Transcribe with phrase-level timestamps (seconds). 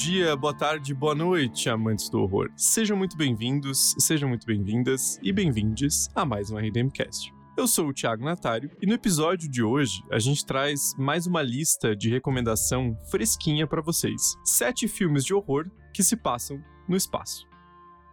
[0.00, 2.50] dia, boa tarde, boa noite, amantes do horror.
[2.56, 7.34] Sejam muito bem-vindos, sejam muito bem-vindas e bem-vindes a mais um RDMcast.
[7.54, 11.42] Eu sou o Thiago Natário e no episódio de hoje a gente traz mais uma
[11.42, 14.38] lista de recomendação fresquinha para vocês.
[14.42, 17.46] Sete filmes de horror que se passam no espaço.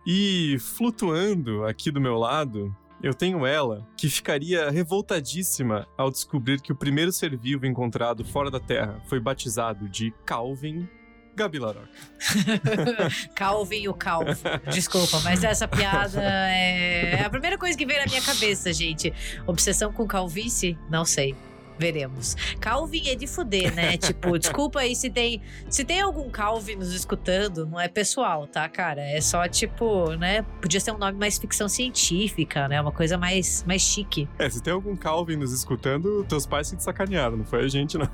[0.06, 6.74] E flutuando aqui do meu lado, eu tenho ela, que ficaria revoltadíssima ao descobrir que
[6.74, 10.86] o primeiro ser vivo encontrado fora da Terra foi batizado de Calvin
[11.38, 11.88] Gabi Laroca.
[13.36, 14.32] Calvin o Calvo.
[14.72, 19.14] Desculpa, mas essa piada é a primeira coisa que veio na minha cabeça, gente.
[19.46, 20.76] Obsessão com calvície?
[20.90, 21.36] Não sei.
[21.78, 22.36] Veremos.
[22.60, 23.98] Calvin é de fuder, né?
[24.02, 28.68] tipo, desculpa aí se tem, se tem algum Calvin nos escutando, não é pessoal, tá,
[28.68, 29.02] cara?
[29.02, 30.42] É só tipo, né?
[30.60, 32.82] Podia ser um nome mais ficção científica, né?
[32.82, 34.28] Uma coisa mais, mais chique.
[34.40, 37.68] É, se tem algum Calvin nos escutando, teus pais se te sacanearam, não foi a
[37.68, 38.10] gente, não.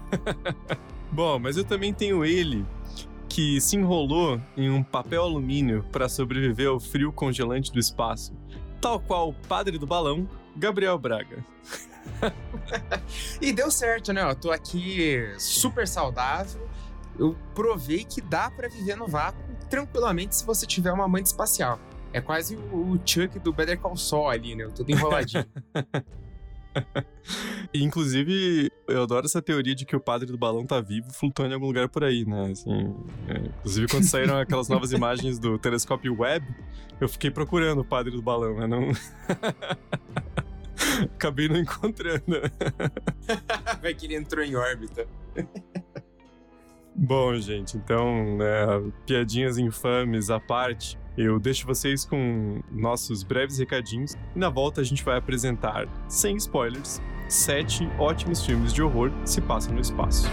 [1.10, 2.66] Bom, mas eu também tenho ele,
[3.34, 8.32] que se enrolou em um papel alumínio para sobreviver ao frio congelante do espaço,
[8.80, 11.44] tal qual o padre do balão, Gabriel Braga.
[13.42, 14.22] e deu certo, né?
[14.22, 16.70] Eu tô aqui super saudável.
[17.18, 21.80] Eu provei que dá para viver no vácuo tranquilamente se você tiver uma amante espacial.
[22.12, 24.70] É quase o Chuck do Better Call Saul ali, né?
[24.76, 25.46] Tudo enroladinho.
[27.74, 31.56] Inclusive, eu adoro essa teoria de que o padre do balão tá vivo flutuando em
[31.56, 32.52] algum lugar por aí, né?
[32.52, 32.96] Assim,
[33.28, 36.46] é, inclusive, quando saíram aquelas novas imagens do telescópio Webb,
[37.00, 38.68] eu fiquei procurando o padre do balão, né?
[38.68, 38.92] Não...
[41.16, 42.24] Acabei não encontrando.
[43.82, 45.08] Vai que ele entrou em órbita.
[46.96, 48.66] Bom, gente, então, né,
[49.06, 54.84] piadinhas infames à parte, eu deixo vocês com nossos breves recadinhos e na volta a
[54.84, 60.28] gente vai apresentar, sem spoilers, sete ótimos filmes de horror se passam no espaço.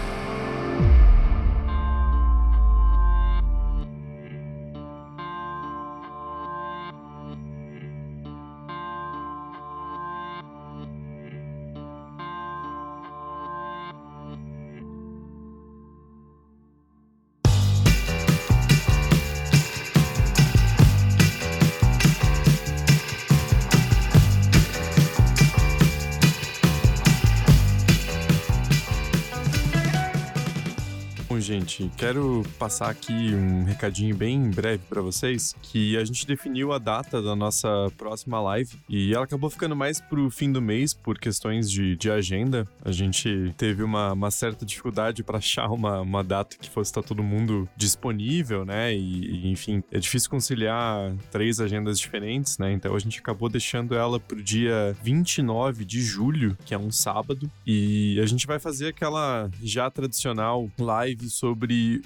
[31.71, 36.77] Gente, quero passar aqui um recadinho bem breve para vocês, que a gente definiu a
[36.77, 41.17] data da nossa próxima live e ela acabou ficando mais pro fim do mês por
[41.17, 42.67] questões de, de agenda.
[42.83, 47.03] A gente teve uma, uma certa dificuldade para achar uma, uma data que fosse estar
[47.03, 48.93] todo mundo disponível, né?
[48.93, 52.73] E, e, enfim, é difícil conciliar três agendas diferentes, né?
[52.73, 57.49] Então a gente acabou deixando ela pro dia 29 de julho, que é um sábado,
[57.65, 61.60] e a gente vai fazer aquela já tradicional live sobre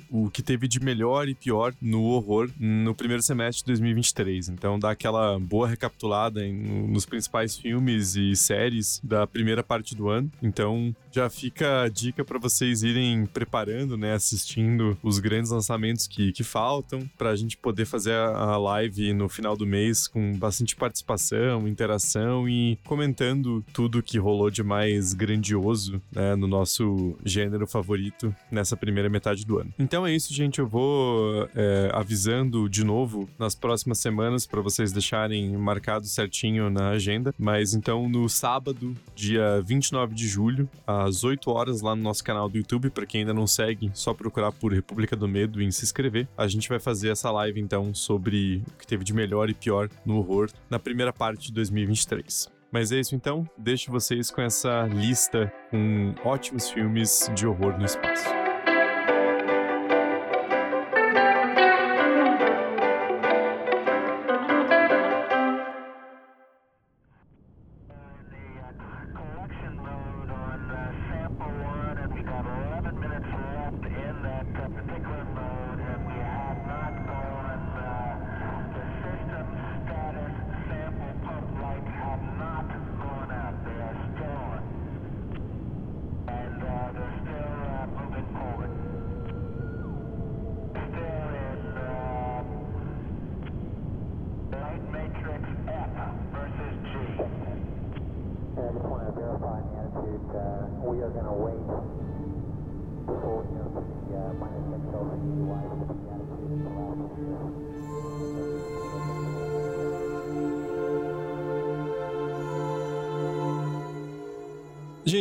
[0.09, 4.49] o que teve de melhor e pior no horror no primeiro semestre de 2023.
[4.49, 10.09] Então dá aquela boa recapitulada em, nos principais filmes e séries da primeira parte do
[10.09, 10.31] ano.
[10.41, 16.31] Então já fica a dica para vocês irem preparando, né, assistindo os grandes lançamentos que,
[16.31, 20.75] que faltam para a gente poder fazer a live no final do mês com bastante
[20.75, 28.35] participação, interação e comentando tudo que rolou de mais grandioso né, no nosso gênero favorito
[28.51, 29.73] nessa primeira metade do ano.
[29.77, 30.59] Então é isso, gente.
[30.59, 36.89] Eu vou é, avisando de novo nas próximas semanas para vocês deixarem marcado certinho na
[36.89, 37.33] agenda.
[37.37, 42.49] Mas então no sábado, dia 29 de julho, às 8 horas, lá no nosso canal
[42.49, 45.83] do YouTube, para quem ainda não segue, só procurar por República do Medo e se
[45.83, 46.27] inscrever.
[46.37, 49.89] A gente vai fazer essa live então sobre o que teve de melhor e pior
[50.05, 52.49] no horror na primeira parte de 2023.
[52.71, 57.85] Mas é isso então, deixo vocês com essa lista com ótimos filmes de horror no
[57.85, 58.44] espaço.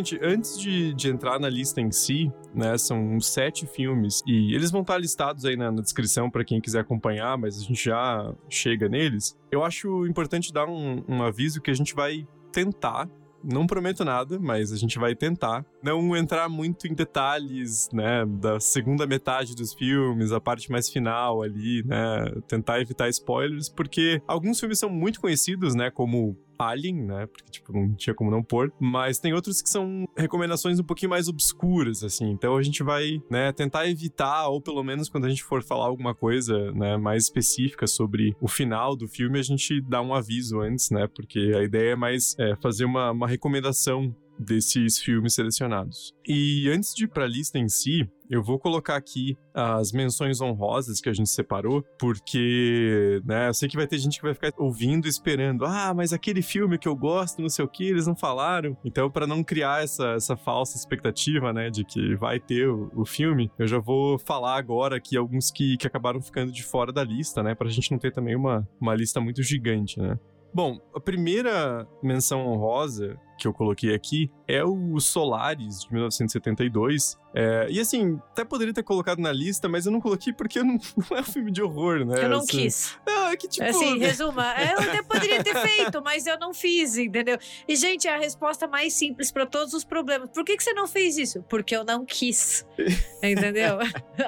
[0.05, 4.71] Gente, antes de, de entrar na lista em si, né, são sete filmes e eles
[4.71, 8.31] vão estar listados aí na, na descrição para quem quiser acompanhar, mas a gente já
[8.47, 9.35] chega neles.
[9.51, 13.09] Eu acho importante dar um, um aviso que a gente vai tentar
[13.43, 18.59] não prometo nada, mas a gente vai tentar não entrar muito em detalhes, né, da
[18.59, 24.59] segunda metade dos filmes, a parte mais final ali, né, tentar evitar spoilers, porque alguns
[24.59, 26.37] filmes são muito conhecidos, né, como
[26.69, 27.27] Alien, né?
[27.27, 28.73] Porque, tipo, não tinha como não pôr.
[28.81, 32.31] Mas tem outros que são recomendações um pouquinho mais obscuras, assim.
[32.31, 35.87] Então a gente vai, né, tentar evitar, ou pelo menos quando a gente for falar
[35.87, 40.61] alguma coisa, né, mais específica sobre o final do filme, a gente dá um aviso
[40.61, 41.09] antes, né?
[41.15, 46.13] Porque a ideia é mais é, fazer uma, uma recomendação desses filmes selecionados.
[46.27, 50.41] E antes de ir para a lista em si, eu vou colocar aqui as menções
[50.41, 54.35] honrosas que a gente separou, porque, né, eu sei que vai ter gente que vai
[54.35, 58.07] ficar ouvindo esperando, ah, mas aquele filme que eu gosto, não sei o que, eles
[58.07, 58.77] não falaram.
[58.85, 63.05] Então, para não criar essa, essa falsa expectativa, né, de que vai ter o, o,
[63.05, 67.05] filme, eu já vou falar agora aqui alguns que, que acabaram ficando de fora da
[67.05, 70.19] lista, né, pra gente não ter também uma, uma lista muito gigante, né.
[70.53, 77.19] Bom, a primeira menção honrosa que eu coloquei aqui é o Solaris, de 1972.
[77.37, 80.79] É, e assim, até poderia ter colocado na lista, mas eu não coloquei porque não,
[81.11, 82.25] não é um filme de horror, né?
[82.25, 82.97] Eu não assim, quis.
[83.07, 83.67] É, é que tipo.
[83.67, 84.55] Assim, resuma.
[84.61, 87.37] Eu até poderia ter feito, mas eu não fiz, entendeu?
[87.67, 90.31] E, gente, é a resposta mais simples para todos os problemas.
[90.31, 91.43] Por que, que você não fez isso?
[91.45, 92.65] Porque eu não quis.
[93.23, 93.79] entendeu?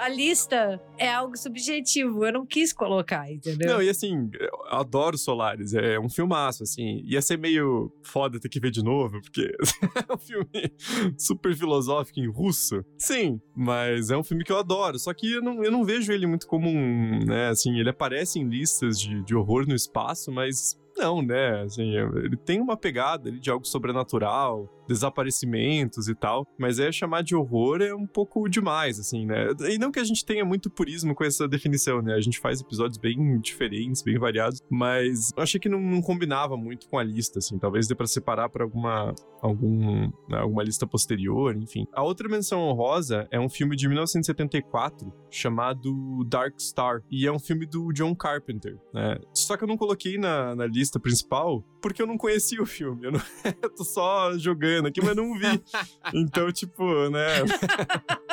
[0.00, 2.24] a lista é algo subjetivo.
[2.24, 3.74] Eu não quis colocar, entendeu?
[3.74, 5.74] Não, e assim, eu adoro Solaris.
[5.74, 7.02] É um filmaço, assim.
[7.04, 9.52] Ia ser meio foda ter que ver de novo, porque
[10.08, 10.72] é um filme
[11.18, 12.84] super filosófico em russo.
[12.98, 14.98] Sim, mas é um filme que eu adoro.
[14.98, 18.38] Só que eu não, eu não vejo ele muito como um, né, assim, ele aparece
[18.38, 21.62] em listas de, de horror no espaço, mas não, né?
[21.62, 27.34] Assim, ele tem uma pegada de algo sobrenatural, desaparecimentos e tal, mas é chamar de
[27.34, 29.48] horror é um pouco demais, assim, né?
[29.68, 32.14] E não que a gente tenha muito purismo com essa definição, né?
[32.14, 36.56] A gente faz episódios bem diferentes, bem variados, mas eu achei que não, não combinava
[36.56, 37.58] muito com a lista, assim.
[37.58, 41.86] Talvez dê pra separar pra alguma, algum, né, alguma lista posterior, enfim.
[41.92, 47.38] A outra menção honrosa é um filme de 1974 chamado Dark Star, e é um
[47.38, 49.18] filme do John Carpenter, né?
[49.34, 53.06] Só que eu não coloquei na, na lista principal porque eu não conhecia o filme.
[53.06, 53.20] Eu, não...
[53.62, 55.46] eu tô só jogando aqui, mas não vi.
[56.14, 57.26] Então, tipo, né.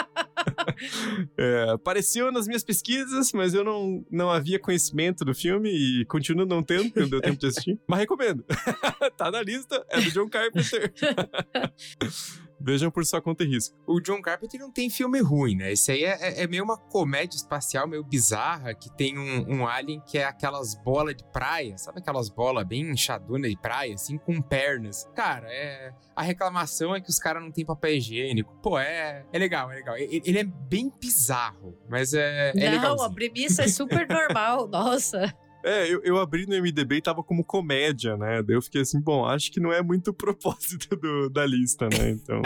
[1.38, 6.46] é, apareceu nas minhas pesquisas, mas eu não, não havia conhecimento do filme e continuo
[6.46, 7.80] não tendo, porque não deu tempo de assistir.
[7.88, 8.44] Mas recomendo.
[9.18, 10.94] tá na lista, é do John Carpenter.
[12.64, 13.76] Vejam por sua conta e risco.
[13.86, 15.74] O John Carpenter não tem filme ruim, né?
[15.74, 19.68] Esse aí é, é, é meio uma comédia espacial meio bizarra, que tem um, um
[19.68, 24.18] alien que é aquelas bolas de praia, sabe aquelas bolas bem inchadona de praia, assim,
[24.18, 25.06] com pernas.
[25.14, 25.92] Cara, é...
[26.16, 28.58] a reclamação é que os caras não têm papel higiênico.
[28.62, 29.98] Pô, é, é legal, é legal.
[29.98, 35.34] Ele é bem bizarro, mas é, é Não, a premissa é super normal, nossa.
[35.64, 38.44] É, eu, eu abri no MDB e tava como comédia, né?
[38.44, 41.88] Daí eu fiquei assim, bom, acho que não é muito o propósito do, da lista,
[41.88, 42.10] né?
[42.10, 42.42] Então,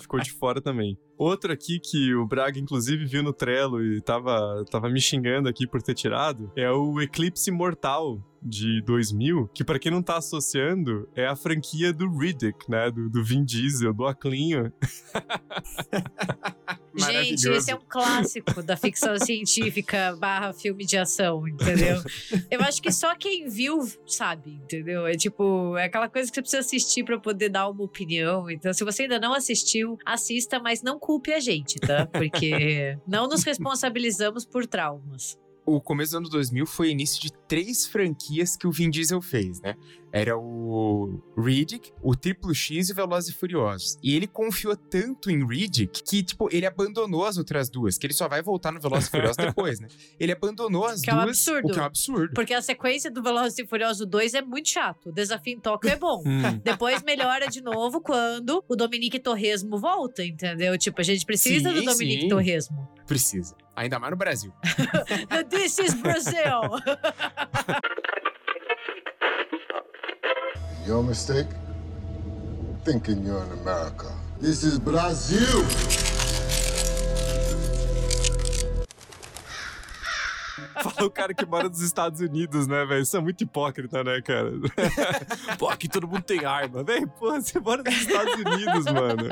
[0.00, 0.98] ficou de fora também.
[1.18, 5.66] Outro aqui que o Braga, inclusive, viu no Trello e tava, tava me xingando aqui
[5.66, 11.08] por ter tirado, é o Eclipse Mortal, de 2000, que para quem não tá associando,
[11.14, 12.90] é a franquia do Riddick, né?
[12.90, 14.72] Do, do Vin Diesel, do Aclinho.
[16.94, 22.02] Gente, esse é um clássico da ficção científica barra filme de ação, entendeu?
[22.50, 25.06] Eu acho que só quem viu sabe, entendeu?
[25.06, 28.50] É tipo, é aquela coisa que você precisa assistir para poder dar uma opinião.
[28.50, 32.04] Então, se você ainda não assistiu, assista, mas não culpe a gente, tá?
[32.06, 37.86] Porque não nos responsabilizamos por traumas o começo do ano 2000 foi início de três
[37.86, 39.74] franquias que o Vin Diesel fez, né?
[40.12, 43.96] Era o Riddick, o Triplo X e o Velozes e Furiosos.
[44.02, 48.12] E ele confiou tanto em Riddick que, tipo, ele abandonou as outras duas, que ele
[48.12, 49.88] só vai voltar no Velozes e Furiosos depois, né?
[50.20, 51.68] Ele abandonou as que duas, é um absurdo.
[51.68, 52.34] o que é um absurdo.
[52.34, 55.08] Porque a sequência do Velozes e Furiosos 2 é muito chato.
[55.08, 56.22] O desafio em Tóquio é bom.
[56.26, 56.60] Hum.
[56.62, 60.76] depois melhora de novo quando o Dominique Torresmo volta, entendeu?
[60.76, 62.28] Tipo, a gente precisa sim, do Dominique sim.
[62.28, 62.88] Torresmo.
[63.06, 63.56] Precisa.
[63.74, 64.52] Ainda mais no Brasil.
[65.48, 66.76] This is Brazil!
[70.86, 71.48] Your mistake?
[72.84, 74.12] Thinking you're in America.
[74.40, 75.64] This is Brazil!
[80.82, 83.02] Fala o cara que mora nos Estados Unidos, né, velho?
[83.02, 84.50] Isso é muito hipócrita, né, cara?
[85.56, 87.06] Pô, aqui todo mundo tem arma, velho.
[87.08, 89.28] Pô, você mora nos Estados Unidos, mano.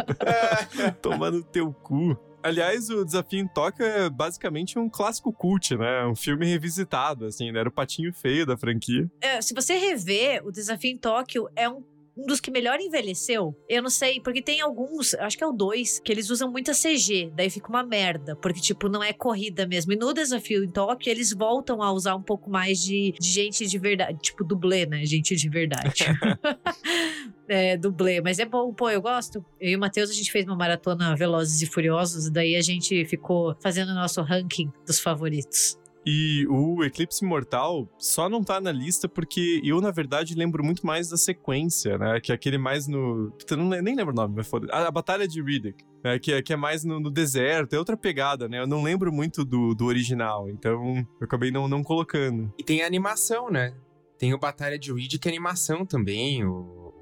[1.03, 2.17] Tomando teu cu.
[2.43, 6.07] Aliás, o Desafio em Tóquio é basicamente um clássico cult, né?
[6.07, 7.61] Um filme revisitado, assim, né?
[7.61, 9.11] Era o patinho feio da franquia.
[9.21, 11.83] É, se você rever, o Desafio em Tóquio é um
[12.17, 13.57] um dos que melhor envelheceu.
[13.69, 16.73] Eu não sei, porque tem alguns, acho que é o 2, que eles usam muita
[16.73, 19.93] CG, daí fica uma merda, porque, tipo, não é corrida mesmo.
[19.93, 23.67] E no desafio em Tóquio, eles voltam a usar um pouco mais de, de gente
[23.67, 25.05] de verdade, tipo, dublê, né?
[25.05, 26.05] Gente de verdade.
[27.49, 29.45] é, dublê, mas é bom, pô, eu gosto.
[29.61, 33.05] Eu e o Matheus, a gente fez uma maratona Velozes e Furiosos, daí a gente
[33.07, 35.80] ficou fazendo o nosso ranking dos favoritos.
[36.05, 40.87] E o Eclipse Mortal só não tá na lista porque eu, na verdade, lembro muito
[40.87, 42.21] mais da sequência, né?
[42.21, 43.33] Que é aquele mais no.
[43.51, 45.85] Não, nem lembro o nome, mas foda a, a Batalha de Riddick.
[46.03, 48.59] Né, que, é, que é mais no, no, deserto, é outra pegada, né?
[48.59, 52.51] Eu não lembro muito do, do original, então eu acabei não, não colocando.
[52.59, 53.75] E tem a animação, né?
[54.19, 56.95] Tem o Batalha de Riddick é animação também, o,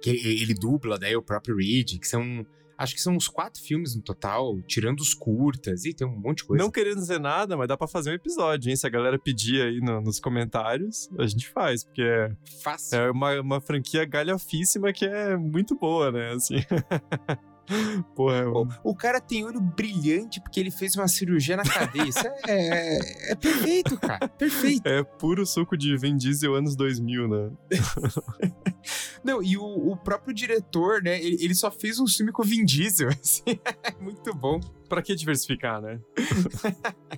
[0.00, 2.46] que ele dubla, daí o próprio Riddick, que são
[2.80, 6.38] Acho que são uns quatro filmes no total, tirando os curtas, e tem um monte
[6.38, 6.64] de coisa.
[6.64, 8.76] Não querendo dizer nada, mas dá pra fazer um episódio, hein?
[8.76, 12.98] Se a galera pedir aí no, nos comentários, a gente faz, porque é, Fácil.
[12.98, 16.32] é uma, uma franquia galhofíssima que é muito boa, né?
[16.32, 16.56] Assim.
[18.14, 21.62] Porra, é o, o, cara tem olho brilhante porque ele fez uma cirurgia na.
[22.06, 24.28] Isso é, é, é, perfeito, cara.
[24.28, 24.86] Perfeito.
[24.86, 27.50] É puro suco de Vin Diesel anos 2000, né?
[29.22, 31.22] Não, e o, o, próprio diretor, né?
[31.22, 33.08] Ele, ele, só fez um filme com o Vin Diesel.
[33.20, 34.58] Assim, é muito bom.
[34.88, 36.00] Pra que diversificar, né?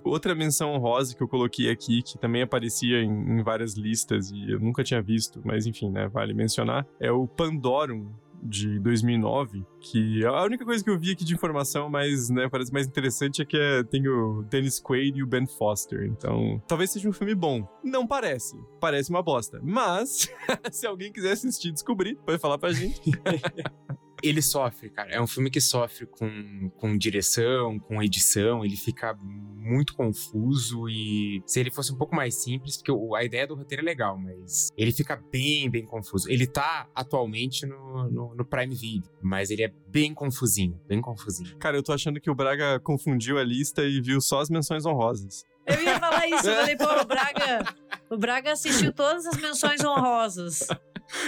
[0.04, 4.50] Outra menção honrosa que eu coloquei aqui, que também aparecia em, em várias listas e
[4.50, 6.06] eu nunca tinha visto, mas enfim, né?
[6.08, 11.24] Vale mencionar, é o Pandorum, de 2009, que a única coisa que eu vi aqui
[11.24, 15.22] de informação mais, né, parece mais interessante é que é, tem o Dennis Quaid e
[15.22, 16.04] o Ben Foster.
[16.04, 17.66] Então, talvez seja um filme bom.
[17.84, 18.56] Não parece.
[18.80, 19.60] Parece uma bosta.
[19.62, 20.28] Mas,
[20.72, 23.00] se alguém quiser assistir e descobrir, pode falar pra gente.
[24.22, 25.10] ele sofre, cara.
[25.10, 31.42] É um filme que sofre com, com direção, com edição, ele fica muito confuso e
[31.46, 34.70] se ele fosse um pouco mais simples, porque a ideia do roteiro é legal, mas
[34.76, 36.30] ele fica bem, bem confuso.
[36.30, 41.56] Ele tá atualmente no, no, no Prime Video, mas ele é bem confusinho, bem confusinho.
[41.58, 44.84] Cara, eu tô achando que o Braga confundiu a lista e viu só as menções
[44.86, 45.44] honrosas.
[45.66, 47.74] Eu ia falar isso, eu falei, pô, o Braga,
[48.10, 50.66] o Braga assistiu todas as menções honrosas.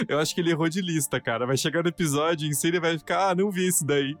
[0.07, 1.45] Eu acho que ele errou de lista, cara.
[1.45, 4.15] Vai chegar no episódio em si ele vai ficar, ah, não vi isso daí.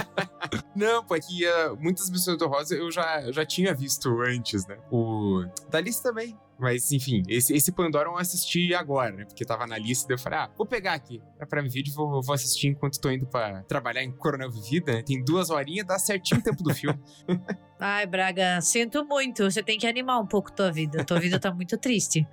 [0.76, 4.76] não, pô, é uh, muitas missões do Rosa eu já, já tinha visto antes, né?
[4.90, 5.44] O.
[5.70, 6.36] Da lista também.
[6.60, 9.24] Mas, enfim, esse, esse Pandora eu assisti agora, né?
[9.24, 12.22] Porque tava na lista, daí eu falei, ah, vou pegar aqui pra Prime Video, vou,
[12.22, 15.02] vou assistir enquanto tô indo pra trabalhar em Coronel Vivida, né?
[15.02, 17.00] Tem duas horinhas, dá certinho o tempo do filme.
[17.80, 19.50] Ai, Braga, sinto muito.
[19.50, 21.02] Você tem que animar um pouco tua vida.
[21.02, 22.26] Tua vida tá muito triste.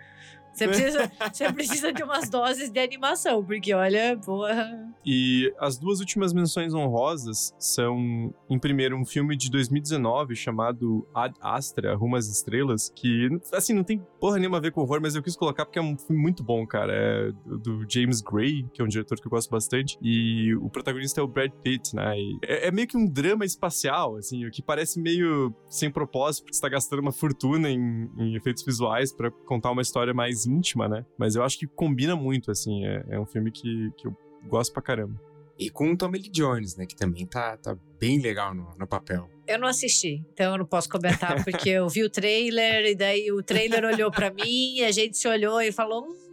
[0.57, 4.91] Você precisa, você precisa de umas doses de animação, porque olha, porra.
[5.05, 11.35] E as duas últimas menções honrosas são, em primeiro, um filme de 2019 chamado Ad
[11.39, 15.15] Astra, Rumo às Estrelas, que, assim, não tem porra nenhuma a ver com horror, mas
[15.15, 16.91] eu quis colocar porque é um filme muito bom, cara.
[16.91, 21.21] É do James Gray, que é um diretor que eu gosto bastante, e o protagonista
[21.21, 22.15] é o Brad Pitt, né?
[22.43, 26.55] É, é, meio que um drama espacial, assim, o que parece meio sem propósito, porque
[26.55, 30.87] você tá gastando uma fortuna em, em efeitos visuais para contar uma história mais íntima,
[30.87, 31.05] né?
[31.17, 32.85] Mas eu acho que combina muito, assim.
[32.85, 34.15] É, é um filme que, que eu
[34.47, 35.19] gosto pra caramba.
[35.59, 36.85] E com o Tommy Lee Jones, né?
[36.85, 39.27] Que também tá, tá bem legal no, no papel.
[39.47, 43.31] Eu não assisti, então eu não posso comentar, porque eu vi o trailer, e daí
[43.31, 46.03] o trailer olhou para mim, a gente se olhou e falou.
[46.03, 46.26] Hum,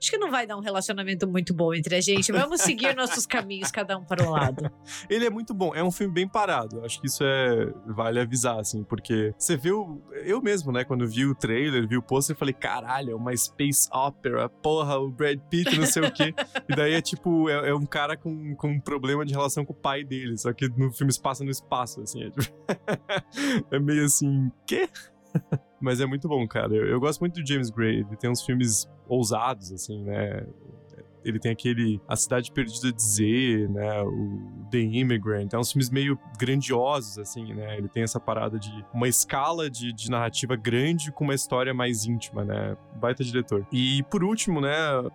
[0.00, 2.32] acho que não vai dar um relacionamento muito bom entre a gente.
[2.32, 4.70] Vamos seguir nossos caminhos, cada um para o lado.
[5.10, 6.82] Ele é muito bom, é um filme bem parado.
[6.84, 7.70] Acho que isso é.
[7.86, 10.02] Vale avisar, assim, porque você viu.
[10.24, 13.88] Eu mesmo, né, quando vi o trailer, vi o pôster, falei, caralho, é uma space
[13.92, 16.34] opera, porra, o Brad Pitt, não sei o quê.
[16.68, 19.72] E daí é tipo, é, é, um cara com, com um problema de relação com
[19.72, 22.22] o pai dele, só que no filme se passa no espaço, assim.
[22.22, 22.54] É, tipo...
[23.74, 24.88] é meio assim, quê?
[25.80, 26.74] Mas é muito bom, cara.
[26.74, 28.00] Eu, eu, gosto muito do James Gray.
[28.00, 30.46] Ele tem uns filmes ousados, assim, né?
[31.24, 34.02] Ele tem aquele A Cidade Perdida de Z, né?
[34.02, 35.52] O The Immigrant.
[35.52, 37.76] É uns filmes meio grandiosos, assim, né?
[37.76, 42.04] Ele tem essa parada de uma escala de, de narrativa grande com uma história mais
[42.04, 42.76] íntima, né?
[42.96, 43.66] Baita diretor.
[43.72, 44.72] E por último, né?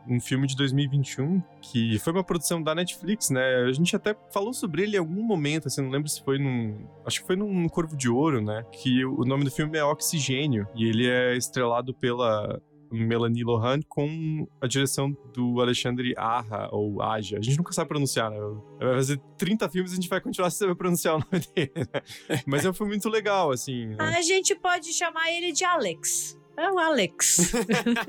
[0.08, 3.56] Um filme de 2021 que foi uma produção da Netflix, né?
[3.68, 6.88] A gente até falou sobre ele em algum momento, assim, não lembro se foi num.
[7.06, 8.64] Acho que foi num Corvo de Ouro, né?
[8.72, 10.68] Que o nome do filme é Oxigênio.
[10.76, 17.38] E ele é estrelado pela Melanie Lohan com a direção do Alexandre Aja, ou Aja.
[17.38, 18.38] A gente nunca sabe pronunciar, né?
[18.80, 21.72] Vai fazer 30 filmes e a gente vai continuar sem saber pronunciar o nome dele,
[21.76, 22.40] né?
[22.46, 23.88] Mas é um filme muito legal, assim.
[23.88, 23.98] Né?
[24.00, 26.40] A gente pode chamar ele de Alex.
[26.58, 27.52] É o Alex.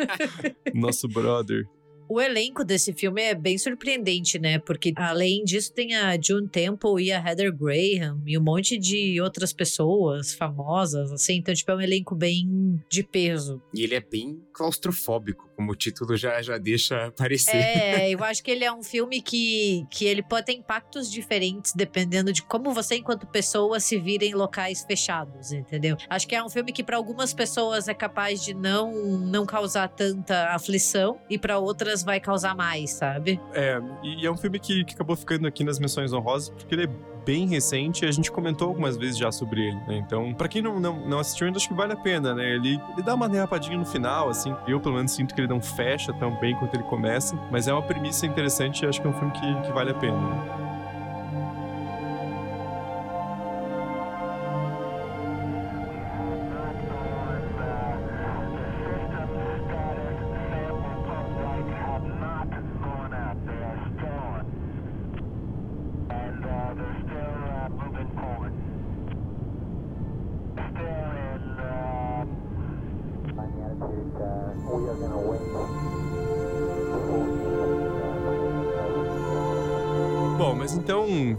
[0.73, 1.69] Nosso brother.
[2.09, 4.59] O elenco desse filme é bem surpreendente, né?
[4.59, 9.21] Porque além disso tem a June Temple e a Heather Graham e um monte de
[9.21, 11.37] outras pessoas famosas, assim.
[11.37, 13.61] Então, tipo, é um elenco bem de peso.
[13.75, 17.57] E ele é bem claustrofóbico, como o título já, já deixa parecer.
[17.57, 21.73] É, eu acho que ele é um filme que, que ele pode ter impactos diferentes
[21.75, 25.97] dependendo de como você, enquanto pessoa, se vira em locais fechados, entendeu?
[26.09, 29.89] Acho que é um filme que para algumas pessoas é capaz de não, não causar
[29.89, 33.41] tanta aflição e para outras vai causar mais, sabe?
[33.53, 36.85] É, e é um filme que, que acabou ficando aqui nas menções honrosas porque ele
[36.85, 36.91] é
[37.27, 39.97] bem recente e a gente comentou algumas vezes já sobre ele, né?
[39.97, 42.55] Então, para quem não, não, não assistiu ainda, acho que vale a pena, né?
[42.55, 44.55] Ele, ele dá uma derrapadinha no final, assim.
[44.69, 47.73] Eu, pelo menos, sinto que ele não fecha tão bem quanto ele começa, mas é
[47.73, 50.17] uma premissa interessante e acho que é um filme que, que vale a pena.
[50.17, 50.76] Né?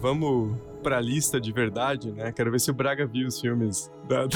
[0.07, 2.31] Vamos pra lista de verdade, né?
[2.31, 4.27] Quero ver se o Braga viu os filmes da...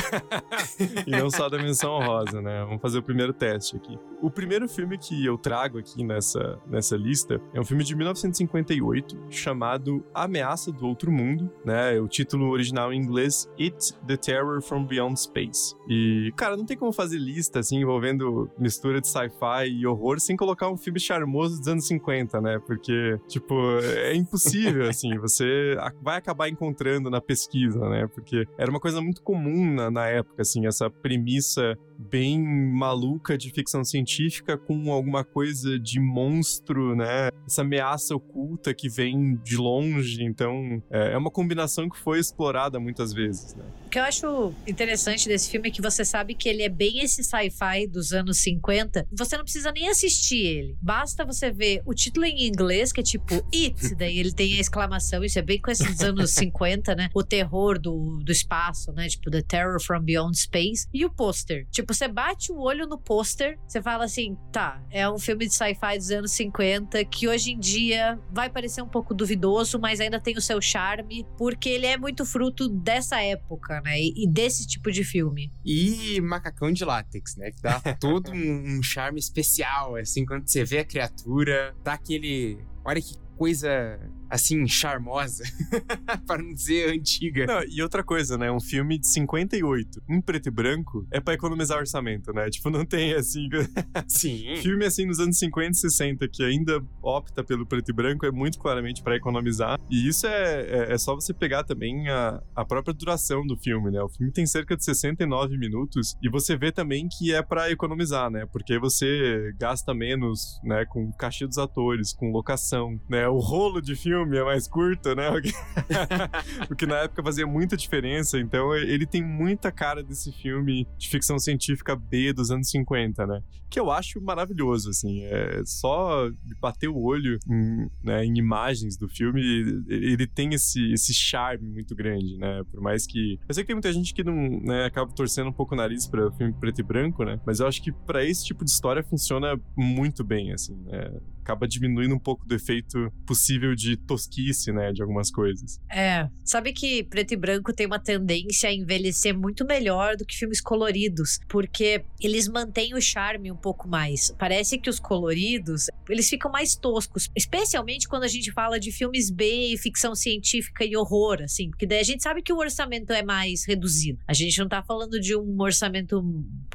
[1.07, 2.63] e não só da menção honrosa, né?
[2.65, 3.97] Vamos fazer o primeiro teste aqui.
[4.21, 9.17] O primeiro filme que eu trago aqui nessa, nessa lista é um filme de 1958
[9.29, 11.99] chamado Ameaça do Outro Mundo, né?
[11.99, 15.75] O título original em inglês It, The Terror from Beyond Space.
[15.89, 20.35] E, cara, não tem como fazer lista, assim, envolvendo mistura de sci-fi e horror sem
[20.35, 22.59] colocar um filme charmoso dos anos 50, né?
[22.65, 28.07] Porque, tipo, é impossível, assim, você vai acabar encontrando na pesquisa, né?
[28.07, 31.77] Porque era uma coisa muito comum na, na época, assim, essa premissa
[32.09, 37.29] bem maluca de ficção científica com alguma coisa de monstro, né?
[37.45, 40.23] Essa ameaça oculta que vem de longe.
[40.23, 43.63] Então, é, é uma combinação que foi explorada muitas vezes, né?
[43.85, 46.99] O que eu acho interessante desse filme é que você sabe que ele é bem
[46.99, 49.05] esse sci-fi dos anos 50.
[49.11, 50.77] Você não precisa nem assistir ele.
[50.81, 54.61] Basta você ver o título em inglês, que é tipo It, daí ele tem a
[54.61, 55.23] exclamação.
[55.23, 57.09] Isso é bem com esses anos 50, né?
[57.13, 59.07] O terror do, do espaço, né?
[59.07, 60.87] Tipo, The Terror from Beyond Space.
[60.93, 61.67] E o pôster.
[61.69, 65.53] Tipo, você bate o olho no pôster, você fala assim, tá, é um filme de
[65.53, 70.19] sci-fi dos anos 50 que hoje em dia vai parecer um pouco duvidoso, mas ainda
[70.19, 73.99] tem o seu charme, porque ele é muito fruto dessa época, né?
[73.99, 75.51] E, e desse tipo de filme.
[75.65, 77.51] E macacão de látex, né?
[77.51, 82.57] Que dá todo um, um charme especial, assim, quando você vê a criatura, dá aquele.
[82.83, 83.99] Olha que coisa
[84.31, 85.43] assim, charmosa,
[86.25, 87.45] para não dizer antiga.
[87.45, 88.49] Não, e outra coisa, né?
[88.49, 92.49] Um filme de 58, em preto e branco, é para economizar orçamento, né?
[92.49, 93.49] Tipo, não tem assim.
[94.07, 94.55] Sim.
[94.61, 98.31] filme assim nos anos 50 e 60 que ainda opta pelo preto e branco é
[98.31, 99.77] muito claramente para economizar.
[99.89, 103.91] E isso é, é, é, só você pegar também a, a própria duração do filme,
[103.91, 104.01] né?
[104.01, 108.29] O filme tem cerca de 69 minutos e você vê também que é para economizar,
[108.29, 108.45] né?
[108.45, 110.85] Porque você gasta menos, né?
[110.85, 113.27] Com cachê dos atores, com locação, né?
[113.27, 115.29] O rolo de filme filme é mais curto, né?
[116.69, 118.39] o que na época fazia muita diferença.
[118.39, 123.41] Então ele tem muita cara desse filme de ficção científica B dos anos 50, né?
[123.69, 125.23] Que eu acho maravilhoso, assim.
[125.23, 126.29] É só
[126.59, 129.41] bater o olho em, né, em imagens do filme,
[129.87, 132.63] ele tem esse, esse charme muito grande, né?
[132.71, 133.39] Por mais que.
[133.47, 136.07] Eu sei que tem muita gente que não né, acaba torcendo um pouco o nariz
[136.07, 137.39] para filme preto e branco, né?
[137.45, 141.11] Mas eu acho que para esse tipo de história funciona muito bem, assim, né?
[141.51, 145.79] Acaba diminuindo um pouco do efeito possível de tosquice, né, de algumas coisas.
[145.91, 150.37] É, sabe que preto e branco tem uma tendência a envelhecer muito melhor do que
[150.37, 154.33] filmes coloridos, porque eles mantêm o charme um pouco mais.
[154.39, 159.29] Parece que os coloridos, eles ficam mais toscos, especialmente quando a gente fala de filmes
[159.29, 163.23] B, ficção científica e horror, assim, porque daí a gente sabe que o orçamento é
[163.23, 164.19] mais reduzido.
[164.27, 166.23] A gente não tá falando de um orçamento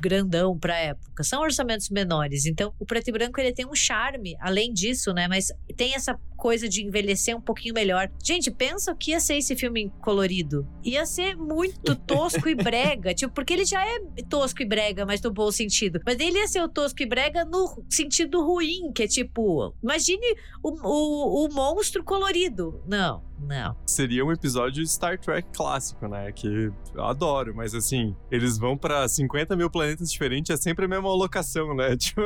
[0.00, 2.44] grandão pra época, são orçamentos menores.
[2.44, 5.28] Então, o preto e branco ele tem um charme, além disso, né?
[5.28, 8.10] Mas tem essa coisa de envelhecer um pouquinho melhor.
[8.22, 10.66] Gente, pensa o que ia ser esse filme colorido.
[10.84, 13.14] Ia ser muito tosco e brega.
[13.14, 13.98] Tipo, porque ele já é
[14.28, 16.00] tosco e brega, mas no bom sentido.
[16.04, 20.36] Mas ele ia ser o tosco e brega no sentido ruim, que é tipo, imagine
[20.62, 22.82] o, o, o monstro colorido.
[22.86, 23.24] Não.
[23.38, 23.76] Não.
[23.86, 26.32] Seria um episódio de Star Trek clássico, né?
[26.32, 30.88] Que eu adoro, mas assim, eles vão para 50 mil planetas diferentes, é sempre a
[30.88, 31.96] mesma locação, né?
[32.06, 32.22] Tipo,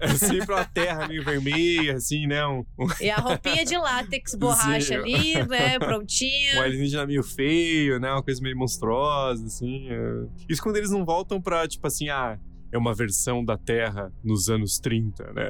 [0.00, 2.46] é sempre uma terra meio vermelha, assim, né?
[2.46, 2.86] Um, um...
[3.00, 4.94] E a roupinha de látex, borracha Sim.
[4.94, 5.78] ali, né?
[5.80, 6.60] Prontinha.
[6.60, 8.10] Um alienígena meio feio, né?
[8.12, 9.88] Uma coisa meio monstruosa, assim.
[9.90, 10.26] É...
[10.48, 12.38] Isso quando eles não voltam pra, tipo assim, ah
[12.72, 15.48] é uma versão da Terra nos anos 30, né?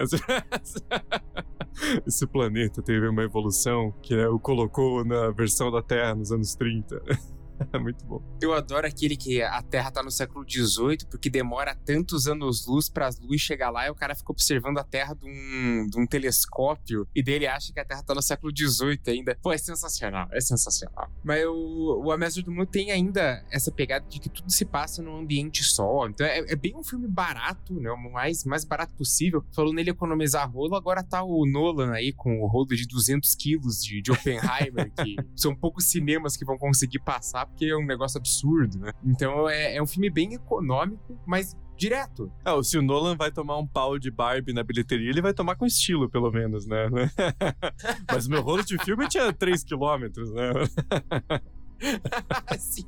[2.07, 6.55] Esse planeta teve uma evolução que né, o colocou na versão da Terra nos anos
[6.55, 7.01] 30.
[7.73, 8.23] É muito bom.
[8.41, 13.07] Eu adoro aquele que a Terra tá no século XVIII, porque demora tantos anos-luz para
[13.07, 16.07] as luzes chegar lá e o cara fica observando a Terra de um, de um
[16.07, 19.39] telescópio e dele acha que a Terra tá no século XVIII ainda.
[19.43, 21.09] Pô, é sensacional, é sensacional.
[21.23, 25.03] Mas o, o A do Mundo tem ainda essa pegada de que tudo se passa
[25.03, 26.07] num ambiente só.
[26.09, 27.91] Então é, é bem um filme barato, né?
[27.91, 29.45] O mais, mais barato possível.
[29.53, 33.83] Falou nele economizar rolo, agora tá o Nolan aí com o rolo de 200 quilos
[33.83, 38.19] de, de Oppenheimer, que são poucos cinemas que vão conseguir passar porque é um negócio
[38.19, 38.93] absurdo, né?
[39.05, 42.31] Então é, é um filme bem econômico, mas direto.
[42.45, 45.57] É, se o Nolan vai tomar um pau de Barbie na bilheteria, ele vai tomar
[45.57, 46.89] com estilo, pelo menos, né?
[48.13, 50.53] Mas o meu rolo de filme tinha 3 quilômetros, né?
[52.59, 52.85] Sim.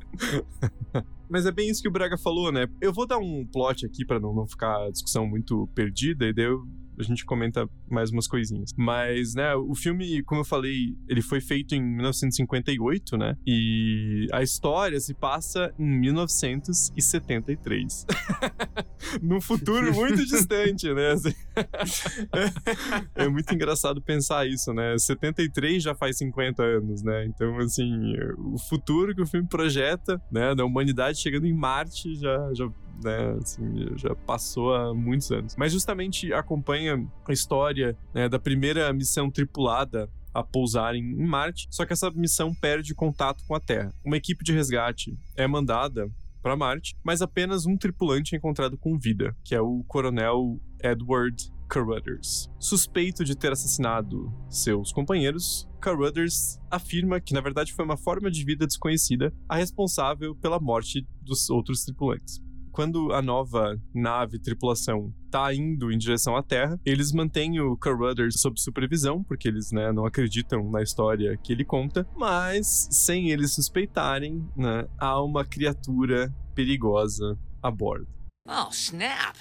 [1.28, 2.66] Mas é bem isso que o Braga falou, né?
[2.82, 6.34] Eu vou dar um plot aqui para não, não ficar a discussão muito perdida, e
[6.34, 6.62] daí eu
[6.98, 8.74] a gente comenta mais umas coisinhas.
[8.76, 13.34] Mas, né, o filme, como eu falei, ele foi feito em 1958, né?
[13.46, 18.06] E a história se passa em 1973.
[19.22, 21.12] Num futuro muito distante, né?
[23.14, 24.96] é muito engraçado pensar isso, né?
[24.98, 27.26] 73 já faz 50 anos, né?
[27.26, 32.54] Então, assim, o futuro que o filme projeta, né, da humanidade chegando em Marte já,
[32.54, 32.70] já
[33.02, 33.36] né?
[33.40, 35.54] Assim, já passou há muitos anos.
[35.56, 41.84] Mas justamente acompanha a história né, da primeira missão tripulada a pousar em Marte, só
[41.84, 43.92] que essa missão perde contato com a Terra.
[44.04, 46.10] Uma equipe de resgate é mandada
[46.42, 51.52] para Marte, mas apenas um tripulante é encontrado com vida, que é o coronel Edward
[51.68, 52.50] Carruthers.
[52.58, 58.44] Suspeito de ter assassinado seus companheiros, Carruthers afirma que na verdade foi uma forma de
[58.44, 65.54] vida desconhecida a responsável pela morte dos outros tripulantes quando a nova nave tripulação tá
[65.54, 70.06] indo em direção à Terra, eles mantêm o Carruthers sob supervisão, porque eles né, não
[70.06, 77.38] acreditam na história que ele conta, mas sem eles suspeitarem, né, há uma criatura perigosa
[77.62, 78.08] a bordo.
[78.48, 79.36] Oh, snap!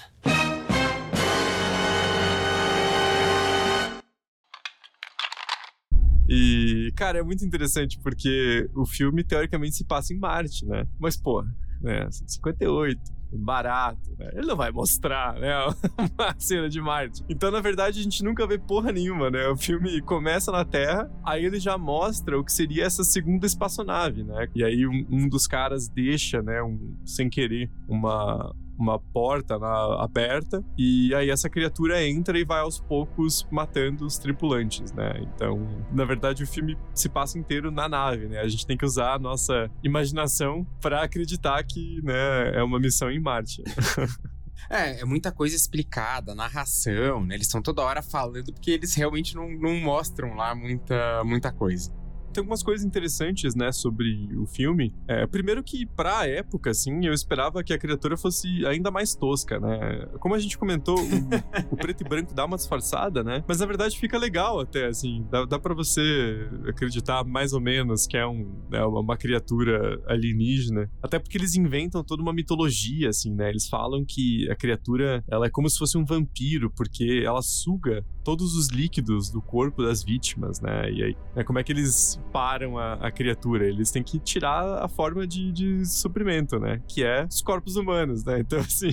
[6.28, 10.86] E, cara, é muito interessante porque o filme teoricamente se passa em Marte, né?
[10.98, 11.44] Mas, pô,
[11.82, 14.30] né, 58 barato, né?
[14.34, 15.52] Ele não vai mostrar, né?
[16.18, 17.22] Uma cena de Marte.
[17.28, 19.48] Então, na verdade, a gente nunca vê porra nenhuma, né?
[19.48, 24.22] O filme começa na Terra, aí ele já mostra o que seria essa segunda espaçonave,
[24.22, 24.48] né?
[24.54, 30.02] E aí um, um dos caras deixa, né, um, sem querer, uma, uma porta na,
[30.02, 35.20] aberta e aí essa criatura entra e vai aos poucos matando os tripulantes, né?
[35.20, 38.40] Então, na verdade, o filme se passa inteiro na nave, né?
[38.40, 43.10] A gente tem que usar a nossa imaginação para acreditar que, né, é uma missão
[43.10, 43.62] em Marte.
[44.70, 47.34] É, é muita coisa explicada, narração, né?
[47.34, 51.92] Eles estão toda hora falando porque eles realmente não, não mostram lá muita, muita coisa
[52.32, 54.94] tem algumas coisas interessantes, né, sobre o filme.
[55.06, 59.60] É, primeiro que, pra época, assim, eu esperava que a criatura fosse ainda mais tosca,
[59.60, 60.06] né?
[60.18, 63.44] Como a gente comentou, o, o preto e branco dá uma disfarçada, né?
[63.46, 65.26] Mas na verdade fica legal até, assim.
[65.30, 70.90] Dá, dá pra você acreditar mais ou menos que é um, né, uma criatura alienígena.
[71.02, 73.50] Até porque eles inventam toda uma mitologia, assim, né?
[73.50, 78.04] Eles falam que a criatura, ela é como se fosse um vampiro, porque ela suga
[78.24, 80.90] todos os líquidos do corpo das vítimas, né?
[80.90, 83.66] E aí, né, como é que eles param a, a criatura?
[83.66, 86.80] Eles têm que tirar a forma de, de suprimento, né?
[86.86, 88.40] Que é os corpos humanos, né?
[88.40, 88.92] Então, assim,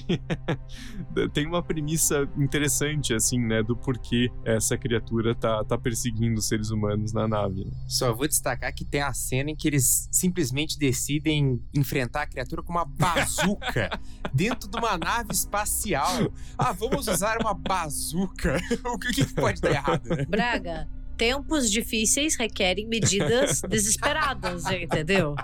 [1.33, 3.63] tem uma premissa interessante, assim, né?
[3.63, 7.65] Do porquê essa criatura tá, tá perseguindo os seres humanos na nave.
[7.65, 7.71] Né?
[7.87, 12.63] Só vou destacar que tem a cena em que eles simplesmente decidem enfrentar a criatura
[12.63, 13.89] com uma bazuca
[14.33, 16.31] dentro de uma nave espacial.
[16.57, 18.59] Ah, vamos usar uma bazuca.
[18.85, 20.25] o que que pode dar errado, né?
[20.25, 20.87] Braga,
[21.19, 25.35] tempos difíceis requerem medidas desesperadas, entendeu?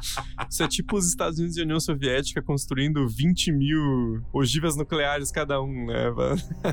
[0.50, 5.32] Isso é tipo os Estados Unidos e a União Soviética construindo 20 mil ogivas nucleares
[5.32, 6.06] cada um, né?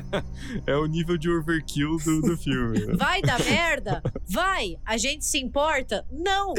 [0.65, 2.85] É o nível de overkill do, do filme.
[2.85, 2.93] Né?
[2.95, 4.01] Vai dar merda?
[4.25, 4.77] Vai!
[4.85, 6.05] A gente se importa?
[6.09, 6.53] Não!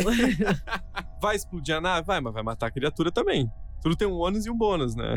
[1.22, 2.06] Vai explodir a nave?
[2.06, 3.50] Vai, mas vai matar a criatura também.
[3.80, 5.16] Tudo tem um ônus e um bônus, né?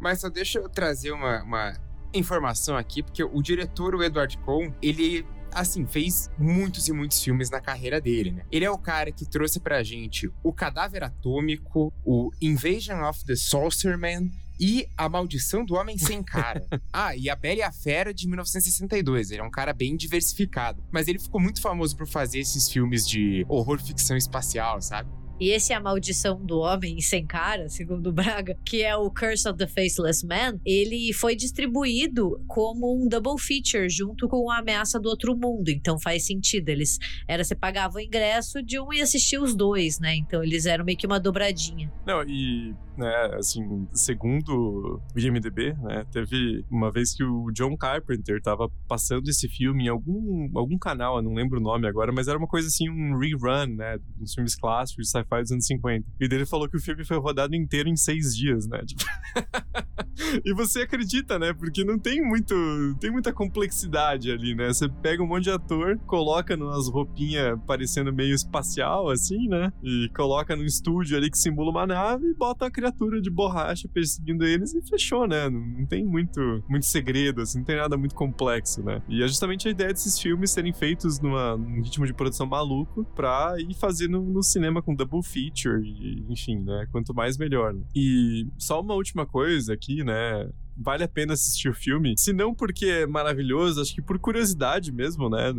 [0.00, 1.74] Mas só deixa eu trazer uma, uma
[2.14, 7.50] informação aqui, porque o diretor, o Edward Cohn, ele assim, fez muitos e muitos filmes
[7.50, 8.44] na carreira dele, né?
[8.50, 13.36] Ele é o cara que trouxe pra gente o Cadáver Atômico, o Invasion of the
[13.36, 16.64] Saucerman e A Maldição do Homem Sem Cara.
[16.92, 19.30] ah, e A Bela e a Fera de 1962.
[19.30, 20.82] Ele é um cara bem diversificado.
[20.92, 25.10] Mas ele ficou muito famoso por fazer esses filmes de horror ficção espacial, sabe?
[25.40, 29.48] E esse é a maldição do homem sem cara, segundo Braga, que é o Curse
[29.48, 35.00] of the Faceless Man, ele foi distribuído como um double feature junto com a ameaça
[35.00, 35.68] do outro mundo.
[35.68, 36.68] Então faz sentido.
[36.68, 40.14] Eles era você pagava o ingresso de um e assistia os dois, né?
[40.14, 41.92] Então eles eram meio que uma dobradinha.
[42.06, 48.40] Não, e né, assim, segundo o IMDb, né, teve uma vez que o John Carpenter
[48.42, 52.28] tava passando esse filme em algum, algum canal, eu não lembro o nome agora, mas
[52.28, 56.06] era uma coisa assim, um rerun, né, dos filmes clássicos de sci-fi dos anos 50.
[56.20, 59.02] E dele falou que o filme foi rodado inteiro em seis dias, né, tipo...
[60.44, 62.54] e você acredita, né, porque não tem muito,
[63.00, 68.12] tem muita complexidade ali, né, você pega um monte de ator, coloca nas roupinhas parecendo
[68.12, 72.66] meio espacial, assim, né, e coloca num estúdio ali que simula uma nave e bota
[72.66, 75.48] a criatura de borracha perseguindo eles e fechou, né?
[75.48, 79.00] Não, não, tem muito, muito segredo, assim, não tem nada muito complexo, né?
[79.08, 83.04] E é justamente a ideia desses filmes serem feitos numa, num ritmo de produção maluco
[83.14, 86.86] pra ir fazendo no cinema com double feature, e, enfim, né?
[86.90, 87.72] Quanto mais melhor.
[87.72, 87.82] Né?
[87.94, 90.50] E só uma última coisa aqui, né?
[90.82, 92.14] Vale a pena assistir o filme.
[92.16, 95.50] Se não porque é maravilhoso, acho que por curiosidade mesmo, né?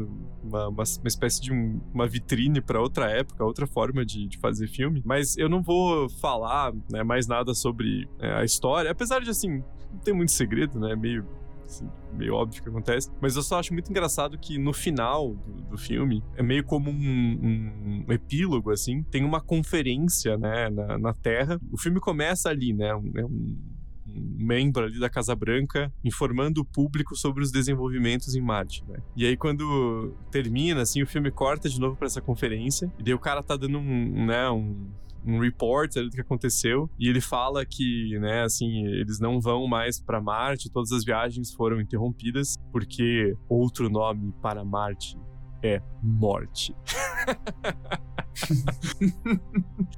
[0.44, 4.38] Uma, uma, uma espécie de um, uma vitrine para outra época, outra forma de, de,
[4.38, 5.02] fazer filme.
[5.06, 9.64] Mas eu não vou falar né, mais nada sobre é, a história, apesar de, assim,
[9.92, 10.96] não tem muito segredo, né?
[10.96, 11.26] Meio
[11.66, 13.10] Assim, meio óbvio que acontece.
[13.22, 16.90] Mas eu só acho muito engraçado que no final do, do filme, é meio como
[16.92, 21.60] um, um, epílogo, assim, tem uma conferência, né, na, na Terra.
[21.72, 23.58] O filme começa ali, né, é um
[24.14, 29.00] membro ali da Casa Branca informando o público sobre os desenvolvimentos em Marte, né?
[29.16, 33.14] E aí quando termina, assim, o filme corta de novo para essa conferência, e daí
[33.14, 34.92] o cara tá dando um, né, um
[35.26, 40.00] um report do que aconteceu e ele fala que, né, assim, eles não vão mais
[40.00, 45.18] para Marte, todas as viagens foram interrompidas porque outro nome para Marte
[45.64, 46.76] é morte.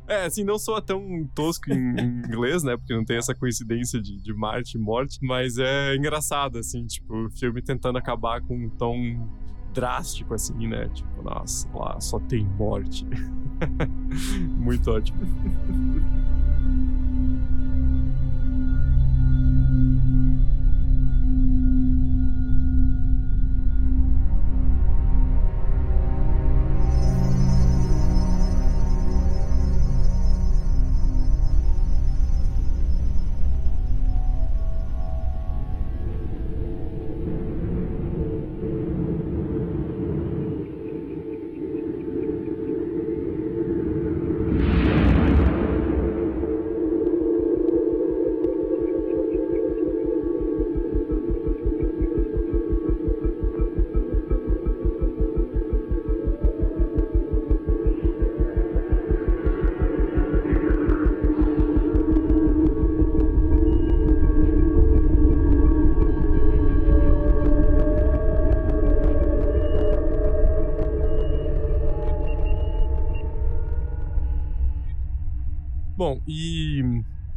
[0.07, 2.77] é, assim, não soa tão tosco em, inglês, né?
[2.77, 7.25] Porque não tem essa coincidência de, de Marte e morte, mas é engraçado, assim, tipo,
[7.25, 9.27] o filme tentando acabar com um tom
[9.73, 10.87] drástico, assim, né?
[10.89, 13.05] Tipo, nossa, lá só tem morte.
[14.57, 15.19] Muito ótimo.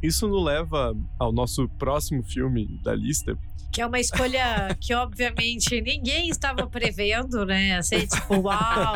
[0.09, 3.38] Isso nos leva ao nosso próximo filme da lista.
[3.71, 7.77] Que é uma escolha que, obviamente, ninguém estava prevendo, né?
[7.77, 8.94] Assim, tipo, uau,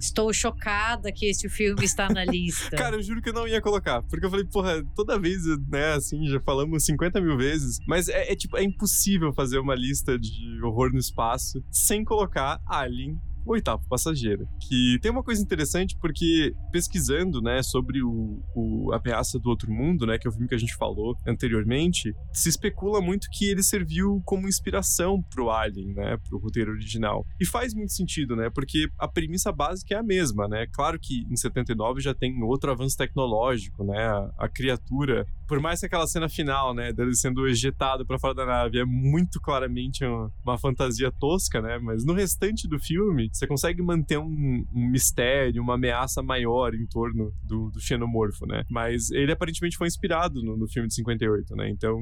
[0.00, 2.76] estou chocada que esse filme está na lista.
[2.76, 4.02] Cara, eu juro que eu não ia colocar.
[4.02, 7.78] Porque eu falei, porra, toda vez, né, assim, já falamos 50 mil vezes.
[7.86, 12.58] Mas é, é tipo, é impossível fazer uma lista de horror no espaço sem colocar
[12.66, 14.46] Alien o Oitavo Passageiro.
[14.68, 20.06] Que tem uma coisa interessante porque pesquisando, né, sobre o, o Ameaça do Outro Mundo,
[20.06, 23.62] né, que é o filme que a gente falou anteriormente, se especula muito que ele
[23.62, 27.24] serviu como inspiração pro Alien, né, pro roteiro original.
[27.40, 30.66] E faz muito sentido, né, porque a premissa básica é a mesma, né?
[30.72, 34.06] Claro que em 79 já tem outro avanço tecnológico, né?
[34.06, 38.34] A, a criatura, por mais que aquela cena final, né, dele sendo ejetado para fora
[38.34, 41.78] da nave é muito claramente uma, uma fantasia tosca, né?
[41.78, 46.86] Mas no restante do filme, você consegue manter um, um mistério, uma ameaça maior em
[46.86, 48.64] torno do, do xenomorfo, né?
[48.68, 51.70] Mas ele aparentemente foi inspirado no, no filme de 58, né?
[51.70, 51.98] Então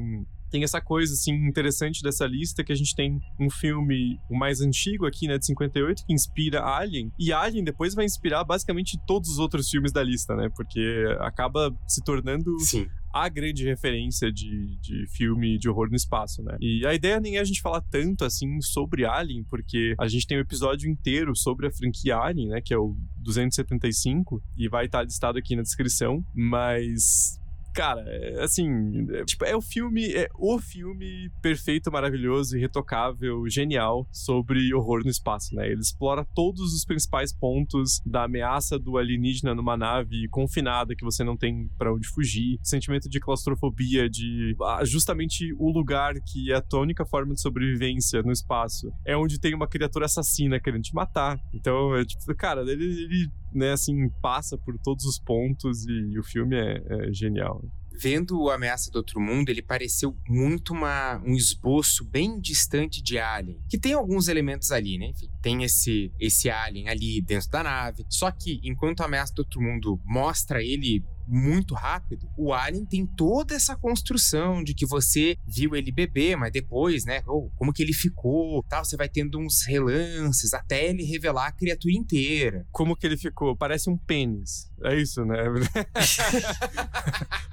[0.51, 4.61] tem essa coisa, assim, interessante dessa lista, que a gente tem um filme, o mais
[4.61, 9.31] antigo aqui, né, de 58, que inspira Alien, e Alien depois vai inspirar basicamente todos
[9.31, 14.77] os outros filmes da lista, né, porque acaba se tornando Sim a grande referência de,
[14.81, 16.57] de filme de horror no espaço, né?
[16.61, 20.27] E a ideia nem é a gente falar tanto assim sobre Alien, porque a gente
[20.27, 22.61] tem um episódio inteiro sobre a franquia Alien, né?
[22.61, 27.39] Que é o 275, e vai estar listado aqui na descrição, mas
[27.79, 34.05] Cara, é, assim, é, tipo, é o filme, é o filme perfeito, maravilhoso, irretocável, genial
[34.11, 35.71] sobre horror no espaço, né?
[35.71, 41.23] Ele explora todos os principais pontos da ameaça do alienígena numa nave confinada que você
[41.23, 46.57] não tem para onde fugir, sentimento de claustrofobia, de ah, justamente o lugar que é
[46.57, 50.83] a tua única forma de sobrevivência no espaço é onde tem uma criatura assassina querendo
[50.83, 51.39] te matar.
[51.55, 56.19] Então, é tipo, cara, ele, ele né, assim, passa por todos os pontos e, e
[56.19, 57.63] o filme é, é genial
[58.01, 63.19] vendo o Ameaça do Outro Mundo, ele pareceu muito uma, um esboço bem distante de
[63.19, 65.07] Alien, que tem alguns elementos ali, né?
[65.07, 68.07] Enfim, tem esse, esse Alien ali dentro da nave.
[68.09, 73.07] Só que enquanto o Ameaça do Outro Mundo mostra ele muito rápido, o Alien tem
[73.07, 77.83] toda essa construção de que você viu ele beber, mas depois, né, oh, como que
[77.83, 82.67] ele ficou, tal, você vai tendo uns relances até ele revelar a criatura inteira.
[82.73, 83.57] Como que ele ficou?
[83.57, 84.71] Parece um pênis.
[84.83, 85.37] É isso, né?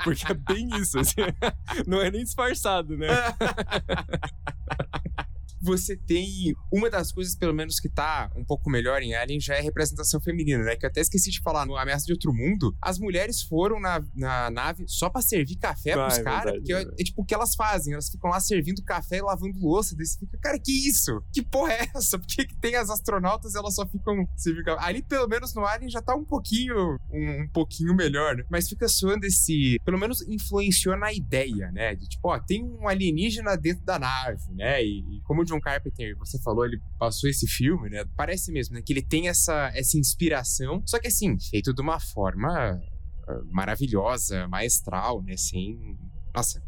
[0.04, 1.22] Porque é bem isso, assim.
[1.86, 3.08] Não é nem disfarçado, né?
[5.66, 9.56] você tem uma das coisas, pelo menos, que tá um pouco melhor em Alien já
[9.56, 10.76] é a representação feminina, né?
[10.76, 12.76] Que eu até esqueci de falar no Ameaça de Outro Mundo.
[12.82, 16.74] As mulheres foram na, na nave só pra servir café ah, pros é caras, porque
[16.74, 17.94] é, é, tipo o que elas fazem.
[17.94, 19.96] Elas ficam lá servindo café e lavando louça.
[19.96, 21.22] Daí você fica, cara, que isso?
[21.34, 22.20] Que porra é essa?
[22.20, 24.86] Por que, que tem as astronautas elas só ficam servindo café?
[24.86, 28.44] Ali, pelo menos no Alien, já tá um pouquinho, um, um pouquinho melhor, né?
[28.50, 29.80] Mas fica soando esse.
[29.84, 31.96] Pelo menos influenciou na ideia, né?
[31.96, 34.84] De tipo, ó, tem um alienígena dentro da nave, né?
[34.84, 38.04] E, e como o John Carpenter, você falou, ele passou esse filme, né?
[38.16, 38.82] Parece mesmo, né?
[38.82, 42.80] Que ele tem essa, essa inspiração, só que assim, feito de uma forma
[43.28, 45.36] uh, maravilhosa, maestral, né?
[45.38, 45.98] Sem.
[46.34, 46.62] Nossa,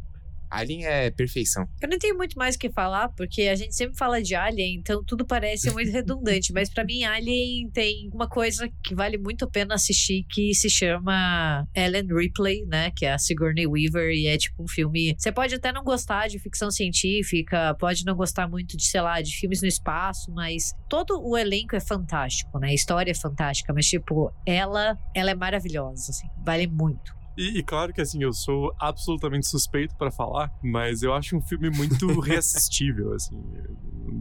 [0.49, 1.67] Alien é perfeição.
[1.81, 4.75] Eu não tenho muito mais o que falar, porque a gente sempre fala de Alien,
[4.79, 6.53] então tudo parece muito redundante.
[6.53, 10.69] mas para mim, Alien tem uma coisa que vale muito a pena assistir, que se
[10.69, 12.91] chama Ellen Ripley, né?
[12.95, 15.15] Que é a Sigourney Weaver, e é tipo um filme.
[15.17, 19.21] Você pode até não gostar de ficção científica, pode não gostar muito de, sei lá,
[19.21, 22.69] de filmes no espaço, mas todo o elenco é fantástico, né?
[22.69, 27.16] A história é fantástica, mas, tipo, ela, ela é maravilhosa, assim, vale muito.
[27.37, 31.41] E, e, claro que assim, eu sou absolutamente suspeito para falar, mas eu acho um
[31.41, 33.39] filme muito reassistível, assim.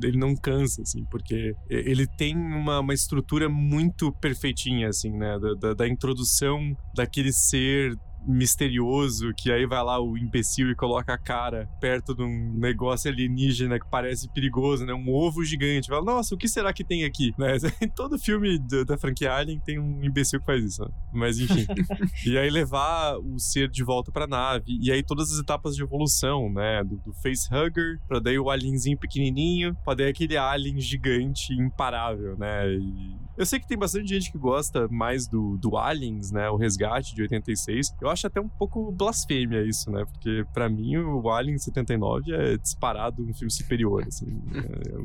[0.03, 5.39] Ele não cansa, assim, porque ele tem uma, uma estrutura muito perfeitinha, assim, né?
[5.39, 11.13] Da, da, da introdução daquele ser misterioso, que aí vai lá o imbecil e coloca
[11.13, 14.93] a cara perto de um negócio alienígena que parece perigoso, né?
[14.93, 15.89] Um ovo gigante.
[15.89, 17.33] Fala, nossa, o que será que tem aqui?
[17.39, 17.59] Né?
[17.83, 20.89] Em todo filme da, da franquia Alien tem um imbecil que faz isso, né?
[21.13, 21.67] Mas enfim.
[22.27, 25.83] e aí levar o ser de volta pra nave, e aí todas as etapas de
[25.83, 26.83] evolução, né?
[26.83, 32.73] Do, do facehugger, pra daí o alienzinho pequenininho, pra daí aquele alien gigante imparável, né?
[32.73, 36.49] E eu sei que tem bastante gente que gosta mais do, do Aliens, né?
[36.49, 37.95] O Resgate de 86.
[38.01, 40.05] Eu acho até um pouco blasfêmia isso, né?
[40.05, 44.27] Porque para mim o Alien 79 é disparado um filme superior, assim.
[44.55, 44.97] É,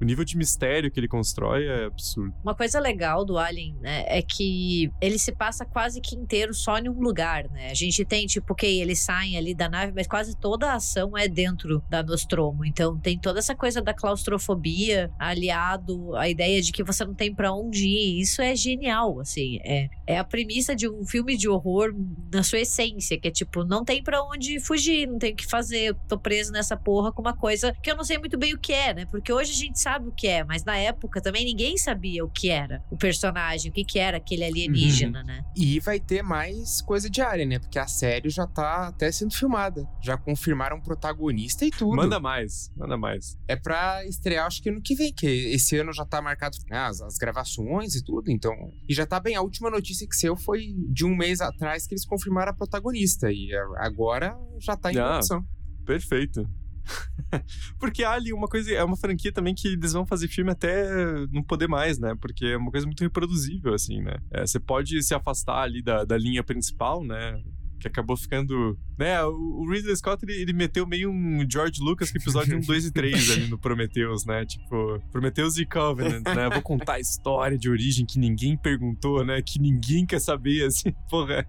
[0.00, 2.34] o nível de mistério que ele constrói é absurdo.
[2.42, 6.78] Uma coisa legal do Alien, né, é que ele se passa quase que inteiro só
[6.78, 7.70] em um lugar, né?
[7.70, 11.16] A gente tem, tipo, que eles saem ali da nave, mas quase toda a ação
[11.16, 12.64] é dentro da Nostromo.
[12.64, 17.34] Então tem toda essa coisa da claustrofobia aliado à ideia de que você não tem
[17.34, 18.20] para onde ir.
[18.20, 19.58] Isso é genial, assim.
[19.64, 21.94] É, é a premissa de um filme de horror
[22.32, 25.46] na sua essência, que é tipo, não tem para onde fugir, não tem o que
[25.46, 25.80] fazer.
[25.80, 28.58] Eu tô preso nessa porra com uma coisa que eu não sei muito bem o
[28.58, 29.06] que é, né?
[29.06, 32.28] Porque hoje a gente sabe o que é, mas na época também ninguém sabia o
[32.28, 35.26] que era o personagem, o que, que era aquele alienígena, uhum.
[35.26, 35.44] né?
[35.56, 37.58] E vai ter mais coisa diária, né?
[37.58, 39.88] Porque a série já tá até sendo filmada.
[40.00, 41.96] Já confirmaram protagonista e tudo.
[41.96, 43.38] Manda mais, manda mais.
[43.46, 46.78] É pra estrear, acho que ano que vem, que esse ano já tá marcado né,
[46.78, 48.54] as, as gravações e tudo, então.
[48.88, 49.36] E já tá bem.
[49.36, 53.30] A última notícia que saiu foi de um mês atrás que eles confirmaram a protagonista.
[53.30, 55.44] E agora já tá em ah, produção.
[55.84, 56.48] Perfeito.
[57.78, 60.86] Porque Ali, uma coisa, é uma franquia também que eles vão fazer filme até
[61.30, 62.14] não poder mais, né?
[62.20, 64.16] Porque é uma coisa muito reproduzível, assim, né?
[64.32, 67.42] É, você pode se afastar ali da, da linha principal, né?
[67.78, 68.78] Que acabou ficando.
[68.98, 72.86] Né, o Ridley Scott ele, ele meteu meio um George Lucas que episódio 1, 2
[72.86, 74.44] e 3 ali no Prometheus, né?
[74.44, 76.50] Tipo, Prometheus e Covenant, né?
[76.50, 79.40] Vou contar a história de origem que ninguém perguntou, né?
[79.40, 81.46] Que ninguém quer saber, assim, porra.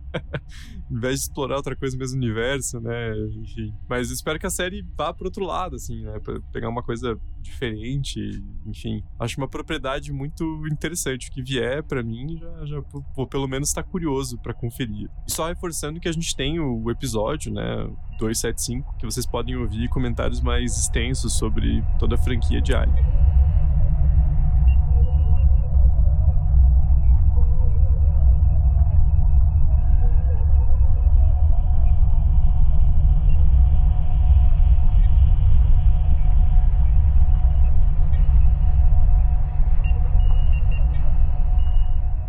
[0.91, 3.11] Em vez de explorar outra coisa no mesmo universo, né?
[3.43, 3.73] Enfim.
[3.87, 6.19] Mas espero que a série vá pro outro lado, assim, né?
[6.19, 8.19] Pra pegar uma coisa diferente,
[8.65, 9.03] enfim.
[9.19, 11.30] Acho uma propriedade muito interessante.
[11.30, 12.84] O que vier para mim, já, já
[13.15, 15.09] vou pelo menos estar tá curioso para conferir.
[15.27, 19.55] E só reforçando que a gente gente tem o episódio, né, 275, que vocês podem
[19.55, 23.05] ouvir comentários mais extensos sobre toda a franquia de Alien.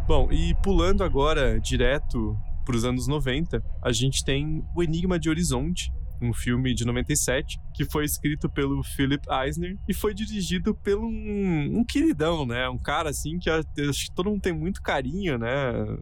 [0.06, 2.36] Bom, e pulando agora direto
[2.70, 5.92] para os anos 90, a gente tem O Enigma de Horizonte,
[6.22, 11.80] um filme de 97, que foi escrito pelo Philip Eisner e foi dirigido pelo um,
[11.80, 12.68] um queridão, né?
[12.68, 13.64] Um cara, assim, que acho
[14.06, 15.50] que todo mundo tem muito carinho, né?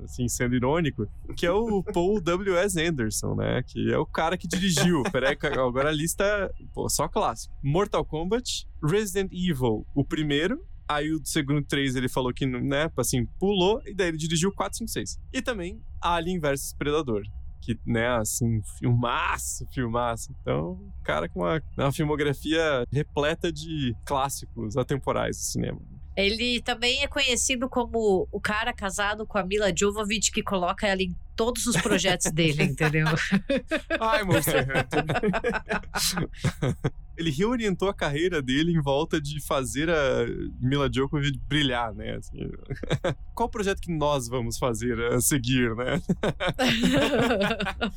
[0.04, 2.78] Assim, sendo irônico, que é o Paul W.S.
[2.78, 3.62] Anderson, né?
[3.66, 5.02] Que é o cara que dirigiu.
[5.10, 7.54] Peraí, agora a lista, pô, só clássico.
[7.62, 13.26] Mortal Kombat, Resident Evil, o primeiro, Aí o segundo 3 ele falou que, né, assim,
[13.38, 15.20] pulou, e daí ele dirigiu 4, 5, 6.
[15.32, 17.22] E também Alien vs Predador
[17.60, 20.34] que, né, assim, filmaço, filmaço.
[20.40, 25.78] Então, cara com uma, uma filmografia repleta de clássicos atemporais do cinema.
[26.16, 31.02] Ele também é conhecido como o cara casado com a Mila Jovovich que coloca ela
[31.02, 33.06] em todos os projetos dele, entendeu?
[34.00, 34.66] Ai, Hunter.
[37.18, 40.24] ele reorientou a carreira dele em volta de fazer a
[40.60, 42.16] Mila Djokovic brilhar, né?
[42.16, 42.38] Assim,
[43.34, 46.00] qual projeto que nós vamos fazer a seguir, né?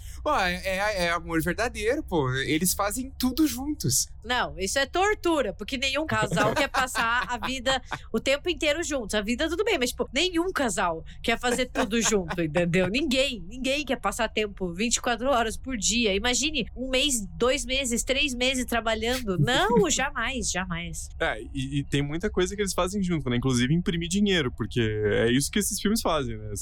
[0.47, 2.31] é, é, é, amor verdadeiro, pô.
[2.33, 4.07] Eles fazem tudo juntos.
[4.23, 9.15] Não, isso é tortura, porque nenhum casal quer passar a vida o tempo inteiro juntos.
[9.15, 12.87] A vida tudo bem, mas, tipo, nenhum casal quer fazer tudo junto, entendeu?
[12.87, 16.13] Ninguém, ninguém quer passar tempo 24 horas por dia.
[16.15, 19.37] Imagine um mês, dois meses, três meses trabalhando.
[19.37, 21.09] Não, jamais, jamais.
[21.19, 23.37] É, e, e, tem muita coisa que eles fazem junto, né?
[23.37, 26.51] Inclusive imprimir dinheiro, porque é isso que esses filmes fazem, né?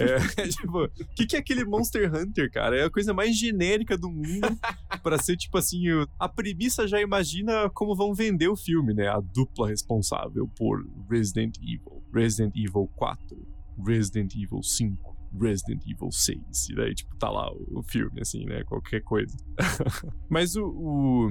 [0.00, 2.76] É, é, tipo, o que, que é aquele Monster Hunter, cara?
[2.76, 4.58] É a coisa mais genérica do mundo
[5.02, 5.84] para ser, tipo assim,
[6.18, 9.08] a premissa já imagina como vão vender o filme, né?
[9.08, 13.36] A dupla responsável por Resident Evil, Resident Evil 4,
[13.84, 15.09] Resident Evil 5.
[15.38, 16.68] Resident Evil 6.
[16.70, 18.62] E daí, tipo, tá lá o, filme, assim, né?
[18.64, 19.36] Qualquer coisa.
[20.28, 21.28] Mas o, o,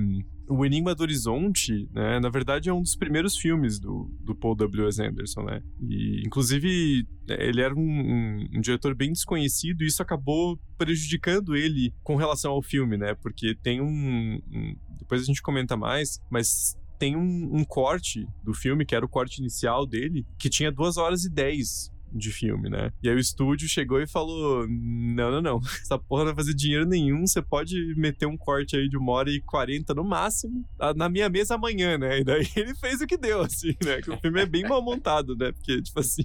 [0.50, 2.20] o, Enigma do Horizonte, né?
[2.20, 5.02] Na verdade, é um dos primeiros filmes do, do Paul W.S.
[5.02, 5.62] Anderson, né?
[5.82, 11.94] E, inclusive, ele era um, um, um, diretor bem desconhecido e isso acabou prejudicando ele
[12.04, 13.16] com relação ao filme, né?
[13.16, 14.40] Porque tem um.
[14.52, 19.06] um depois a gente comenta mais, mas tem um, um, corte do filme, que era
[19.06, 22.92] o corte inicial dele, que tinha 2 horas e 10 de filme, né?
[23.02, 26.54] E aí o estúdio chegou e falou: não, não, não, essa porra não vai fazer
[26.54, 30.66] dinheiro nenhum, você pode meter um corte aí de uma hora e quarenta no máximo
[30.96, 32.20] na minha mesa amanhã, né?
[32.20, 34.02] E daí ele fez o que deu, assim, né?
[34.02, 35.52] Que o filme é bem mal montado, né?
[35.52, 36.24] Porque, tipo assim,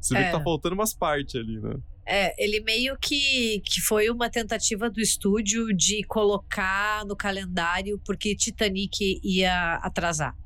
[0.00, 0.24] você vê é.
[0.26, 0.44] que tá é.
[0.44, 1.74] faltando umas partes ali, né?
[2.04, 8.34] É, ele meio que, que foi uma tentativa do estúdio de colocar no calendário porque
[8.34, 10.36] Titanic ia atrasar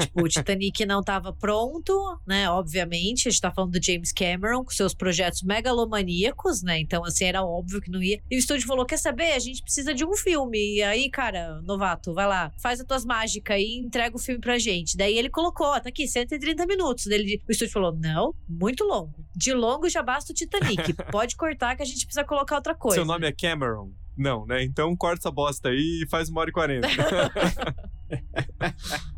[0.00, 1.94] tipo, o Titanic não estava pronto,
[2.26, 2.48] né?
[2.50, 6.78] Obviamente, a gente tá falando do James Cameron com seus projetos megalomaníacos, né?
[6.78, 8.20] Então, assim, era óbvio que não ia.
[8.30, 9.32] E o estúdio falou: quer saber?
[9.32, 10.76] A gente precisa de um filme.
[10.76, 14.58] E aí, cara, novato, vai lá, faz as tuas mágicas e entrega o filme pra
[14.58, 14.96] gente.
[14.96, 17.06] Daí ele colocou, tá aqui, 130 minutos.
[17.06, 19.14] Daí o estúdio falou: não, muito longo.
[19.34, 20.94] De longo já basta o Titanic.
[21.10, 22.96] Pode cortar que a gente precisa colocar outra coisa.
[22.96, 23.90] Seu nome é Cameron?
[24.16, 24.62] Não, né?
[24.62, 26.88] Então corta essa bosta aí e faz uma hora e quarenta.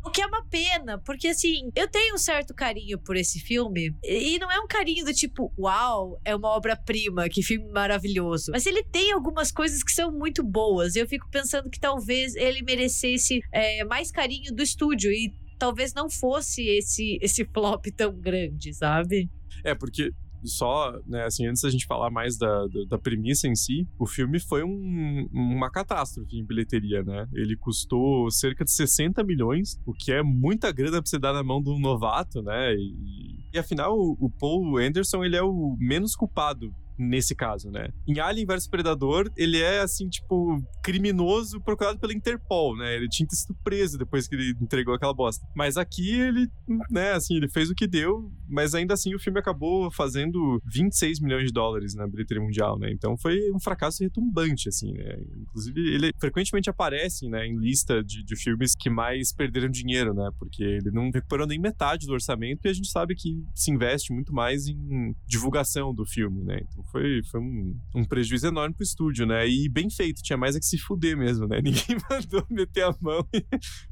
[0.03, 3.95] o que é uma pena, porque assim, eu tenho um certo carinho por esse filme.
[4.03, 8.51] E não é um carinho do tipo, uau, é uma obra-prima, que filme maravilhoso.
[8.51, 10.95] Mas ele tem algumas coisas que são muito boas.
[10.95, 15.11] E eu fico pensando que talvez ele merecesse é, mais carinho do estúdio.
[15.11, 19.29] E talvez não fosse esse, esse flop tão grande, sabe?
[19.63, 20.11] É, porque
[20.47, 24.05] só, né, assim, antes da gente falar mais da, da, da premissa em si, o
[24.05, 27.27] filme foi um, uma catástrofe em bilheteria, né?
[27.33, 31.43] Ele custou cerca de 60 milhões, o que é muita grana pra você dar na
[31.43, 32.73] mão de um novato, né?
[32.75, 37.89] E, e afinal, o, Paul Anderson, ele é o menos culpado nesse caso, né?
[38.07, 42.95] Em Alien vs Predador, ele é assim, tipo, criminoso procurado pela Interpol, né?
[42.95, 45.45] Ele tinha sido preso depois que ele entregou aquela bosta.
[45.55, 46.47] Mas aqui ele,
[46.89, 51.19] né, assim, ele fez o que deu, mas ainda assim o filme acabou fazendo 26
[51.19, 52.91] milhões de dólares na bilheteria mundial, né?
[52.91, 55.17] Então foi um fracasso retumbante, assim, né?
[55.41, 60.29] Inclusive, ele frequentemente aparece, né, em lista de, de filmes que mais perderam dinheiro, né?
[60.39, 64.13] Porque ele não recuperou nem metade do orçamento e a gente sabe que se investe
[64.13, 66.59] muito mais em divulgação do filme, né?
[66.61, 69.47] Então foi, foi um, um prejuízo enorme pro estúdio, né?
[69.47, 71.59] E bem feito, tinha mais é que se fuder mesmo, né?
[71.63, 73.43] Ninguém mandou meter a mão e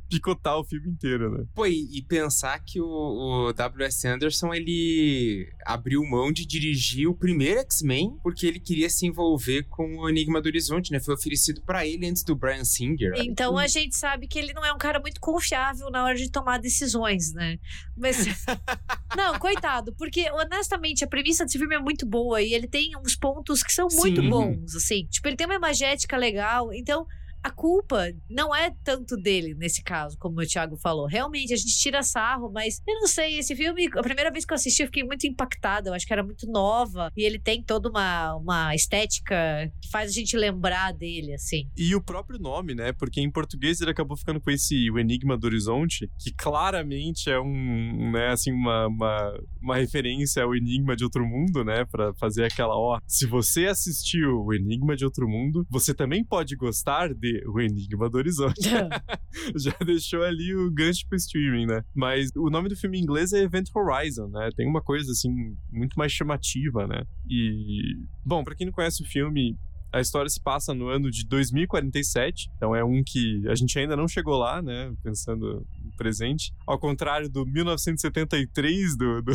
[0.10, 1.46] picotar o filme inteiro, né?
[1.54, 4.08] Pô, e, e pensar que o, o W.S.
[4.08, 9.98] Anderson, ele abriu mão de dirigir o primeiro X-Men porque ele queria se envolver com
[9.98, 11.00] o Enigma do Horizonte, né?
[11.00, 13.14] Foi oferecido para ele antes do Brian Singer.
[13.18, 16.30] Então a gente sabe que ele não é um cara muito confiável na hora de
[16.30, 17.58] tomar decisões, né?
[17.98, 18.18] Mas.
[19.16, 23.16] não, coitado, porque honestamente a premissa desse filme é muito boa e ele tem uns
[23.16, 24.30] pontos que são muito Sim.
[24.30, 25.06] bons, assim.
[25.08, 27.06] Tipo, ele tem uma imagética legal, então
[27.46, 31.06] a culpa não é tanto dele nesse caso, como o Thiago falou.
[31.06, 34.52] Realmente, a gente tira sarro, mas eu não sei, esse filme, a primeira vez que
[34.52, 35.90] eu assisti, eu fiquei muito impactada.
[35.90, 37.12] Eu acho que era muito nova.
[37.16, 41.70] E ele tem toda uma, uma estética que faz a gente lembrar dele, assim.
[41.78, 42.92] E o próprio nome, né?
[42.94, 47.40] Porque em português ele acabou ficando com esse O Enigma do Horizonte, que claramente é
[47.40, 51.86] um, né, assim, uma, uma, uma referência ao Enigma de Outro Mundo, né?
[51.86, 56.56] Pra fazer aquela, ó, se você assistiu O Enigma de Outro Mundo, você também pode
[56.56, 57.14] gostar
[57.48, 58.70] o Enigma do Horizonte.
[59.56, 61.84] Já deixou ali o gancho pro streaming, né?
[61.94, 64.50] Mas o nome do filme em inglês é Event Horizon, né?
[64.56, 65.30] Tem uma coisa, assim,
[65.72, 67.04] muito mais chamativa, né?
[67.30, 67.98] E.
[68.26, 69.58] Bom, para quem não conhece o filme,
[69.96, 73.96] a história se passa no ano de 2047, então é um que a gente ainda
[73.96, 74.94] não chegou lá, né?
[75.02, 76.54] Pensando no presente.
[76.68, 79.32] Ao contrário do 1973 do, do,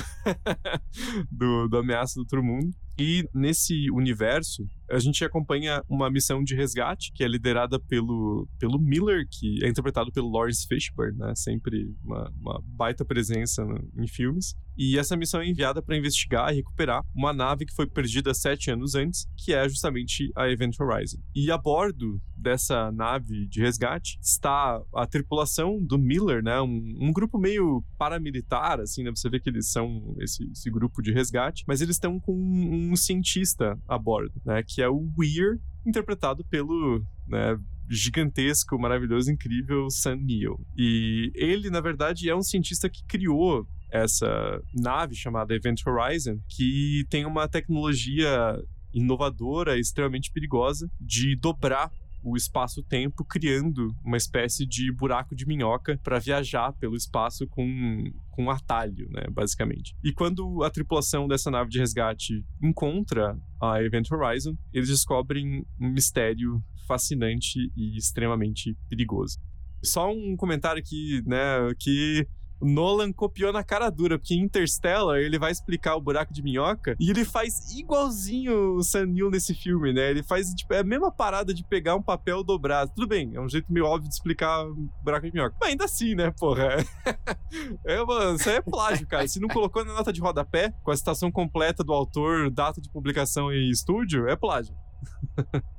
[1.33, 2.71] do, do Ameaça do Outro Mundo.
[3.01, 8.79] E nesse universo, a gente acompanha uma missão de resgate que é liderada pelo, pelo
[8.79, 11.33] Miller, que é interpretado pelo Lawrence Fishburne, né?
[11.35, 14.55] Sempre uma, uma baita presença no, em filmes.
[14.77, 18.71] E essa missão é enviada para investigar e recuperar uma nave que foi perdida sete
[18.71, 21.19] anos antes, que é justamente a Event Horizon.
[21.35, 26.61] E a bordo dessa nave de resgate está a tripulação do Miller, né?
[26.61, 29.11] Um, um grupo meio paramilitar, assim, né?
[29.11, 32.90] Você vê que eles são esse, esse grupo de resgate, mas eles estão com um,
[32.91, 34.63] um cientista a bordo, né?
[34.67, 37.57] Que é o Weir, interpretado pelo né,
[37.89, 40.61] gigantesco, maravilhoso, incrível Sam Neill.
[40.77, 47.05] E ele, na verdade, é um cientista que criou essa nave chamada Event Horizon, que
[47.11, 48.57] tem uma tecnologia
[48.93, 51.91] inovadora, extremamente perigosa, de dobrar
[52.23, 58.45] o espaço-tempo, criando uma espécie de buraco de minhoca para viajar pelo espaço com, com
[58.45, 59.95] um atalho, né, basicamente.
[60.05, 65.89] E quando a tripulação dessa nave de resgate encontra a Event Horizon, eles descobrem um
[65.89, 69.39] mistério fascinante e extremamente perigoso.
[69.83, 72.27] Só um comentário aqui, né, que
[72.61, 76.97] Nolan copiou na cara dura, porque em Interstellar ele vai explicar o buraco de minhoca
[76.99, 80.11] e ele faz igualzinho o Sam Neill nesse filme, né?
[80.11, 82.93] Ele faz tipo, é a mesma parada de pegar um papel dobrado.
[82.95, 85.57] Tudo bem, é um jeito meio óbvio de explicar o buraco de minhoca.
[85.61, 86.77] Mas ainda assim, né, porra?
[87.85, 89.27] É, uma, isso aí é plágio, cara.
[89.27, 92.89] Se não colocou na nota de rodapé, com a citação completa do autor, data de
[92.89, 94.75] publicação e estúdio, é plágio.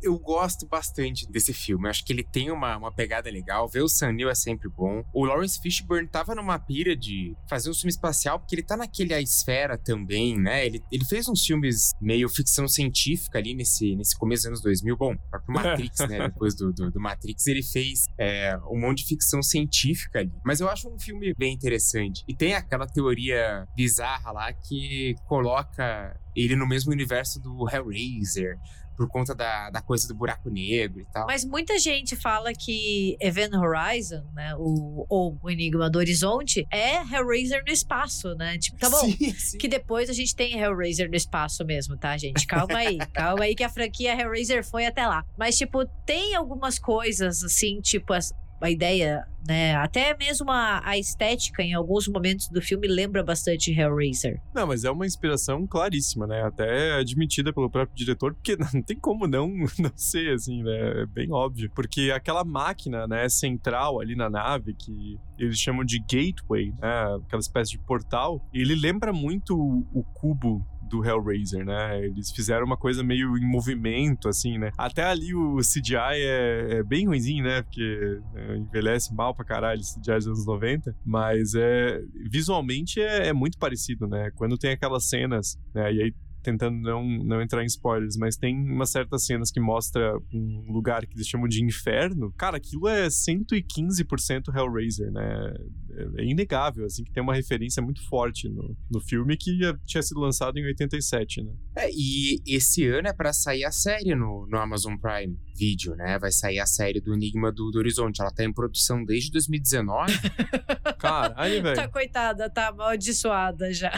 [0.01, 1.86] Eu gosto bastante desse filme.
[1.86, 3.67] Eu acho que ele tem uma, uma pegada legal.
[3.67, 5.03] Ver o Sam Neill é sempre bom.
[5.13, 9.13] O Lawrence Fishburne tava numa pira de fazer um filme espacial, porque ele tá naquele
[9.13, 10.65] A Esfera também, né?
[10.65, 14.97] Ele, ele fez uns filmes meio ficção científica ali nesse, nesse começo dos anos 2000.
[14.97, 16.28] Bom, próprio Matrix, né?
[16.30, 20.34] Depois do, do, do, Matrix, ele fez é, um monte de ficção científica ali.
[20.43, 22.24] Mas eu acho um filme bem interessante.
[22.28, 28.57] E tem aquela teoria bizarra lá que coloca ele no mesmo universo do Hellraiser
[29.01, 31.25] por conta da, da coisa do buraco negro e tal.
[31.25, 36.97] Mas muita gente fala que Event Horizon, né, o, ou o Enigma do Horizonte, é
[36.97, 38.57] Hellraiser no espaço, né?
[38.57, 39.57] Tipo, tá bom, sim, sim.
[39.57, 42.45] que depois a gente tem Hellraiser no espaço mesmo, tá, gente?
[42.45, 45.25] Calma aí, calma aí que a franquia Hellraiser foi até lá.
[45.38, 48.13] Mas, tipo, tem algumas coisas, assim, tipo,
[48.62, 49.76] a ideia, né?
[49.76, 54.41] Até mesmo a, a, estética em alguns momentos do filme lembra bastante Hellraiser.
[54.53, 56.43] Não, mas é uma inspiração claríssima, né?
[56.43, 59.47] Até admitida pelo próprio diretor, porque não tem como não,
[59.80, 61.01] não ser, assim, né?
[61.01, 61.72] É bem óbvio.
[61.74, 67.20] Porque aquela máquina, né, central ali na nave, que eles chamam de gateway, né?
[67.26, 72.05] Aquela espécie de portal, ele lembra muito o, o cubo do Hellraiser, né?
[72.05, 74.71] Eles fizeram uma coisa meio em movimento, assim, né?
[74.77, 77.61] Até ali o CGI é, é bem ruimzinho, né?
[77.61, 80.95] Porque é, envelhece mal pra caralho o CGI dos anos 90.
[81.05, 84.29] Mas é, visualmente é, é muito parecido, né?
[84.35, 85.93] Quando tem aquelas cenas, né?
[85.93, 90.15] E aí tentando não, não entrar em spoilers, mas tem umas certas cenas que mostra
[90.33, 92.33] um lugar que eles chamam de inferno.
[92.37, 95.53] Cara, aquilo é 115% Hellraiser, né?
[95.91, 100.01] É, é inegável, assim, que tem uma referência muito forte no, no filme que tinha
[100.01, 101.53] sido lançado em 87, né?
[101.75, 106.17] É, e esse ano é para sair a série no, no Amazon Prime Video, né?
[106.19, 108.21] Vai sair a série do Enigma do, do Horizonte.
[108.21, 110.13] Ela tá em produção desde 2019.
[110.97, 111.75] Caralho, velho.
[111.75, 113.91] Tá coitada, tá amaldiçoada já.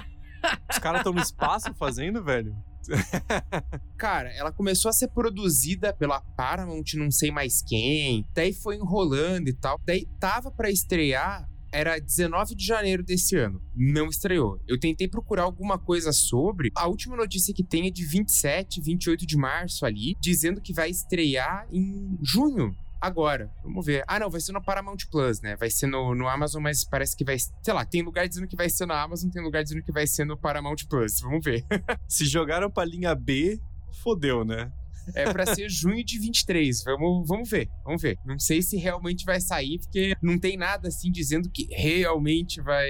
[0.71, 2.55] Os caras estão no espaço fazendo, velho?
[3.97, 8.25] Cara, ela começou a ser produzida pela Paramount, não sei mais quem.
[8.33, 9.79] Daí foi enrolando e tal.
[9.85, 13.59] Daí tava para estrear era 19 de janeiro desse ano.
[13.75, 14.59] Não estreou.
[14.67, 16.71] Eu tentei procurar alguma coisa sobre.
[16.75, 20.91] A última notícia que tem é de 27, 28 de março ali, dizendo que vai
[20.91, 23.51] estrear em junho agora.
[23.61, 24.03] Vamos ver.
[24.07, 25.57] Ah, não, vai ser no Paramount Plus, né?
[25.57, 27.37] Vai ser no, no Amazon, mas parece que vai.
[27.37, 30.07] Sei lá, tem lugar dizendo que vai ser na Amazon, tem lugar dizendo que vai
[30.07, 31.19] ser no Paramount Plus.
[31.19, 31.65] Vamos ver.
[32.07, 33.59] Se jogaram pra linha B,
[34.01, 34.71] fodeu, né?
[35.13, 36.83] É pra ser junho de 23.
[36.85, 38.17] Vamos, vamos ver, vamos ver.
[38.25, 42.89] Não sei se realmente vai sair, porque não tem nada assim dizendo que realmente vai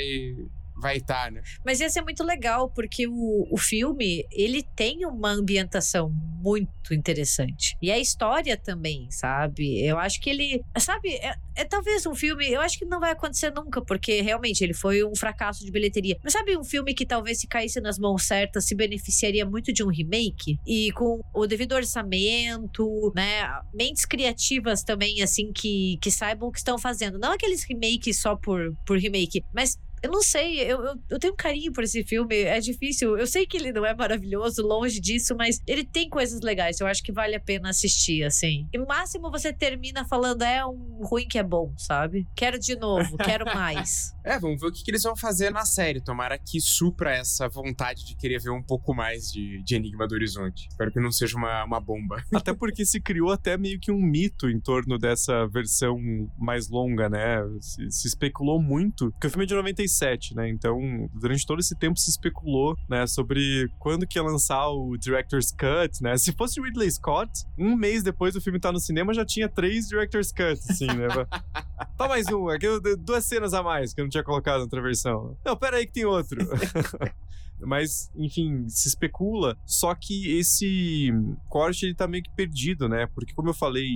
[0.83, 1.41] vai estar, tá, né?
[1.65, 6.09] Mas ia ser muito legal, porque o, o filme, ele tem uma ambientação
[6.43, 7.77] muito interessante.
[7.81, 9.81] E a história também, sabe?
[9.81, 10.61] Eu acho que ele.
[10.77, 12.51] Sabe, é, é, talvez um filme.
[12.51, 16.17] Eu acho que não vai acontecer nunca, porque realmente ele foi um fracasso de bilheteria.
[16.21, 19.83] Mas sabe um filme que talvez se caísse nas mãos certas se beneficiaria muito de
[19.83, 20.59] um remake?
[20.67, 23.49] E com o devido orçamento, né?
[23.73, 27.17] Mentes criativas também, assim, que, que saibam o que estão fazendo.
[27.17, 31.31] Não aqueles remakes só por, por remake, mas eu não sei, eu, eu, eu, tenho
[31.31, 32.41] um carinho por esse filme.
[32.41, 33.17] É difícil.
[33.17, 36.81] Eu sei que ele não é maravilhoso, longe disso, mas ele tem coisas legais.
[36.81, 38.67] Eu acho que vale a pena assistir, assim.
[38.73, 42.27] E máximo você termina falando, é um ruim que é bom, sabe?
[42.35, 44.11] Quero de novo, quero mais.
[44.25, 45.99] É, vamos ver o que, que, eles vão fazer na série.
[45.99, 50.15] Tomara que supra essa vontade de querer ver um pouco mais de, de Enigma do
[50.15, 50.69] Horizonte.
[50.69, 52.23] Espero que não seja uma, uma bomba.
[52.33, 55.99] Até porque se criou até meio que um mito em torno dessa versão
[56.37, 57.39] mais longa, né?
[57.59, 59.11] Se, se especulou muito.
[59.11, 60.49] Porque o filme é de 96 2007, né?
[60.49, 65.51] Então, durante todo esse tempo se especulou, né, sobre quando que ia lançar o Director's
[65.51, 66.17] Cut, né?
[66.17, 69.47] Se fosse Ridley Scott, um mês depois do filme estar tá no cinema já tinha
[69.47, 71.07] três Director's Cuts, assim, né?
[71.97, 72.67] tá mais um, aqui
[72.99, 75.37] duas cenas a mais que eu não tinha colocado na outra versão.
[75.45, 76.39] Não, pera aí que tem outro.
[77.65, 79.57] Mas, enfim, se especula.
[79.65, 81.11] Só que esse
[81.49, 83.07] corte ele tá meio que perdido, né?
[83.13, 83.87] Porque, como eu falei,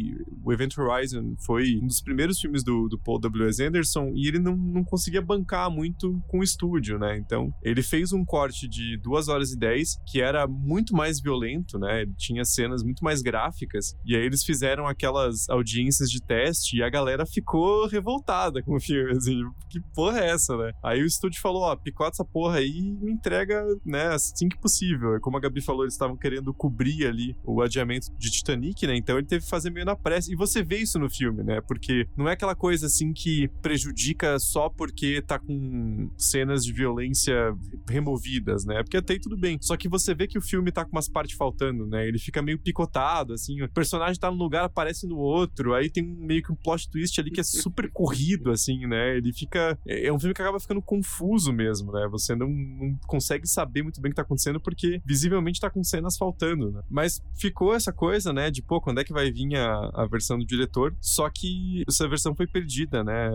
[0.44, 3.64] o Event Horizon foi um dos primeiros filmes do, do Paul W.S.
[3.64, 7.18] Anderson e ele não, não conseguia bancar muito com o estúdio, né?
[7.18, 11.78] Então, ele fez um corte de 2 horas e 10 que era muito mais violento,
[11.80, 12.02] né?
[12.02, 13.96] Ele tinha cenas muito mais gráficas.
[14.06, 18.80] E aí eles fizeram aquelas audiências de teste e a galera ficou revoltada com o
[18.80, 20.72] filme, assim, que porra é essa, né?
[20.84, 24.58] Aí o estúdio falou, ó, picota essa porra aí e me entrega né, assim que
[24.58, 25.20] possível.
[25.22, 28.96] Como a Gabi falou, eles estavam querendo cobrir ali o adiamento de Titanic, né?
[28.96, 30.32] Então ele teve que fazer meio na pressa.
[30.32, 31.62] E você vê isso no filme, né?
[31.62, 37.56] Porque não é aquela coisa assim que prejudica só porque tá com cenas de violência
[37.90, 38.82] removidas, né?
[38.84, 39.58] Porque até aí tudo bem.
[39.62, 42.08] Só que você vê que o filme tá com umas partes faltando, né?
[42.08, 43.62] Ele fica meio picotado, assim.
[43.62, 45.74] O personagem tá num lugar, aparece no outro.
[45.74, 49.18] Aí tem meio que um plot twist ali que é super corrido, assim, né?
[49.18, 49.78] Ele fica.
[49.86, 52.08] É, é um filme que acaba ficando confuso mesmo, né?
[52.12, 55.70] Você não, não consegue consegue saber muito bem o que tá acontecendo porque visivelmente tá
[55.70, 56.82] com cenas faltando, né?
[56.90, 60.38] Mas ficou essa coisa, né, de pô, quando é que vai vir a, a versão
[60.38, 60.96] do diretor?
[61.00, 63.32] Só que essa versão foi perdida, né?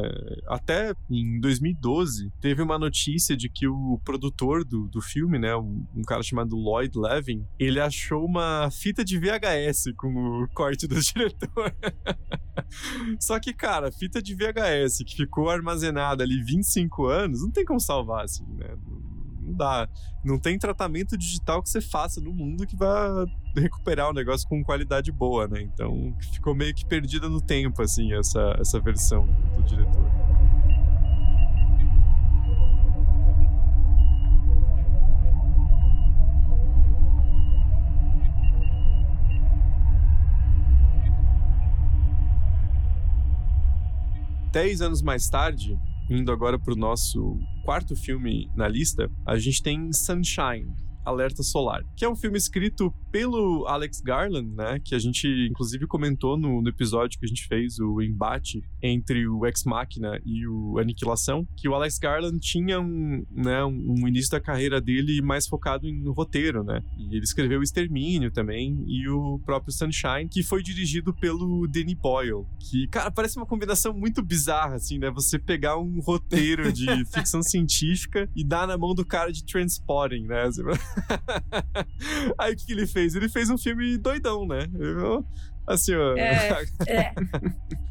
[0.49, 5.85] Até em 2012 teve uma notícia de que o produtor do, do filme, né, um,
[5.95, 10.99] um cara chamado Lloyd Levin, ele achou uma fita de VHS com o corte do
[11.01, 11.75] diretor.
[13.21, 17.81] Só que, cara, fita de VHS que ficou armazenada ali 25 anos, não tem como
[17.81, 18.77] salvar, assim, né?
[19.43, 19.89] Não dá.
[20.25, 23.27] Não tem tratamento digital que você faça no mundo que vá
[23.57, 25.61] recuperar o negócio com qualidade boa, né?
[25.63, 29.27] Então ficou meio que perdida no tempo, assim, essa, essa versão
[29.57, 30.11] do diretor.
[44.53, 45.81] Dez anos mais tarde,
[46.17, 50.75] indo agora para o nosso quarto filme na lista, a gente tem Sunshine,
[51.05, 54.81] Alerta Solar, que é um filme escrito pelo Alex Garland, né?
[54.83, 59.29] Que a gente inclusive comentou no, no episódio que a gente fez, o embate entre
[59.29, 64.31] o Ex Machina e o Aniquilação, que o Alex Garland tinha um, né, um, início
[64.31, 66.83] da carreira dele mais focado em roteiro, né?
[66.97, 71.95] E ele escreveu o Extermínio também e o próprio Sunshine, que foi dirigido pelo Danny
[71.95, 75.11] Boyle, que, cara, parece uma combinação muito bizarra, assim, né?
[75.11, 80.27] Você pegar um roteiro de ficção científica e dar na mão do cara de Transporting,
[80.27, 80.49] né?
[82.39, 83.15] Aí o que, que ele fez?
[83.15, 84.67] Ele fez um filme doidão, né?
[84.79, 85.25] Eu,
[85.73, 85.93] Assim.
[86.17, 87.15] É, é.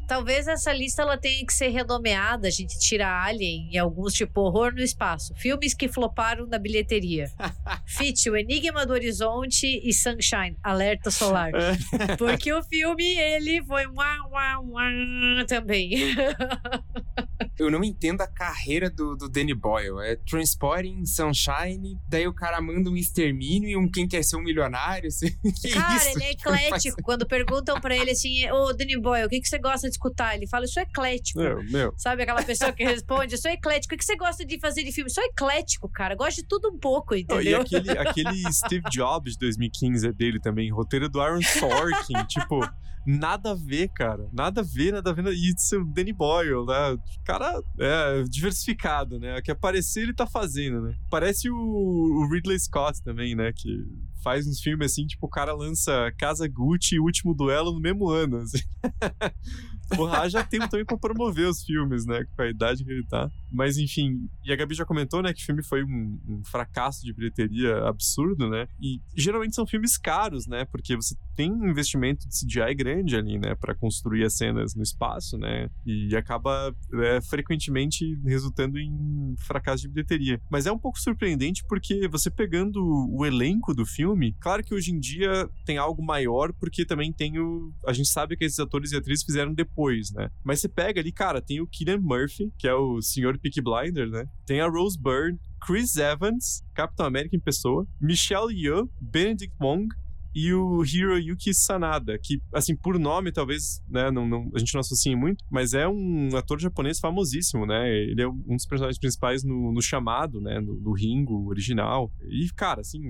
[0.06, 2.48] Talvez essa lista ela tenha que ser renomeada.
[2.48, 5.34] A gente tira Alien e alguns, tipo Horror no Espaço.
[5.36, 7.26] Filmes que floparam na bilheteria.
[7.86, 11.50] Fit, O Enigma do Horizonte e Sunshine, Alerta Solar.
[11.54, 12.16] É.
[12.16, 15.92] Porque o filme, ele foi um também.
[17.58, 20.00] Eu não entendo a carreira do, do Danny Boyle.
[20.00, 24.42] É Transporting, Sunshine, daí o cara manda um extermínio e um Quem Quer Ser um
[24.42, 25.08] Milionário.
[25.08, 25.28] Assim.
[25.60, 26.08] Que cara, isso?
[26.10, 27.02] ele é eclético.
[27.02, 29.94] Quando pergunta perguntam pra ele assim: Ô, Danny Boy, o que, que você gosta de
[29.94, 30.36] escutar?
[30.36, 31.40] Ele fala: Eu sou eclético.
[31.40, 31.94] Meu, meu.
[31.96, 33.94] Sabe aquela pessoa que responde: Eu sou eclético.
[33.94, 35.10] O que você gosta de fazer de filme?
[35.10, 36.14] Eu sou eclético, cara.
[36.14, 37.44] Gosto de tudo um pouco, entendeu?
[37.44, 42.24] E aquele, aquele Steve Jobs de 2015 é dele também, roteiro do Aaron Sorkin.
[42.28, 42.60] tipo,
[43.06, 44.28] nada a ver, cara.
[44.32, 45.24] Nada a ver, nada a ver.
[45.32, 46.92] E o Danny Boyle, né?
[46.92, 49.38] O cara é diversificado, né?
[49.38, 50.94] O que aparecer ele tá fazendo, né?
[51.10, 53.52] Parece o, o Ridley Scott também, né?
[53.54, 53.84] Que
[54.22, 58.08] faz uns filmes assim, tipo, o cara lança Casa Gucci e Último Duelo no mesmo
[58.08, 58.58] ano, assim.
[59.96, 62.24] Porra, já tempo também pra promover os filmes, né?
[62.34, 63.30] Com a idade que ele tá.
[63.50, 67.04] Mas enfim, e a Gabi já comentou, né, que o filme foi um, um fracasso
[67.04, 68.66] de bilheteria absurdo, né?
[68.80, 70.64] E geralmente são filmes caros, né?
[70.64, 73.54] Porque você tem um investimento de CGI grande ali, né?
[73.54, 75.68] Pra construir as cenas no espaço, né?
[75.84, 80.40] E acaba é, frequentemente resultando em fracasso de bilheteria.
[80.50, 84.92] Mas é um pouco surpreendente porque você pegando o elenco do filme, claro que hoje
[84.92, 87.72] em dia tem algo maior, porque também tem o.
[87.86, 90.30] A gente sabe que esses atores e atrizes fizeram depois, né?
[90.44, 94.08] Mas você pega ali, cara, tem o Killian Murphy, que é o senhor Peaky Blinder,
[94.08, 94.26] né?
[94.46, 99.86] Tem a Rose Byrne, Chris Evans, Capitão América em pessoa, Michelle Yeoh, Benedict Wong,
[100.34, 104.80] e o Hiroyuki Sanada, que, assim, por nome, talvez, né, não, não, a gente não
[104.80, 107.88] associe muito, mas é um ator japonês famosíssimo, né?
[107.88, 110.60] Ele é um dos personagens principais no, no Chamado, né?
[110.60, 112.10] No, no, Ringo original.
[112.28, 113.02] E, cara, assim,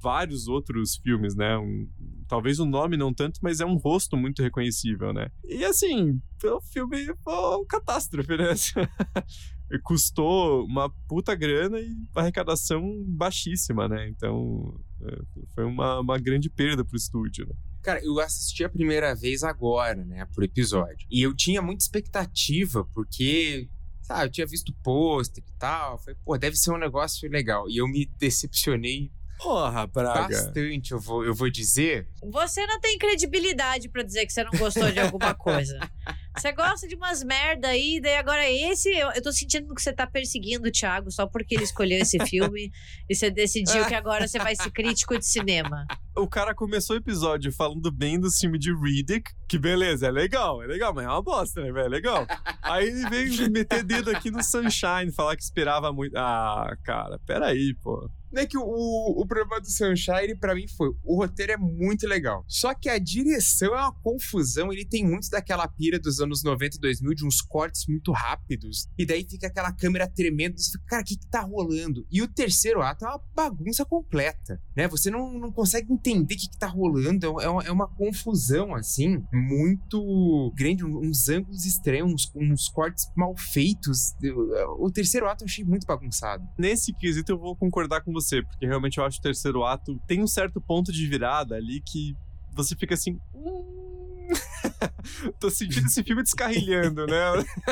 [0.00, 1.58] vários outros filmes, né?
[1.58, 1.88] Um,
[2.28, 5.28] talvez o nome não tanto, mas é um rosto muito reconhecível, né?
[5.44, 8.54] E, assim, o filme foi catástrofe, né?
[9.82, 14.08] custou uma puta grana e arrecadação baixíssima, né?
[14.08, 15.18] Então é,
[15.54, 17.54] foi uma, uma grande perda pro estúdio, né?
[17.82, 21.06] Cara, eu assisti a primeira vez agora, né, por episódio.
[21.10, 23.68] E eu tinha muita expectativa, porque,
[24.02, 25.98] sabe, eu tinha visto pôster e tal.
[25.98, 27.68] Falei, pô, deve ser um negócio legal.
[27.70, 30.28] E eu me decepcionei Porra, Braga.
[30.28, 32.08] Bastante, eu vou, eu vou dizer.
[32.22, 35.78] Você não tem credibilidade para dizer que você não gostou de alguma coisa.
[36.38, 39.92] Você gosta de umas merda aí, daí agora esse, eu, eu tô sentindo que você
[39.92, 42.70] tá perseguindo o Thiago só porque ele escolheu esse filme
[43.08, 45.86] e você decidiu que agora você vai ser crítico de cinema.
[46.16, 50.62] O cara começou o episódio falando bem do filme de Riddick, que beleza, é legal,
[50.62, 51.86] é legal, mas é uma bosta, né, velho?
[51.86, 52.26] É legal.
[52.62, 56.16] Aí ele veio meter dedo aqui no Sunshine, falar que esperava muito.
[56.16, 58.08] Ah, cara, peraí, pô.
[58.32, 62.06] Não é que o, o problema do Sunshine, para mim, foi: o roteiro é muito
[62.06, 62.44] legal.
[62.46, 64.72] Só que a direção é uma confusão.
[64.72, 68.88] Ele tem muito daquela pira dos anos 90 e 2000, de uns cortes muito rápidos.
[68.98, 70.58] E daí fica aquela câmera tremendo.
[70.58, 72.06] Você fica, cara, o que, que tá rolando?
[72.10, 74.86] E o terceiro ato é uma bagunça completa, né?
[74.88, 77.40] Você não, não consegue entender o que, que tá rolando.
[77.40, 80.84] É uma, é uma confusão, assim, muito grande.
[80.84, 84.14] Uns ângulos estranhos, uns, cortes mal feitos.
[84.78, 86.46] O terceiro ato eu achei muito bagunçado.
[86.58, 88.12] Nesse quesito eu vou concordar com
[88.42, 92.16] porque realmente eu acho o terceiro ato tem um certo ponto de virada ali que
[92.54, 93.18] você fica assim.
[93.34, 93.78] Hum...
[95.40, 97.16] Tô sentindo esse filme descarrilhando, né?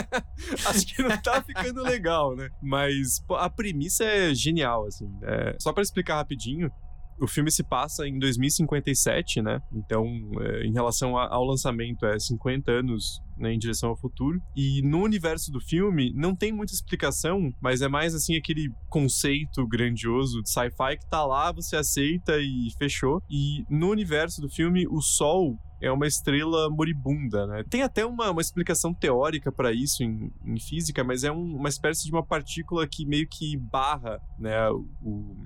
[0.66, 2.48] Acho que não tá ficando legal, né?
[2.62, 5.06] Mas pô, a premissa é genial, assim.
[5.22, 5.56] É...
[5.58, 6.70] Só para explicar rapidinho,
[7.20, 9.60] o filme se passa em 2057, né?
[9.72, 10.04] Então,
[10.40, 14.40] é, em relação a, ao lançamento, é 50 anos né, em direção ao futuro.
[14.56, 19.66] E no universo do filme, não tem muita explicação, mas é mais assim aquele conceito
[19.66, 23.22] grandioso de sci-fi que tá lá, você aceita e fechou.
[23.30, 27.62] E no universo do filme, o Sol é uma estrela moribunda, né?
[27.68, 31.68] Tem até uma, uma explicação teórica para isso em, em, física, mas é um, uma
[31.68, 35.36] espécie de uma partícula que meio que barra, né, o,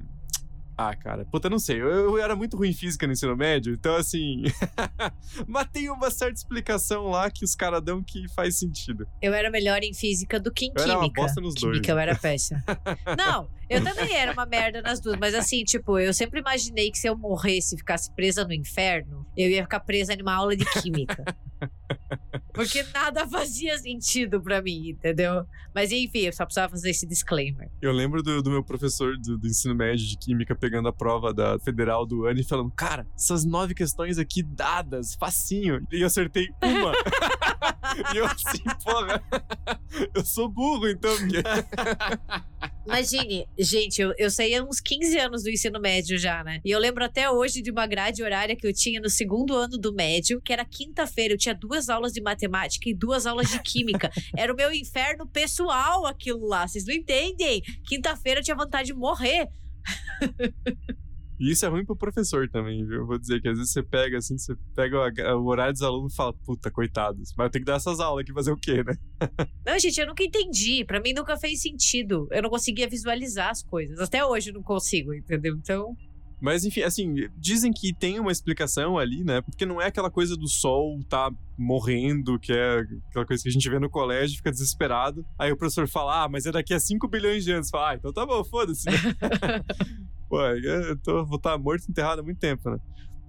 [0.80, 1.78] ah, cara, puta, não sei.
[1.78, 4.44] Eu, eu, era muito ruim em física no ensino médio, então assim.
[5.46, 9.06] Mas tem uma certa explicação lá que os caras dão que faz sentido.
[9.20, 10.92] Eu era melhor em física do que em eu química.
[10.92, 11.88] Era uma bosta nos química dois.
[11.88, 12.64] eu era péssima.
[13.18, 16.98] não, eu também era uma merda nas duas, mas assim, tipo, eu sempre imaginei que
[16.98, 20.64] se eu morresse e ficasse presa no inferno, eu ia ficar presa numa aula de
[20.64, 21.22] química.
[22.52, 25.46] Porque nada fazia sentido para mim, entendeu?
[25.74, 27.70] Mas enfim, eu só precisava fazer esse disclaimer.
[27.80, 31.32] Eu lembro do, do meu professor do, do, ensino médio de química pegando a prova
[31.32, 35.86] da federal do ano e falando: Cara, essas nove questões aqui dadas, facinho.
[35.92, 36.92] E eu acertei uma.
[38.14, 39.22] e eu assim, porra,
[40.14, 41.10] eu sou burro então.
[42.86, 46.60] Imagine, gente, eu, eu saí há uns 15 anos do ensino médio já, né?
[46.64, 49.78] E eu lembro até hoje de uma grade horária que eu tinha no segundo ano
[49.78, 51.34] do médio, que era quinta-feira.
[51.34, 54.10] Eu tinha duas aulas de matemática e duas aulas de química.
[54.36, 56.66] era o meu inferno pessoal aquilo lá.
[56.66, 57.62] Vocês não entendem?
[57.86, 59.48] Quinta-feira eu tinha vontade de morrer.
[61.40, 62.98] E isso é ruim pro professor também, viu?
[62.98, 64.98] Eu vou dizer que às vezes você pega assim, você pega
[65.38, 68.22] o, horário dos alunos e fala, puta, coitados, mas eu tenho que dar essas aulas
[68.22, 68.94] aqui fazer o quê, né?
[69.64, 70.84] não, gente, eu nunca entendi.
[70.84, 72.28] Para mim nunca fez sentido.
[72.30, 73.98] Eu não conseguia visualizar as coisas.
[74.00, 75.56] Até hoje eu não consigo, entendeu?
[75.56, 75.96] Então.
[76.40, 79.40] Mas enfim, assim, dizem que tem uma explicação ali, né?
[79.42, 82.80] Porque não é aquela coisa do sol tá morrendo, que é
[83.10, 85.24] aquela coisa que a gente vê no colégio, fica desesperado.
[85.38, 87.68] Aí o professor fala, ah, mas é daqui a 5 bilhões de anos.
[87.68, 88.88] Fala, ah, então tá bom, foda-se.
[90.28, 92.78] Pô, eu tô, vou estar morto enterrado há muito tempo, né?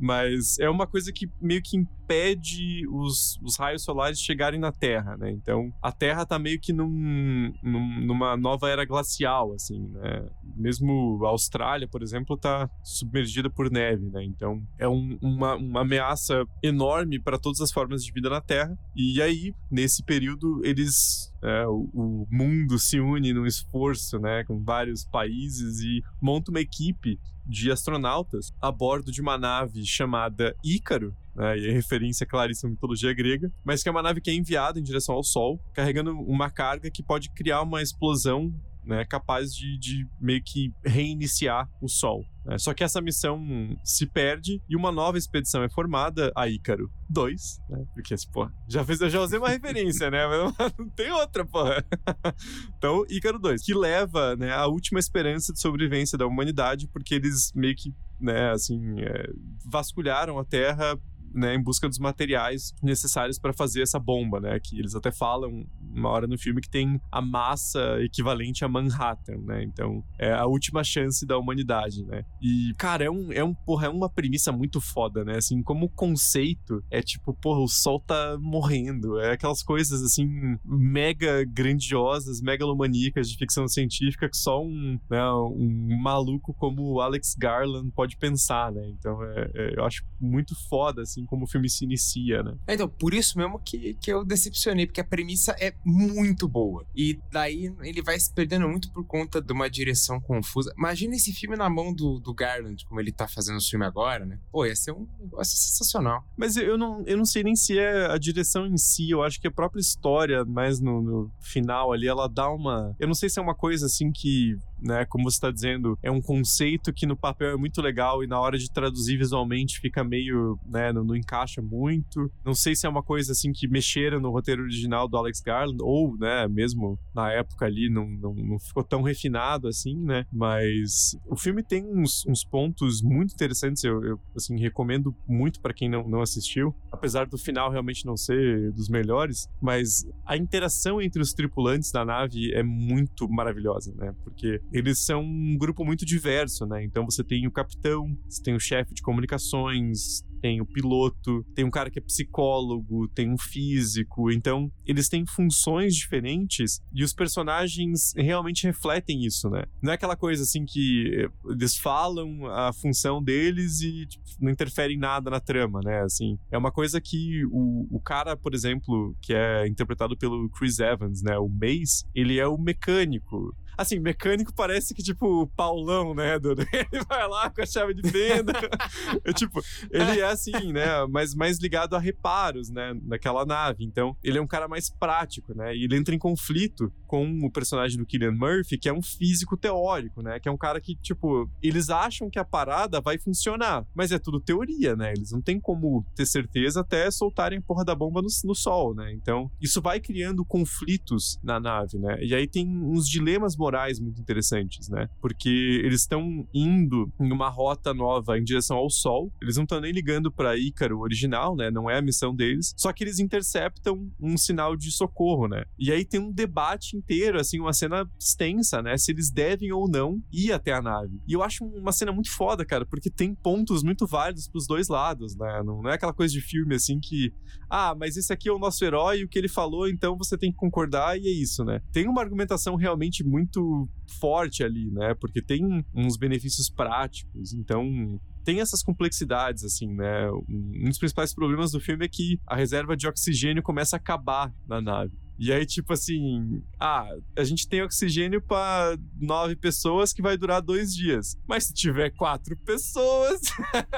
[0.02, 5.16] Mas é uma coisa que meio que impede os, os raios solares chegarem na Terra,
[5.16, 5.30] né?
[5.30, 10.28] Então, a Terra tá meio que num, num, numa nova era glacial, assim, né?
[10.56, 14.24] Mesmo a Austrália, por exemplo, tá submergida por neve, né?
[14.24, 18.76] Então, é um, uma, uma ameaça enorme para todas as formas de vida na Terra.
[18.96, 24.64] E aí, nesse período, eles é, o, o, mundo se une num esforço, né, com
[24.64, 31.16] vários países e monta uma equipe de astronautas a bordo de uma nave chamada Ícaro,
[31.36, 34.34] né, e é referência claríssima à mitologia grega, mas que é uma nave que é
[34.34, 39.54] enviada em direção ao Sol, carregando uma carga que pode criar uma explosão né, capaz
[39.54, 42.26] de, de meio que reiniciar o Sol.
[42.46, 42.58] Né?
[42.58, 43.40] Só que essa missão
[43.84, 47.86] se perde e uma nova expedição é formada, a Ícaro 2, né?
[47.94, 50.26] Porque, pô, já, fez, já usei uma referência, né?
[50.28, 51.84] Mas não tem outra, porra.
[52.78, 57.52] então, Ícaro 2, que leva né, a última esperança de sobrevivência da humanidade, porque eles
[57.54, 59.30] meio que né, assim, é,
[59.66, 60.98] vasculharam a Terra
[61.34, 64.60] né, em busca dos materiais necessários para fazer essa bomba, né?
[64.60, 69.38] Que eles até falam uma hora no filme que tem a massa equivalente a Manhattan,
[69.46, 69.64] né?
[69.64, 72.24] Então é a última chance da humanidade, né?
[72.42, 75.38] E cara, é um, é um porra, é uma premissa muito foda, né?
[75.38, 81.44] Assim, como conceito é tipo, porra, o sol tá morrendo, é aquelas coisas assim mega
[81.46, 87.92] grandiosas, megalomaníacas de ficção científica que só um, né, um maluco como o Alex Garland
[87.92, 88.88] pode pensar, né?
[88.90, 92.58] Então é, é, eu acho muito foda assim assim como o filme se inicia, né?
[92.68, 96.86] É, então, por isso mesmo que, que eu decepcionei, porque a premissa é muito boa.
[96.96, 100.74] E daí ele vai se perdendo muito por conta de uma direção confusa.
[100.78, 104.26] Imagina esse filme na mão do, do Garland, como ele tá fazendo o filme agora,
[104.26, 104.40] né?
[104.52, 106.26] Pô, ia ser um negócio sensacional.
[106.36, 109.40] Mas eu não, eu não sei nem se é a direção em si, eu acho
[109.40, 112.96] que a própria história, mais no, no final ali, ela dá uma.
[113.00, 115.06] Eu não sei se é uma coisa assim que né?
[115.06, 118.40] Como você está dizendo, é um conceito que no papel é muito legal e na
[118.40, 120.92] hora de traduzir visualmente fica meio, né?
[120.92, 122.32] Não, não encaixa muito.
[122.44, 125.82] Não sei se é uma coisa assim que mexeram no roteiro original do Alex Garland
[125.82, 126.48] ou, né?
[126.48, 130.26] Mesmo na época ali não, não, não ficou tão refinado assim, né?
[130.32, 133.84] Mas o filme tem uns, uns pontos muito interessantes.
[133.84, 138.18] Eu, eu assim recomendo muito para quem não, não assistiu, apesar do final realmente não
[138.18, 144.14] ser dos melhores, mas a interação entre os tripulantes da nave é muito maravilhosa, né?
[144.24, 146.84] Porque eles são um grupo muito diverso, né?
[146.84, 151.64] Então você tem o capitão, você tem o chefe de comunicações, tem o piloto, tem
[151.64, 154.32] um cara que é psicólogo, tem um físico.
[154.32, 159.64] Então, eles têm funções diferentes e os personagens realmente refletem isso, né?
[159.82, 164.96] Não é aquela coisa assim que eles falam a função deles e tipo, não interfere
[164.96, 166.02] em nada na trama, né?
[166.02, 170.80] Assim, é uma coisa que o, o cara, por exemplo, que é interpretado pelo Chris
[170.80, 171.38] Evans, né?
[171.38, 173.56] O Mace, ele é o mecânico.
[173.82, 176.38] Assim, mecânico parece que, tipo, o Paulão, né?
[176.40, 178.54] Do, ele vai lá com a chave de fenda.
[179.36, 181.06] tipo, ele é assim, né?
[181.10, 182.94] Mas mais ligado a reparos, né?
[183.04, 183.84] Naquela nave.
[183.84, 185.76] Então, ele é um cara mais prático, né?
[185.76, 189.58] E ele entra em conflito com o personagem do Killian Murphy, que é um físico
[189.58, 190.40] teórico, né?
[190.40, 194.18] Que é um cara que, tipo, eles acham que a parada vai funcionar, mas é
[194.18, 195.12] tudo teoria, né?
[195.12, 198.96] Eles não têm como ter certeza até soltarem a porra da bomba no, no sol,
[198.96, 199.12] né?
[199.12, 202.18] Então, isso vai criando conflitos na nave, né?
[202.24, 205.10] E aí tem uns dilemas morais muito interessantes, né?
[205.20, 209.82] Porque eles estão indo em uma rota nova em direção ao Sol, eles não estão
[209.82, 211.70] nem ligando para Ícaro original, né?
[211.70, 215.66] Não é a missão deles, só que eles interceptam um sinal de socorro, né?
[215.78, 218.98] E aí tem um debate inteiro, assim, uma cena extensa, né?
[218.98, 221.20] Se eles devem ou não ir até a nave.
[221.28, 224.88] E eu acho uma cena muito foda, cara, porque tem pontos muito válidos pros dois
[224.88, 225.62] lados, né?
[225.66, 227.34] Não, não é aquela coisa de filme assim que,
[227.70, 230.52] ah, mas esse aqui é o nosso herói o que ele falou, então você tem
[230.52, 231.82] que concordar e é isso, né?
[231.92, 233.90] Tem uma argumentação realmente muito muito
[234.20, 235.14] forte ali, né?
[235.20, 240.30] Porque tem uns benefícios práticos, então tem essas complexidades, assim, né?
[240.32, 244.54] Um dos principais problemas do filme é que a reserva de oxigênio começa a acabar
[244.68, 245.14] na nave.
[245.44, 250.62] E aí, tipo assim, ah, a gente tem oxigênio para nove pessoas que vai durar
[250.62, 251.36] dois dias.
[251.48, 253.42] Mas se tiver quatro pessoas,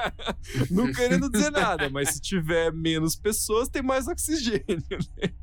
[0.72, 4.64] não querendo dizer nada, mas se tiver menos pessoas, tem mais oxigênio.
[5.20, 5.34] Né?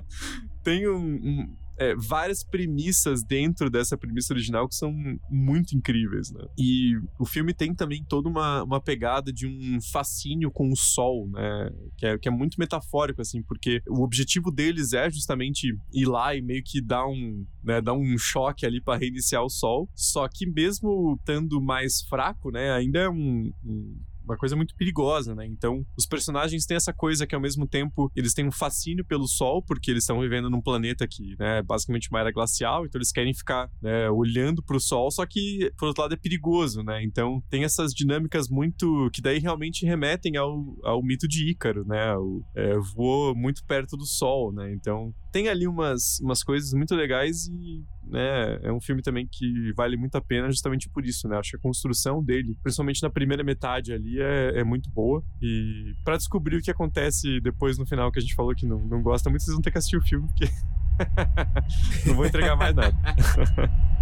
[0.64, 4.92] tem um, um é, várias premissas dentro dessa premissa original que são
[5.30, 6.44] muito incríveis, né?
[6.58, 11.28] E o filme tem também toda uma, uma pegada de um fascínio com o sol,
[11.28, 11.70] né?
[11.96, 16.34] Que é, que é muito metafórico, assim, porque o objetivo deles é justamente ir lá
[16.34, 19.88] e meio que dar um, né, dar um choque ali para reiniciar o sol.
[19.94, 23.96] Só que mesmo estando mais fraco, né, ainda é um, um
[24.26, 25.46] uma coisa muito perigosa, né?
[25.46, 29.26] Então, os personagens têm essa coisa que ao mesmo tempo eles têm um fascínio pelo
[29.26, 32.98] sol, porque eles estão vivendo num planeta que, né, é basicamente uma era glacial, então
[32.98, 37.02] eles querem ficar né, olhando pro sol, só que por outro lado é perigoso, né?
[37.02, 42.16] Então, tem essas dinâmicas muito que daí realmente remetem ao, ao mito de Ícaro, né?
[42.16, 44.72] O, é, voou muito perto do sol, né?
[44.72, 49.72] Então, tem ali umas, umas coisas muito legais e né, é um filme também que
[49.72, 51.36] vale muito a pena justamente por isso, né?
[51.36, 55.22] Acho que a construção dele, principalmente na primeira metade ali, é, é muito boa.
[55.42, 58.78] E para descobrir o que acontece depois no final, que a gente falou que não,
[58.78, 60.46] não gosta muito, vocês vão ter que assistir o filme, porque
[62.06, 62.96] não vou entregar mais nada.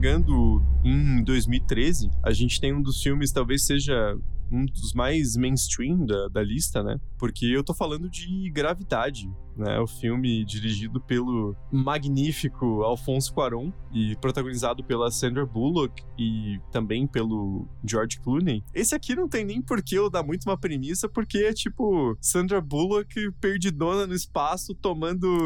[0.00, 4.16] chegando em 2013, a gente tem um dos filmes, talvez seja
[4.50, 6.98] um dos mais mainstream da, da lista, né?
[7.18, 9.78] Porque eu tô falando de Gravidade, né?
[9.78, 17.68] O filme dirigido pelo magnífico Alfonso Cuarón e protagonizado pela Sandra Bullock e também pelo
[17.84, 18.62] George Clooney.
[18.74, 22.16] Esse aqui não tem nem por que eu dar muito uma premissa, porque é tipo
[22.20, 25.44] Sandra Bullock perdidona no espaço, tomando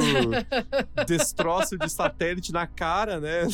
[1.07, 3.47] destroço de satélite na cara, né?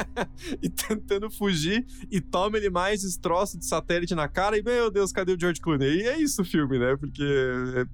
[0.62, 5.12] e tentando fugir, e toma ele mais destroço de satélite na cara, e meu Deus,
[5.12, 6.00] cadê o George Clooney?
[6.00, 6.96] E é isso o filme, né?
[6.96, 7.22] Porque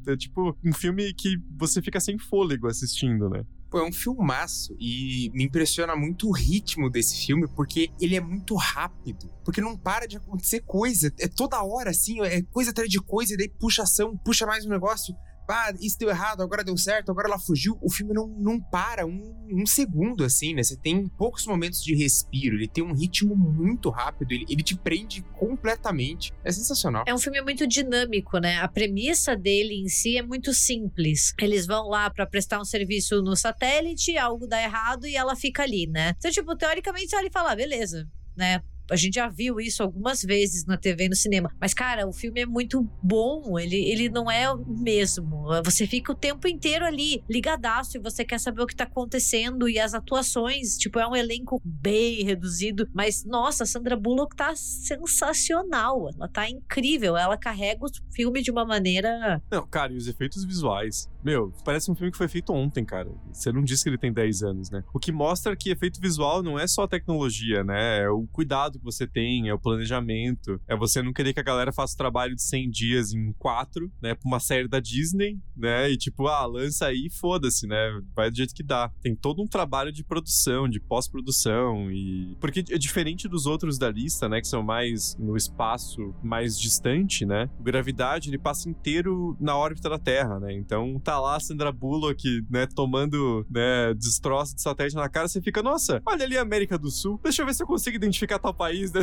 [0.06, 3.44] é, é tipo um filme que você fica sem fôlego assistindo, né?
[3.70, 8.20] Pô, é um filmaço e me impressiona muito o ritmo desse filme, porque ele é
[8.20, 9.28] muito rápido.
[9.44, 11.12] Porque não para de acontecer coisa.
[11.18, 14.64] É toda hora, assim, é coisa atrás de coisa, e daí puxa ação, puxa mais
[14.64, 15.14] um negócio.
[15.48, 17.78] Ah, isso deu errado, agora deu certo, agora ela fugiu.
[17.80, 20.62] O filme não, não para um, um segundo, assim, né?
[20.62, 24.76] Você tem poucos momentos de respiro, ele tem um ritmo muito rápido, ele, ele te
[24.76, 26.32] prende completamente.
[26.44, 27.04] É sensacional.
[27.06, 28.58] É um filme muito dinâmico, né?
[28.58, 31.32] A premissa dele em si é muito simples.
[31.40, 35.62] Eles vão lá pra prestar um serviço no satélite, algo dá errado e ela fica
[35.62, 36.14] ali, né?
[36.18, 38.60] Então, tipo, teoricamente você olha e fala, ah, beleza, né?
[38.90, 41.50] A gente já viu isso algumas vezes na TV e no cinema.
[41.60, 43.58] Mas, cara, o filme é muito bom.
[43.58, 45.46] Ele, ele não é o mesmo.
[45.64, 49.68] Você fica o tempo inteiro ali, ligadaço, e você quer saber o que tá acontecendo.
[49.68, 52.88] E as atuações, tipo, é um elenco bem reduzido.
[52.92, 56.08] Mas, nossa, a Sandra Bullock tá sensacional.
[56.14, 57.16] Ela tá incrível.
[57.16, 59.42] Ela carrega o filme de uma maneira.
[59.50, 61.08] Não, cara, e os efeitos visuais?
[61.26, 63.10] Meu, parece um filme que foi feito ontem, cara.
[63.32, 64.84] Você não disse que ele tem 10 anos, né?
[64.94, 68.04] O que mostra que efeito visual não é só a tecnologia, né?
[68.04, 70.60] É o cuidado que você tem, é o planejamento.
[70.68, 73.90] É você não querer que a galera faça o trabalho de 100 dias em 4,
[74.00, 74.14] né?
[74.14, 75.90] Pra uma série da Disney, né?
[75.90, 78.00] E tipo, ah, lança aí e foda-se, né?
[78.14, 78.92] Vai do jeito que dá.
[79.02, 82.36] Tem todo um trabalho de produção, de pós-produção e...
[82.40, 84.40] Porque é diferente dos outros da lista, né?
[84.40, 87.50] Que são mais no espaço mais distante, né?
[87.60, 90.52] Gravidade, ele passa inteiro na órbita da Terra, né?
[90.52, 92.66] Então tá lá a Sandra Bullock, né?
[92.66, 93.94] Tomando, né?
[93.94, 95.28] Destroço de satélite na cara.
[95.28, 97.20] Você fica, nossa, olha ali a América do Sul.
[97.22, 98.92] Deixa eu ver se eu consigo identificar tal país.
[98.92, 99.00] Né?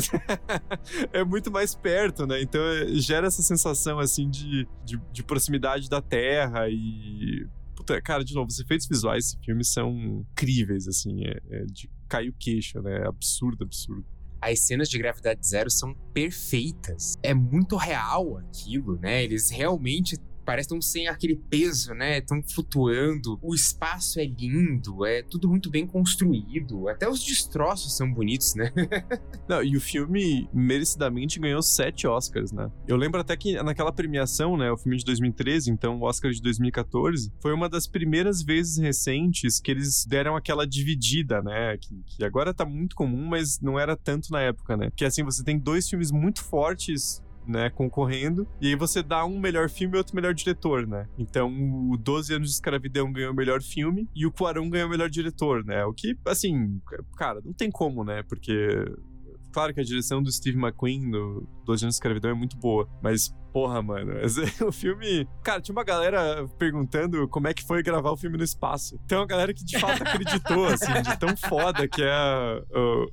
[1.11, 2.41] é muito mais perto, né?
[2.41, 8.23] Então é, gera essa sensação, assim, de, de, de proximidade da Terra e Puta, cara,
[8.23, 9.91] de novo, os efeitos visuais desse filme são
[10.31, 13.01] incríveis, assim, é, é de cair o queixo, né?
[13.01, 14.05] É absurdo, absurdo.
[14.41, 17.15] As cenas de gravidade zero são perfeitas.
[17.21, 19.23] É muito real aquilo, né?
[19.23, 22.21] Eles realmente parece tão sem aquele peso, né?
[22.21, 23.39] Tão flutuando.
[23.41, 26.87] O espaço é lindo, é tudo muito bem construído.
[26.87, 28.71] Até os destroços são bonitos, né?
[29.47, 32.71] Não, e o filme merecidamente ganhou sete Oscars, né?
[32.87, 36.41] Eu lembro até que naquela premiação, né, o filme de 2013, então o Oscar de
[36.41, 41.77] 2014, foi uma das primeiras vezes recentes que eles deram aquela dividida, né?
[41.77, 44.91] Que, que agora tá muito comum, mas não era tanto na época, né?
[44.95, 49.39] Que assim, você tem dois filmes muito fortes né, concorrendo, e aí você dá um
[49.39, 51.07] melhor filme e outro melhor diretor, né?
[51.17, 51.51] Então,
[51.91, 55.09] o 12 anos de escravidão ganhou o melhor filme e o Quarão ganhou o melhor
[55.09, 55.85] diretor, né?
[55.85, 56.79] O que, assim,
[57.17, 58.23] cara, não tem como, né?
[58.23, 58.85] Porque
[59.53, 62.89] claro que a direção do Steve McQueen no 12 anos de escravidão é muito boa,
[63.01, 64.13] mas porra, mano,
[64.67, 68.43] o filme, cara, tinha uma galera perguntando como é que foi gravar o filme no
[68.43, 68.99] espaço.
[69.07, 73.07] Tem uma galera que de fato acreditou, assim, de tão foda que é uh,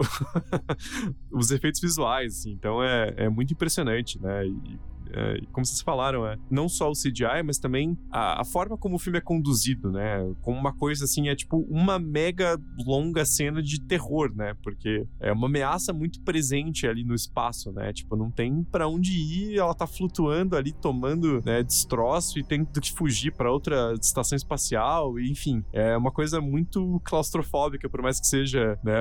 [1.31, 2.53] os efeitos visuais, assim.
[2.53, 4.47] Então é, é muito impressionante, né?
[4.47, 4.81] E,
[5.15, 8.97] é, como vocês falaram, é, não só o CGI, mas também a, a, forma como
[8.97, 10.19] o filme é conduzido, né?
[10.43, 14.55] Como uma coisa assim, é tipo uma mega longa cena de terror, né?
[14.63, 17.93] Porque é uma ameaça muito presente ali no espaço, né?
[17.93, 22.81] Tipo, não tem para onde ir, ela tá flutuando ali, tomando né, destroço e tendo
[22.81, 28.21] que fugir para outra estação espacial, e, enfim, é uma coisa muito claustrofóbica, por mais
[28.21, 28.97] que seja, né,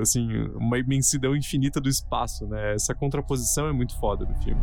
[0.00, 2.74] assim, uma imensidão infinita do espaço, né?
[2.74, 4.62] Essa contraposição é muito foda do filme.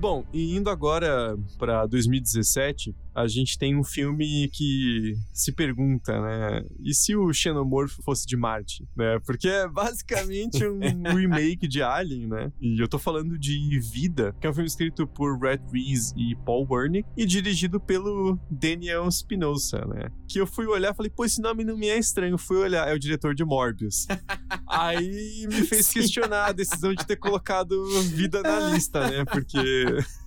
[0.00, 6.64] Bom, e indo agora para 2017, a gente tem um filme que se pergunta, né?
[6.80, 9.18] E se o Xenomorfo fosse de Marte, né?
[9.24, 10.80] Porque é basicamente um
[11.14, 12.52] remake de Alien, né?
[12.60, 16.36] E eu tô falando de Vida, que é um filme escrito por Red Reese e
[16.44, 20.10] Paul Wernick e dirigido pelo Daniel Spinoza, né?
[20.28, 22.38] Que eu fui olhar e falei, pô, esse nome não me é estranho.
[22.38, 24.06] Fui olhar, é o diretor de Morbius.
[24.66, 27.84] Aí me fez questionar a decisão de ter colocado
[28.14, 29.24] Vida na lista, né?
[29.24, 29.58] Porque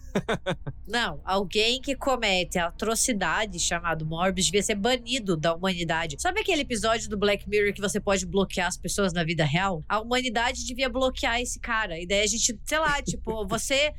[0.88, 6.18] Não, alguém que comete atrocidade chamado Morbius devia ser banido da humanidade.
[6.20, 9.84] Sabe aquele episódio do Black Mirror que você pode bloquear as pessoas na vida real?
[9.88, 12.00] A humanidade devia bloquear esse cara.
[12.00, 13.94] E daí a gente, sei lá, tipo, você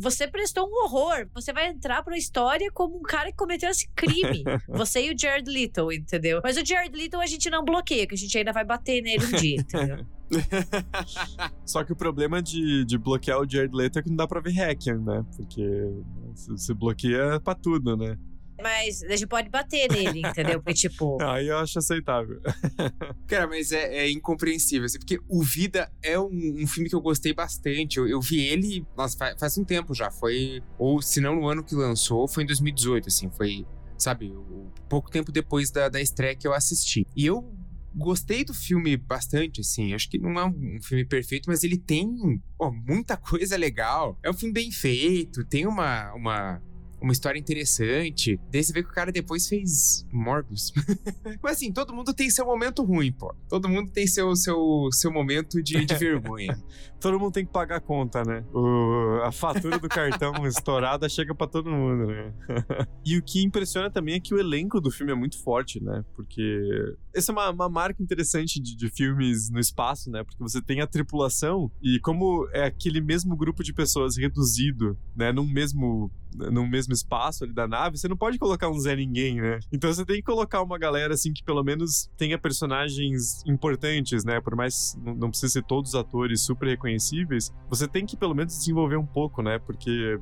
[0.00, 1.28] você prestou um horror.
[1.34, 4.42] Você vai entrar pra história como um cara que cometeu esse crime.
[4.68, 6.40] Você e o Jared Little, entendeu?
[6.42, 9.24] Mas o Jared Little a gente não bloqueia, que a gente ainda vai bater nele
[9.24, 10.06] um dia, entendeu?
[11.66, 14.40] Só que o problema de, de bloquear o Jared Leto é que não dá pra
[14.40, 15.24] ver hacking, né?
[15.36, 15.62] Porque
[16.34, 18.16] se bloqueia pra tudo, né?
[18.62, 20.60] Mas a gente pode bater nele, entendeu?
[20.60, 21.20] Porque, tipo.
[21.22, 22.40] Aí eu acho aceitável.
[23.26, 27.00] Cara, mas é, é incompreensível, assim, porque O Vida é um, um, filme que eu
[27.00, 27.98] gostei bastante.
[27.98, 30.10] Eu, eu vi ele, nossa, faz, faz, um tempo já.
[30.10, 30.62] Foi.
[30.78, 33.30] Ou se não no ano que lançou, foi em 2018, assim.
[33.30, 33.66] Foi,
[33.98, 34.32] sabe,
[34.88, 37.06] pouco tempo depois da, da estreia que eu assisti.
[37.16, 37.52] E eu
[37.94, 39.94] gostei do filme bastante, assim.
[39.94, 44.18] Acho que não é um filme perfeito, mas ele tem ó, muita coisa legal.
[44.22, 46.62] É um filme bem feito, tem uma, uma
[47.00, 48.38] uma história interessante.
[48.52, 50.72] Daí você vê que o cara depois fez Morbius.
[51.42, 53.34] Mas assim, todo mundo tem seu momento ruim, pô.
[53.48, 56.58] Todo mundo tem seu, seu, seu momento de, de vergonha.
[57.00, 58.44] todo mundo tem que pagar a conta, né?
[58.52, 62.32] O, a fatura do cartão estourada chega para todo mundo, né?
[63.04, 66.04] e o que impressiona também é que o elenco do filme é muito forte, né?
[66.14, 70.22] Porque essa é uma, uma marca interessante de, de filmes no espaço, né?
[70.22, 75.32] Porque você tem a tripulação e como é aquele mesmo grupo de pessoas reduzido, né?
[75.32, 79.40] Num mesmo num mesmo espaço ali da nave, você não pode colocar um Zé Ninguém,
[79.40, 79.60] né?
[79.72, 84.40] Então você tem que colocar uma galera assim que pelo menos tenha personagens importantes, né?
[84.40, 88.96] Por mais não precisa ser todos atores super reconhecíveis, você tem que pelo menos desenvolver
[88.96, 89.58] um pouco, né?
[89.58, 90.18] Porque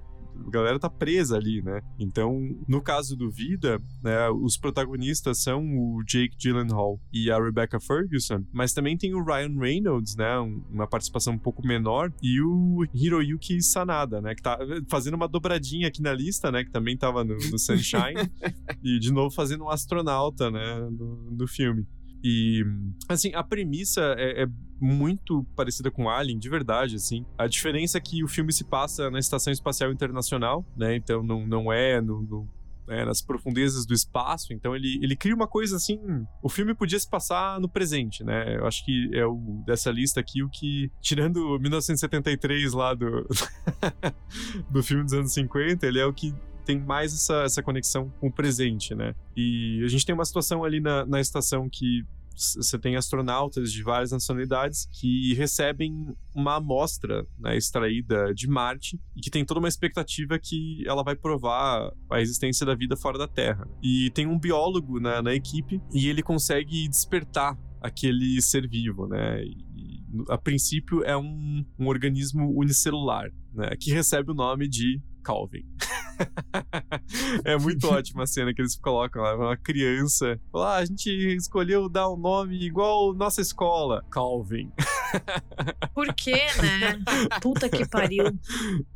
[0.46, 1.80] a galera tá presa ali, né?
[1.98, 7.80] Então, no caso do Vida, né, os protagonistas são o Jake Gyllenhaal e a Rebecca
[7.80, 10.38] Ferguson, mas também tem o Ryan Reynolds, né,
[10.70, 14.58] uma participação um pouco menor, e o Hiroyuki Sanada, né, que tá
[14.88, 18.30] fazendo uma dobradinha aqui na lista, né, que também tava no, no Sunshine,
[18.82, 21.86] e de novo fazendo um astronauta, né, no, no filme.
[22.22, 22.64] E,
[23.08, 24.46] assim, a premissa é, é,
[24.80, 27.24] muito parecida com Alien, de verdade, assim.
[27.36, 30.96] A diferença é que o filme se passa na Estação Espacial Internacional, né?
[30.96, 32.48] Então não, não é no, no
[32.88, 34.52] é, nas profundezas do espaço.
[34.52, 36.00] Então ele, ele cria uma coisa assim.
[36.42, 38.56] O filme podia se passar no presente, né?
[38.56, 43.26] Eu acho que é o dessa lista aqui o que, tirando 1973 lá do,
[44.70, 46.34] do filme dos anos 50, ele é o que
[46.64, 49.14] tem mais essa, essa conexão com o presente, né?
[49.34, 52.04] E a gente tem uma situação ali na, na estação que
[52.38, 59.20] você tem astronautas de várias nacionalidades que recebem uma amostra né, extraída de Marte e
[59.20, 63.28] que tem toda uma expectativa que ela vai provar a existência da vida fora da
[63.28, 63.68] Terra.
[63.82, 69.42] E tem um biólogo na, na equipe e ele consegue despertar aquele ser vivo, né?
[69.42, 69.58] E
[70.28, 73.70] a princípio é um, um organismo unicelular, né?
[73.78, 75.64] Que recebe o nome de Calvin.
[77.44, 79.34] é muito ótima a cena que eles colocam lá.
[79.36, 80.38] Uma criança.
[80.52, 84.04] Fala, ah, a gente escolheu dar um nome igual nossa escola.
[84.10, 84.70] Calvin.
[85.94, 87.02] Por quê, né?
[87.40, 88.24] Puta que pariu.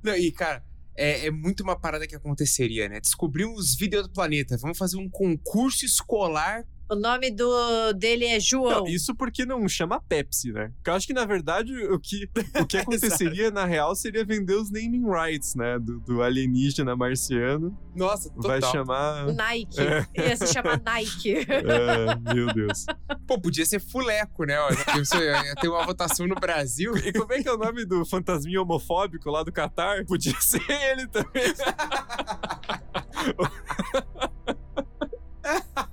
[0.02, 0.62] Não, e, cara,
[0.96, 3.00] é, é muito uma parada que aconteceria, né?
[3.00, 4.56] Descobrimos vida do planeta.
[4.58, 6.64] Vamos fazer um concurso escolar.
[6.92, 8.80] O nome do dele é João.
[8.80, 10.70] Não, isso porque não chama Pepsi, né?
[10.74, 12.28] Porque eu acho que, na verdade, o que,
[12.60, 15.78] o que aconteceria, na real, seria vender os naming rights, né?
[15.78, 17.74] Do, do alienígena marciano.
[17.96, 18.60] Nossa, total.
[18.60, 19.32] Vai chamar.
[19.32, 19.80] Nike.
[19.80, 20.06] É.
[20.28, 21.46] Ia se chamar Nike.
[21.62, 22.84] É, meu Deus.
[23.26, 24.54] Pô, podia ser fuleco, né?
[24.54, 26.94] Ia ter uma votação no Brasil.
[26.98, 30.04] E como é que é o nome do fantasminha homofóbico lá do Catar?
[30.04, 31.54] Podia ser ele também.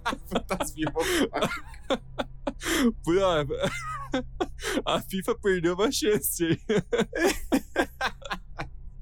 [0.28, 0.92] Fantasminha.
[0.92, 1.02] Pô,
[4.86, 6.60] A FIFA perdeu uma chance aí.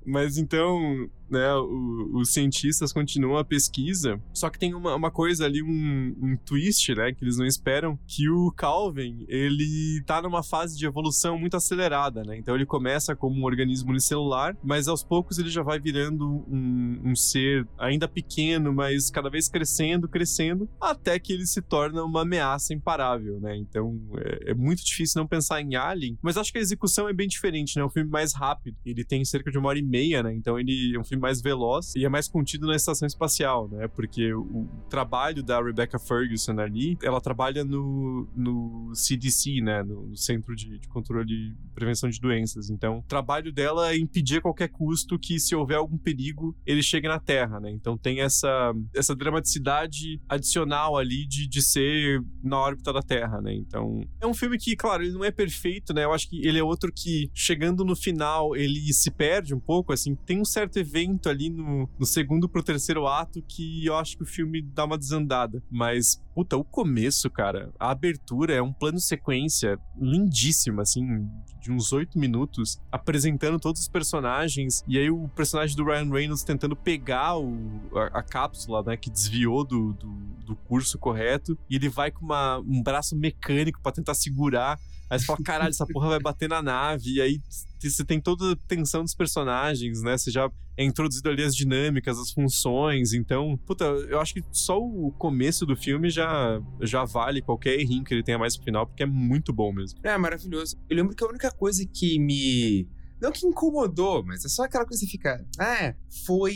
[0.05, 5.45] Mas então, né, o- os cientistas continuam a pesquisa, só que tem uma, uma coisa
[5.45, 10.43] ali, um, um twist, né, que eles não esperam, que o Calvin, ele tá numa
[10.43, 15.03] fase de evolução muito acelerada, né, então ele começa como um organismo unicelular, mas aos
[15.03, 20.69] poucos ele já vai virando um, um ser ainda pequeno, mas cada vez crescendo, crescendo,
[20.81, 25.27] até que ele se torna uma ameaça imparável, né, então é, é muito difícil não
[25.27, 28.09] pensar em Alien, mas acho que a execução é bem diferente, né, é um filme
[28.09, 31.03] mais rápido, ele tem cerca de uma hora e meia, né, então ele é um
[31.03, 33.87] filme mais veloz e é mais contido na estação espacial, né?
[33.87, 39.83] Porque o, trabalho da Rebecca Ferguson ali, ela trabalha no, no CDC, né?
[39.83, 42.69] No, no Centro de, de Controle e Prevenção de Doenças.
[42.69, 46.81] Então, o trabalho dela é impedir a qualquer custo que, se houver algum perigo, ele
[46.81, 47.71] chegue na Terra, né?
[47.71, 53.53] Então tem essa, essa dramaticidade adicional ali de, de ser na órbita da Terra, né?
[53.53, 56.03] Então, é um filme que, claro, ele não é perfeito, né?
[56.03, 59.93] Eu acho que ele é outro que, chegando no final, ele se perde um pouco,
[59.93, 64.17] assim, tem um certo evento ali no, no segundo pro terceiro ato que eu acho
[64.17, 65.61] que o filme dá uma desandada.
[65.69, 71.27] Mas, puta, o começo, cara, a abertura é um plano sequência lindíssima, assim,
[71.61, 76.43] de uns oito minutos, apresentando todos os personagens, e aí o personagem do Ryan Reynolds
[76.43, 80.11] tentando pegar o, a, a cápsula, né, que desviou do, do,
[80.45, 84.79] do curso correto, e ele vai com uma, um braço mecânico pra tentar segurar.
[85.09, 87.15] Aí você fala, caralho, essa porra vai bater na nave.
[87.15, 87.41] E aí
[87.81, 90.17] você tem toda a tensão dos personagens, né?
[90.17, 93.13] Você já é introduzido ali as dinâmicas, as funções.
[93.13, 98.03] Então, puta, eu acho que só o começo do filme já, já vale qualquer errinho
[98.03, 99.99] que ele tenha mais pro final, porque é muito bom mesmo.
[100.03, 100.77] É, maravilhoso.
[100.89, 102.87] Eu lembro que a única coisa que me.
[103.19, 105.43] Não que incomodou, mas é só aquela coisa que fica.
[105.59, 105.95] Ah,
[106.25, 106.55] foi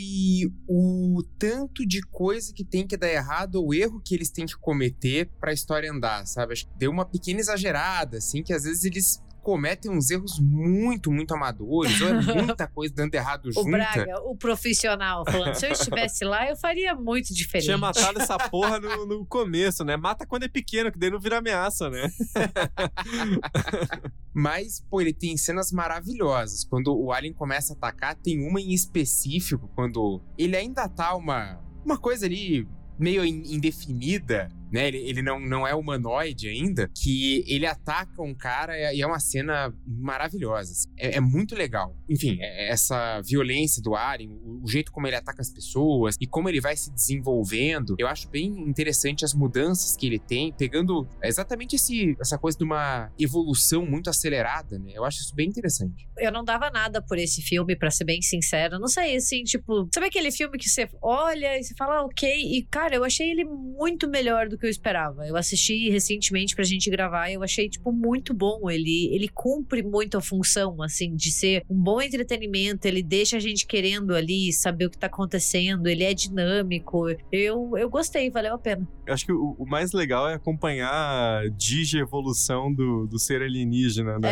[0.68, 4.56] o tanto de coisa que tem que dar errado, ou erro que eles têm que
[4.56, 6.52] cometer pra história andar, sabe?
[6.52, 11.10] Acho que deu uma pequena exagerada, assim, que às vezes eles cometem uns erros muito,
[11.12, 12.12] muito amadores, ou é
[12.46, 13.70] muita coisa dando errado O junta.
[13.70, 17.64] Braga, o profissional, falando: se eu estivesse lá, eu faria muito diferente.
[17.66, 19.96] Tinha matado essa porra no, no começo, né?
[19.96, 22.08] Mata quando é pequeno, que daí não vira ameaça, né?
[24.34, 26.64] Mas, pô, ele tem cenas maravilhosas.
[26.64, 31.60] Quando o Alien começa a atacar, tem uma em específico, quando ele ainda tá uma,
[31.84, 32.66] uma coisa ali
[32.98, 34.88] meio in- indefinida, né?
[34.88, 39.20] Ele, ele não, não é humanoide ainda, que ele ataca um cara e é uma
[39.20, 40.72] cena maravilhosa.
[40.72, 40.88] assim.
[40.98, 41.96] É, é muito legal.
[42.08, 46.26] Enfim, é- essa violência do Alien, o, o jeito como ele ataca as pessoas e
[46.26, 51.06] como ele vai se desenvolvendo, eu acho bem interessante as mudanças que ele tem, pegando
[51.22, 54.92] exatamente esse, essa coisa de uma evolução muito acelerada, né?
[54.94, 56.08] Eu acho isso bem interessante.
[56.18, 58.78] Eu não dava nada por esse filme, pra ser bem sincera.
[58.78, 62.28] Não sei, assim, tipo, sabe aquele filme que você olha e você fala, ah, ok,
[62.30, 65.26] e cara, eu achei ele muito melhor do que eu esperava.
[65.26, 68.70] Eu assisti recentemente pra gente gravar e eu achei, tipo, muito bom.
[68.70, 73.40] Ele, ele cumpre muito a função, assim, de ser um bom entretenimento, ele deixa a
[73.40, 77.06] gente querendo ali saber o que tá acontecendo, ele é dinâmico.
[77.30, 78.86] Eu, eu gostei, valeu a pena.
[79.06, 84.18] Eu acho que o, o mais legal é acompanhar a digievolução do, do ser alienígena,
[84.18, 84.28] né?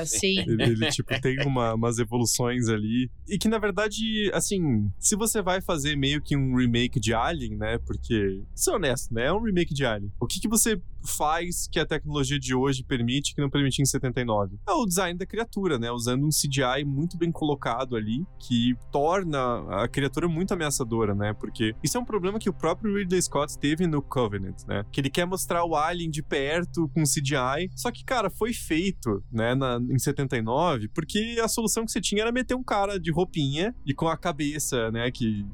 [0.00, 0.38] É, sim.
[0.40, 3.10] Ele, ele, tipo, tem uma- umas evoluções ali.
[3.28, 7.56] E que, na verdade, assim, se você vai fazer meio que um remake de Alien,
[7.56, 7.78] né?
[7.84, 9.26] Porque, ser honesto, né?
[9.26, 10.12] É um remake de Alien.
[10.20, 13.86] O que, que você faz que a tecnologia de hoje permite que não permitia em
[13.86, 14.58] 79?
[14.68, 15.90] É o design da criatura, né?
[15.90, 21.32] Usando um CGI muito bem colocado ali, que torna a criatura muito ameaçadora, né?
[21.32, 24.84] Porque isso é um problema que o próprio Ridley Scott teve no Covenant, né?
[24.90, 29.22] Que ele quer mostrar o Alien de perto com CGI, só que, cara, foi feito,
[29.30, 33.12] né, na, em 79, porque a solução que você tinha era meter um cara de
[33.12, 35.46] roupinha e com a cabeça, né, que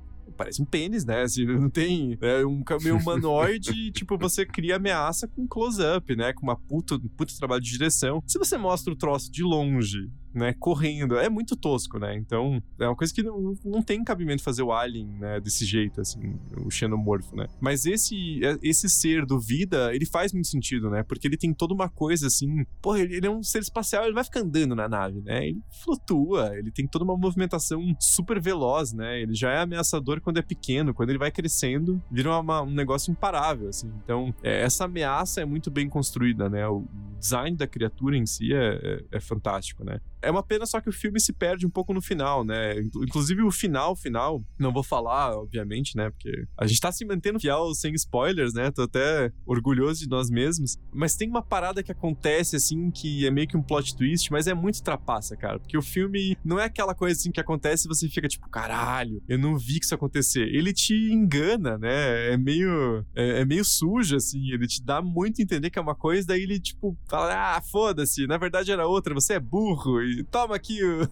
[0.43, 1.23] parece um pênis, né?
[1.23, 6.32] Assim, não tem é um meio humanoide e, tipo, você cria ameaça com close-up, né?
[6.32, 8.23] Com uma puta, um puta trabalho de direção.
[8.27, 11.17] Se você mostra o troço de longe né, correndo.
[11.17, 12.17] É muito tosco, né?
[12.17, 16.01] Então, é uma coisa que não, não tem cabimento fazer o Alien, né, desse jeito,
[16.01, 17.47] assim, o xenomorfo, né?
[17.61, 21.03] Mas esse, é, esse ser do Vida, ele faz muito sentido, né?
[21.03, 22.65] Porque ele tem toda uma coisa, assim...
[22.81, 25.49] Porra, ele, ele é um ser espacial, ele vai ficar andando na nave, né?
[25.49, 29.21] Ele flutua, ele tem toda uma movimentação super veloz, né?
[29.21, 33.11] Ele já é ameaçador quando é pequeno, quando ele vai crescendo, vira uma, um negócio
[33.11, 33.93] imparável, assim.
[34.05, 36.67] Então, é, essa ameaça é muito bem construída, né?
[36.67, 36.85] O
[37.19, 40.01] design da criatura em si é, é, é fantástico, né?
[40.23, 42.81] É uma pena só que o filme se perde um pouco no final, né?
[42.81, 46.11] Inclusive o final, final, não vou falar, obviamente, né?
[46.11, 48.70] Porque a gente tá se mantendo fiel sem spoilers, né?
[48.70, 50.78] Tô até orgulhoso de nós mesmos.
[50.93, 54.47] Mas tem uma parada que acontece, assim, que é meio que um plot twist, mas
[54.47, 55.59] é muito trapaça, cara.
[55.59, 59.23] Porque o filme não é aquela coisa assim que acontece e você fica tipo, caralho,
[59.28, 60.49] eu não vi que isso acontecer.
[60.55, 62.32] Ele te engana, né?
[62.32, 64.51] É meio, é, é meio sujo, assim.
[64.53, 67.61] Ele te dá muito a entender que é uma coisa, daí ele, tipo, fala, ah,
[67.61, 70.03] foda-se, na verdade era outra, você é burro.
[70.03, 71.09] E toma aqui o,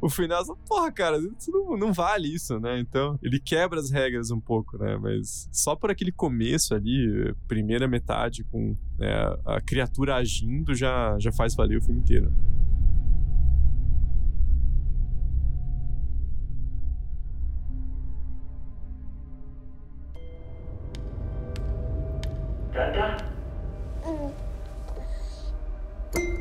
[0.00, 0.44] o final.
[0.66, 2.78] Porra, cara, isso não, não vale isso, né?
[2.80, 4.96] Então, ele quebra as regras um pouco, né?
[4.96, 9.12] Mas só por aquele começo ali, primeira metade, com né,
[9.44, 12.32] a criatura agindo, já, já faz valer o filme inteiro.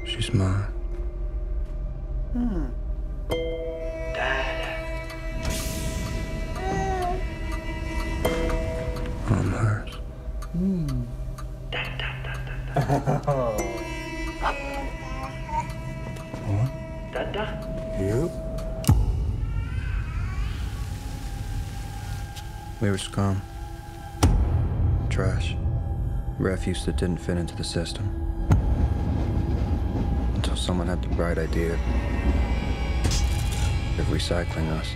[0.05, 0.80] She's mine.
[2.33, 2.73] I'm
[9.51, 9.91] hers.
[17.99, 18.31] Yep.
[22.79, 23.41] We were scum.
[25.09, 25.57] Trash.
[26.39, 28.20] Refuse that didn't fit into the system.
[30.41, 31.73] Until someone had the bright idea
[33.99, 34.95] of recycling us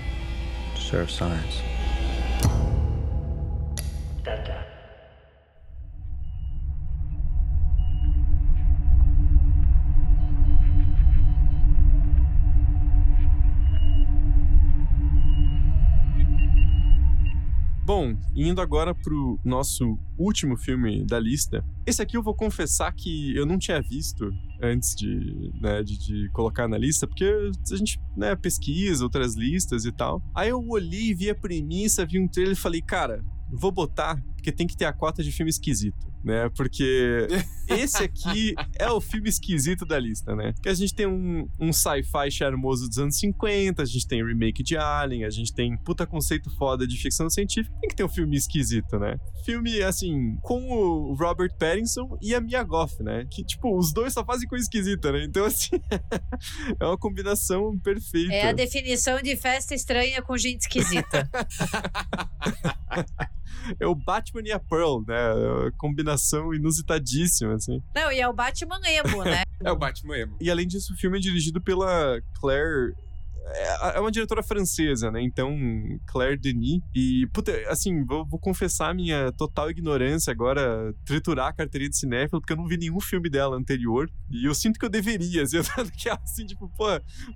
[0.74, 1.62] to serve science.
[17.86, 21.64] Bom, indo agora pro nosso último filme da lista.
[21.86, 24.28] Esse aqui eu vou confessar que eu não tinha visto
[24.60, 29.86] antes de, né, de, de colocar na lista, porque a gente né, pesquisa outras listas
[29.86, 30.20] e tal.
[30.34, 34.52] Aí eu olhei, vi a premissa, vi um trailer e falei, cara, vou botar, porque
[34.52, 36.50] tem que ter a cota de filme esquisito, né?
[36.58, 37.28] Porque
[37.70, 40.56] esse aqui é o filme esquisito da lista, né?
[40.62, 44.64] Que a gente tem um, um sci-fi charmoso dos anos 50, a gente tem remake
[44.64, 48.10] de Alien, a gente tem puta conceito foda de ficção científica, tem que ter um
[48.10, 49.18] filme esquisito, né?
[49.46, 53.28] Filme, assim, com o Robert Pattinson e a Mia Goff, né?
[53.30, 55.24] Que, tipo, os dois só fazem coisa esquisita, né?
[55.24, 55.80] Então, assim,
[56.80, 58.34] é uma combinação perfeita.
[58.34, 61.30] É a definição de festa estranha com gente esquisita.
[63.80, 65.16] é o Batman e a Pearl, né?
[65.68, 67.82] É combinação inusitadíssima, assim.
[67.96, 69.44] Não, e é o Batman emo, né?
[69.64, 70.38] É o Batman emo.
[70.42, 72.94] E além disso, o filme é dirigido pela Claire
[73.96, 75.22] é uma diretora francesa, né?
[75.22, 75.56] Então,
[76.08, 76.82] Claire Denis.
[76.94, 82.42] E, puta, assim, vou, vou, confessar minha total ignorância agora, triturar a carteirinha de cinéfilo,
[82.42, 84.10] porque eu não vi nenhum filme dela anterior.
[84.32, 86.86] E eu sinto que eu deveria, assim, eu tô assim, tipo, pô,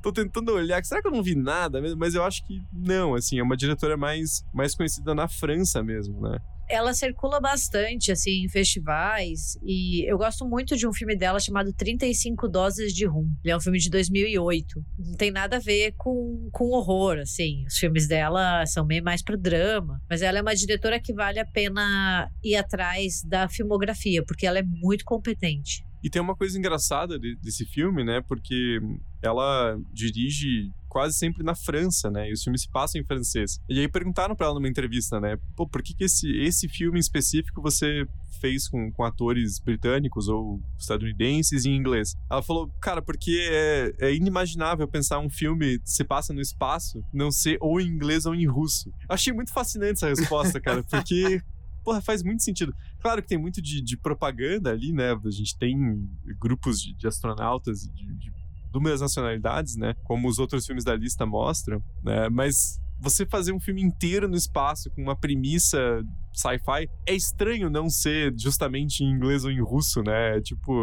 [0.02, 1.82] tô tentando olhar, será que eu não vi nada?
[1.98, 6.22] Mas eu acho que não, assim, é uma diretora mais, mais conhecida na França mesmo,
[6.22, 6.40] né?
[6.70, 9.58] Ela circula bastante, assim, em festivais.
[9.64, 13.30] E eu gosto muito de um filme dela chamado 35 Doses de Rum.
[13.44, 14.86] Ele é um filme de 2008.
[15.00, 17.66] Não tem nada a ver com, com horror, assim.
[17.66, 20.00] Os filmes dela são meio mais pro drama.
[20.10, 24.60] Mas ela é uma diretora que vale a pena ir atrás da filmografia, porque ela
[24.60, 25.84] é muito competente.
[26.04, 28.22] E tem uma coisa engraçada de, desse filme, né?
[28.28, 28.80] Porque
[29.22, 32.30] ela dirige quase sempre na França, né?
[32.30, 33.60] E os filmes se passam em francês.
[33.70, 35.38] E aí perguntaram para ela numa entrevista, né?
[35.56, 38.06] Pô, por que, que esse, esse filme em específico você
[38.42, 42.16] fez com, com atores britânicos ou estadunidenses em inglês?
[42.30, 47.32] Ela falou, cara, porque é, é inimaginável pensar um filme se passa no espaço não
[47.32, 48.92] ser ou em inglês ou em russo.
[49.08, 51.42] Achei muito fascinante essa resposta, cara, porque
[51.84, 52.74] porra, faz muito sentido.
[53.00, 55.12] Claro que tem muito de, de propaganda ali, né?
[55.12, 56.08] A gente tem
[56.40, 58.32] grupos de, de astronautas de, de
[58.70, 59.94] inúmeras nacionalidades, né?
[60.04, 62.30] Como os outros filmes da lista mostram, né?
[62.30, 67.90] Mas você fazer um filme inteiro no espaço com uma premissa sci-fi é estranho não
[67.90, 70.40] ser justamente em inglês ou em russo, né?
[70.42, 70.74] Tipo,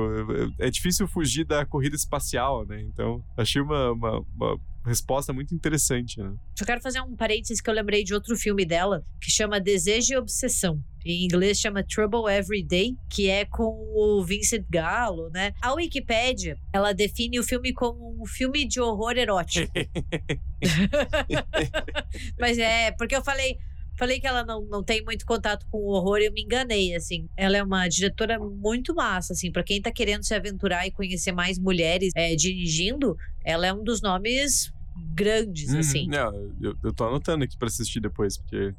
[0.58, 2.80] é difícil fugir da corrida espacial, né?
[2.82, 6.34] Então, achei uma, uma, uma resposta muito interessante, né?
[6.58, 10.14] Só quero fazer um parênteses que eu lembrei de outro filme dela, que chama Desejo
[10.14, 10.80] e Obsessão.
[11.04, 15.52] Em inglês chama Trouble Every Day, que é com o Vincent Gallo, né?
[15.62, 19.72] A Wikipédia, ela define o filme como um filme de horror erótico.
[22.38, 23.56] Mas é, porque eu falei,
[23.96, 26.94] falei que ela não, não tem muito contato com o horror e eu me enganei,
[26.94, 27.28] assim.
[27.36, 31.32] Ela é uma diretora muito massa, assim, para quem tá querendo se aventurar e conhecer
[31.32, 34.72] mais mulheres é, dirigindo, ela é um dos nomes
[35.14, 35.78] grandes, Uhum.
[35.80, 36.06] assim.
[36.08, 38.74] Não, eu, eu tô anotando aqui pra assistir depois, porque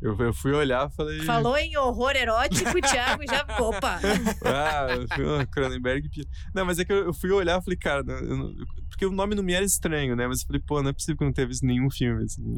[0.00, 1.20] eu, eu fui olhar e falei.
[1.22, 3.44] Falou em horror erótico, o Thiago já.
[3.60, 4.00] Opa!
[4.44, 6.08] Ah, Cronenberg.
[6.54, 8.54] Não, mas é que eu eu fui olhar e falei, cara, não- eu não-
[8.88, 10.26] porque o nome não me era estranho, né?
[10.26, 12.24] Mas eu falei, pô, não é possível que eu não tenha visto nenhum filme.
[12.24, 12.54] Assim.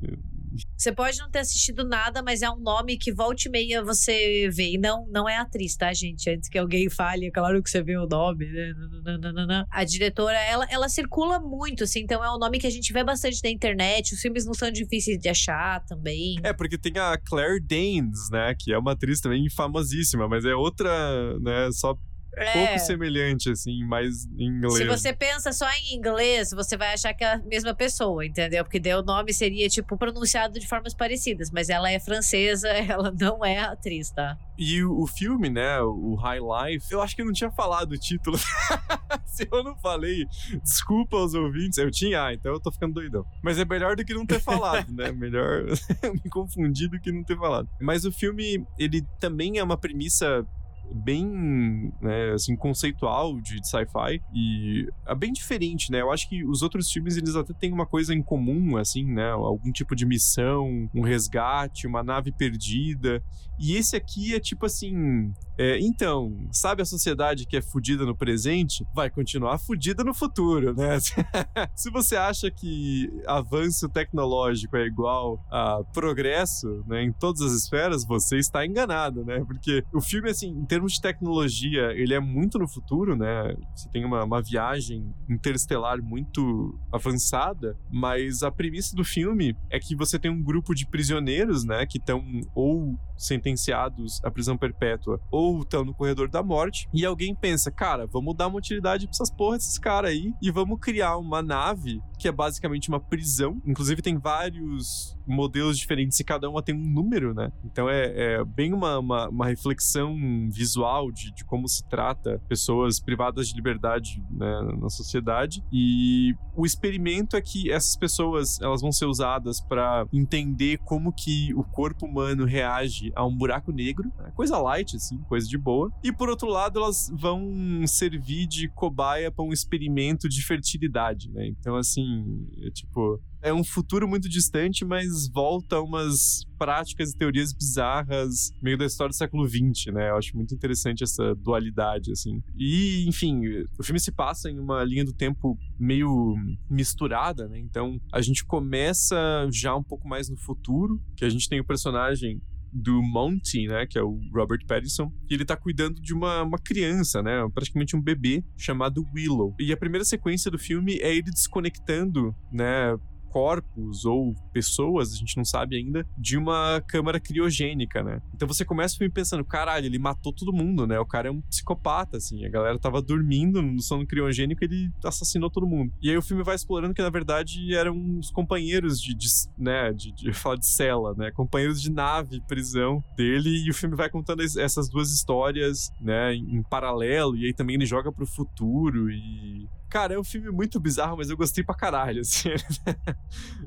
[0.77, 4.49] Você pode não ter assistido nada, mas é um nome que volta e meia você
[4.53, 4.73] vê.
[4.73, 6.29] E não, não é atriz, tá, gente?
[6.31, 9.65] Antes que alguém fale, é claro que você vê o nome, né?
[9.71, 13.03] A diretora, ela, ela circula muito, assim, então é um nome que a gente vê
[13.05, 14.15] bastante na internet.
[14.15, 16.37] Os filmes não são difíceis de achar também.
[16.43, 18.55] É, porque tem a Claire Danes, né?
[18.59, 21.71] Que é uma atriz também famosíssima, mas é outra, né?
[21.73, 21.97] Só
[22.37, 22.53] É.
[22.53, 24.75] pouco semelhante, assim, mais em inglês.
[24.75, 28.65] Se você pensa só em inglês, você vai achar que é a mesma pessoa, entendeu?
[28.65, 31.51] Porque daí o nome seria, tipo, pronunciado de formas parecidas.
[31.51, 34.37] Mas ela é francesa, ela não é atriz, tá?
[34.57, 37.93] E o, o filme, né, o High Life, eu acho que eu não tinha falado
[37.93, 38.39] o título.
[39.27, 40.25] Se eu não falei,
[40.63, 41.79] desculpa aos ouvintes.
[41.79, 43.25] Eu tinha, ah, então eu tô ficando doidão.
[43.43, 45.11] Mas é melhor do que não ter falado, né?
[45.25, 45.65] Melhor
[46.03, 47.69] me confundir do que não ter falado.
[47.81, 50.47] Mas o filme, ele também é uma premissa
[50.93, 56.01] bem, né, assim, conceitual de, de sci-fi e é bem diferente, né?
[56.01, 59.31] Eu acho que os outros filmes, eles até têm uma coisa em comum, assim, né?
[59.31, 63.23] Algum tipo de missão, um resgate, uma nave perdida.
[63.59, 65.33] E esse aqui é tipo assim.
[65.59, 68.85] é, então, sabe a sociedade que é fudida no presente?
[68.95, 70.99] Vai continuar fudida no futuro, né?
[71.75, 78.05] Se você acha que avanço tecnológico é igual a progresso, né, em todas as esferas,
[78.05, 79.43] você está enganado, né?
[79.47, 83.55] Porque o filme, assim, em termos de tecnologia, ele é muito no futuro, né?
[83.75, 89.95] Você tem uma, uma viagem interestelar muito avançada, mas a premissa do filme é que
[89.95, 92.23] você tem um grupo de prisioneiros, né, que estão
[92.55, 92.99] ou
[93.45, 98.35] sentenciados à prisão perpétua ou estão no corredor da morte, e alguém pensa, cara, vamos
[98.35, 102.29] dar uma utilidade pra essas porra desses caras aí e vamos criar uma nave que
[102.29, 103.61] é basicamente uma prisão.
[103.67, 107.51] Inclusive tem vários modelos diferentes e cada uma tem um número, né?
[107.65, 110.17] Então é, é bem uma, uma, uma reflexão
[110.51, 115.63] visual de, de como se trata pessoas privadas de liberdade né, na sociedade.
[115.73, 121.53] E o experimento é que essas pessoas elas vão ser usadas para entender como que
[121.55, 124.33] o corpo humano reage buraco negro, né?
[124.35, 125.93] coisa light assim, coisa de boa.
[126.03, 131.47] E por outro lado, elas vão servir de cobaia para um experimento de fertilidade, né?
[131.47, 137.17] Então assim, é tipo é um futuro muito distante, mas volta a umas práticas e
[137.17, 140.09] teorias bizarras meio da história do século XX, né?
[140.09, 142.43] Eu acho muito interessante essa dualidade, assim.
[142.57, 143.43] E, enfim,
[143.79, 146.35] o filme se passa em uma linha do tempo meio
[146.71, 147.59] misturada, né?
[147.59, 151.67] Então, a gente começa já um pouco mais no futuro, que a gente tem o
[151.67, 152.41] personagem
[152.75, 156.59] do Monty, né, que é o Robert Pattinson, e ele tá cuidando de uma, uma
[156.59, 159.55] criança, né, praticamente um bebê chamado Willow.
[159.61, 162.97] E a primeira sequência do filme é ele desconectando, né,
[163.35, 168.23] corpos ou pessoas, a gente não sabe ainda, de uma câmara criogênica, né?
[168.33, 171.01] Então você começa o filme pensando, caralho, ele matou todo mundo, né?
[171.01, 172.45] O cara é um psicopata, assim.
[172.45, 175.93] A galera tava dormindo no sono criogênico e ele assassinou todo mundo.
[176.01, 179.27] E aí o filme vai explorando que, na verdade, eram os companheiros de, de
[179.59, 181.33] né, de, de falar de cela, né?
[181.33, 183.65] Companheiros de nave, prisão dele.
[183.67, 187.37] E o filme vai contando es- essas duas histórias, né, em paralelo.
[187.37, 189.67] E aí também ele joga pro futuro e...
[189.95, 192.49] Cara, é um filme muito bizarro, mas eu gostei pra caralho, assim.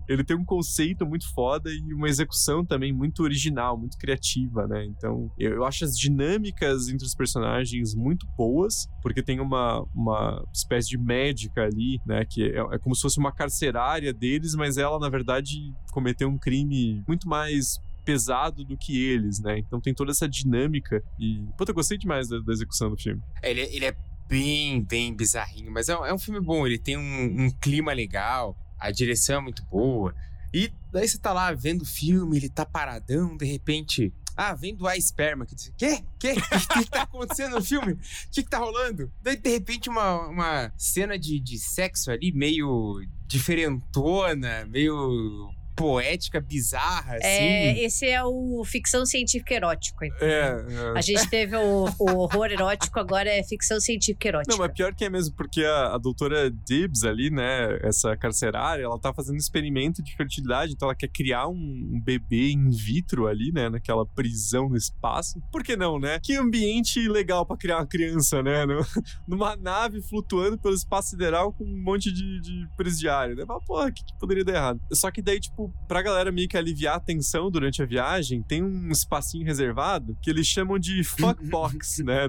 [0.09, 4.83] ele tem um conceito muito foda e uma execução também muito original, muito criativa, né?
[4.87, 10.45] Então, eu, eu acho as dinâmicas entre os personagens muito boas, porque tem uma, uma
[10.53, 12.25] espécie de médica ali, né?
[12.25, 16.37] Que é, é como se fosse uma carcerária deles, mas ela, na verdade, cometeu um
[16.37, 19.59] crime muito mais pesado do que eles, né?
[19.59, 21.41] Então tem toda essa dinâmica e...
[21.57, 23.21] Puta, eu gostei demais da, da execução do filme.
[23.43, 23.95] Ele, ele é
[24.27, 26.65] bem, bem bizarrinho, mas é, um- é um filme bom.
[26.65, 30.13] Ele tem um, um clima legal, a direção é muito boa.
[30.53, 34.13] E daí você tá lá vendo o filme, ele tá paradão, de repente.
[34.35, 35.45] Ah, vem doar esperma.
[35.47, 36.03] Que diz, Quê?
[36.19, 36.35] Quê?
[36.37, 37.93] O que, que tá acontecendo no filme?
[37.93, 37.97] O
[38.31, 39.11] que, que tá rolando?
[39.21, 47.15] Daí, de repente, uma, uma cena de, de sexo ali meio diferentona, meio poética, bizarra,
[47.15, 47.25] assim.
[47.27, 50.03] É, esse é o ficção científica erótico.
[50.03, 50.27] entendeu?
[50.27, 50.97] É, é.
[50.97, 54.51] A gente teve o, o horror erótico, agora é ficção científica erótica.
[54.51, 58.83] Não, mas pior que é mesmo, porque a, a doutora Dibbs ali, né, essa carcerária,
[58.83, 61.53] ela tá fazendo um experimento de fertilidade, então ela quer criar um,
[61.93, 65.39] um bebê in vitro ali, né, naquela prisão no espaço.
[65.51, 66.19] Por que não, né?
[66.21, 68.65] Que ambiente legal pra criar uma criança, né?
[68.65, 68.85] no-
[69.27, 73.45] numa nave flutuando pelo espaço sideral com um monte de, de presidiário, né?
[73.47, 74.81] Mas, porra, o que, que poderia dar errado?
[74.93, 78.63] Só que daí, tipo, pra galera meio que aliviar a tensão durante a viagem, tem
[78.63, 82.27] um espacinho reservado que eles chamam de fuckbox, né?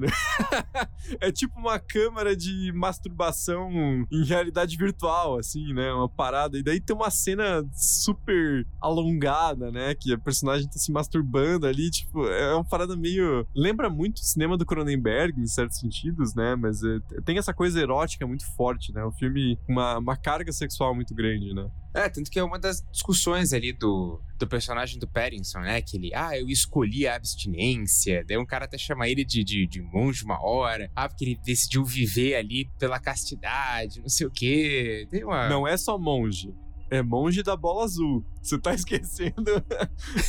[1.20, 3.70] é tipo uma câmara de masturbação
[4.10, 5.93] em realidade virtual, assim, né?
[5.93, 6.59] Uma parada.
[6.59, 9.94] E daí tem uma cena super alongada, né?
[9.94, 13.47] Que a personagem tá se masturbando ali, tipo, é uma parada meio.
[13.55, 16.56] Lembra muito o cinema do Cronenberg, em certos sentidos, né?
[16.56, 19.02] Mas é, tem essa coisa erótica muito forte, né?
[19.05, 21.69] O filme com uma, uma carga sexual muito grande, né?
[21.94, 25.81] É, tanto que é uma das discussões ali do, do personagem do Pattinson, né?
[25.81, 28.24] Que ele, ah, eu escolhi a abstinência.
[28.27, 30.90] Daí um cara até chama ele de, de, de monge uma hora.
[30.94, 35.06] Ah, porque ele decidiu viver ali pela castidade, não sei o quê.
[35.10, 35.48] Tem uma.
[35.48, 36.55] Não é só monge.
[36.90, 38.24] É monge da bola azul.
[38.43, 39.51] Você tá esquecendo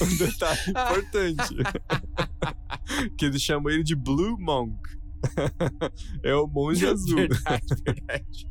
[0.01, 1.55] um detalhe importante.
[3.17, 4.77] que eles chamam ele de Blue Monk.
[6.23, 7.17] é o monge azul.
[7.17, 8.49] Verdade, verdade.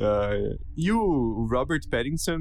[0.00, 0.56] É.
[0.76, 2.38] E o, Robert Pattinson,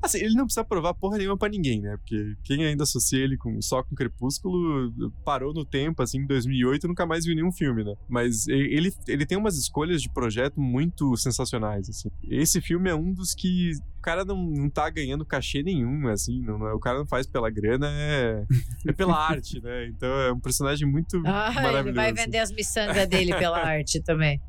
[0.00, 1.96] assim, ele não precisa provar porra nenhuma pra ninguém, né?
[1.96, 4.92] Porque quem ainda associa ele com, só com Crepúsculo
[5.24, 7.94] parou no tempo, assim, em 2008 e nunca mais viu nenhum filme, né?
[8.08, 12.08] Mas ele, ele tem umas escolhas de projeto muito sensacionais, assim.
[12.30, 16.40] Esse filme é um dos que o cara não, não tá ganhando cachê nenhum, assim,
[16.40, 18.44] não, não é- o cara não faz pela grana, é,
[18.86, 19.86] é pela arte, né?
[19.88, 21.88] Então é um personagem muito Ah, maravilhoso.
[21.88, 24.40] ele vai vender as miçangas dele pela arte também.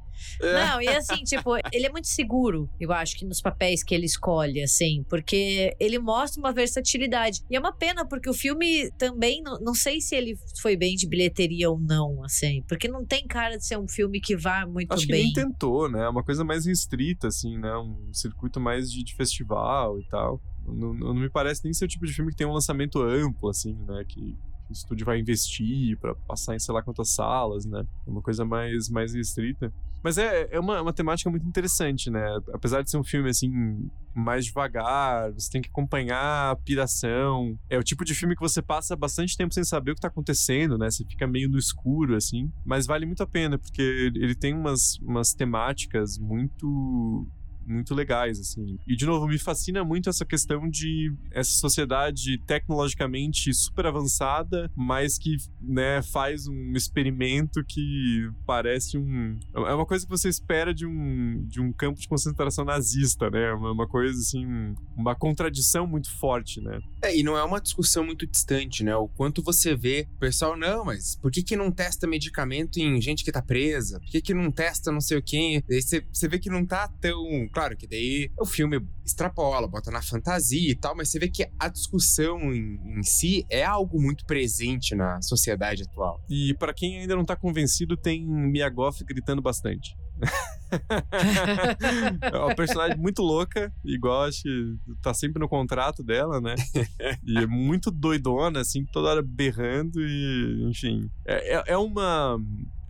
[0.41, 0.65] É.
[0.65, 4.05] Não, e assim, tipo, ele é muito seguro, eu acho, que nos papéis que ele
[4.05, 7.41] escolhe, assim, porque ele mostra uma versatilidade.
[7.49, 10.95] E é uma pena, porque o filme também, não, não sei se ele foi bem
[10.95, 14.65] de bilheteria ou não, assim, porque não tem cara de ser um filme que vá
[14.65, 15.23] muito Acho que bem.
[15.25, 16.03] nem tentou, né?
[16.03, 17.75] É Uma coisa mais restrita, assim, né?
[17.77, 20.41] Um circuito mais de, de festival e tal.
[20.65, 23.49] Não, não me parece nem ser o tipo de filme que tem um lançamento amplo,
[23.49, 24.03] assim, né?
[24.07, 27.85] Que, que o estúdio vai investir pra passar em sei lá quantas salas, né?
[28.07, 29.73] É uma coisa mais, mais restrita.
[30.03, 32.21] Mas é, é uma, uma temática muito interessante, né?
[32.53, 37.57] Apesar de ser um filme, assim, mais devagar, você tem que acompanhar a piração.
[37.69, 40.09] É o tipo de filme que você passa bastante tempo sem saber o que tá
[40.09, 40.91] acontecendo, né?
[40.91, 42.51] Você fica meio no escuro, assim.
[42.65, 47.25] Mas vale muito a pena, porque ele tem umas, umas temáticas muito
[47.65, 48.77] muito legais, assim.
[48.87, 55.17] E, de novo, me fascina muito essa questão de essa sociedade tecnologicamente super avançada, mas
[55.17, 59.37] que, né, faz um experimento que parece um...
[59.55, 63.53] É uma coisa que você espera de um, de um campo de concentração nazista, né?
[63.53, 66.79] Uma, uma coisa, assim, uma contradição muito forte, né?
[67.01, 68.95] É, e não é uma discussão muito distante, né?
[68.95, 73.01] O quanto você vê, o pessoal, não, mas por que que não testa medicamento em
[73.01, 73.99] gente que tá presa?
[73.99, 75.63] Por que que não testa não sei o quê?
[76.11, 77.47] Você vê que não tá tão...
[77.53, 81.47] Claro que daí o filme extrapola, bota na fantasia e tal, mas você vê que
[81.59, 86.19] a discussão em, em si é algo muito presente na sociedade atual.
[86.29, 89.95] E pra quem ainda não tá convencido, tem Mia Goth gritando bastante.
[92.21, 96.55] é uma personagem muito louca, igual acho que tá sempre no contrato dela, né?
[97.25, 101.09] E é muito doidona, assim, toda hora berrando e, enfim.
[101.25, 102.37] É, é, é uma.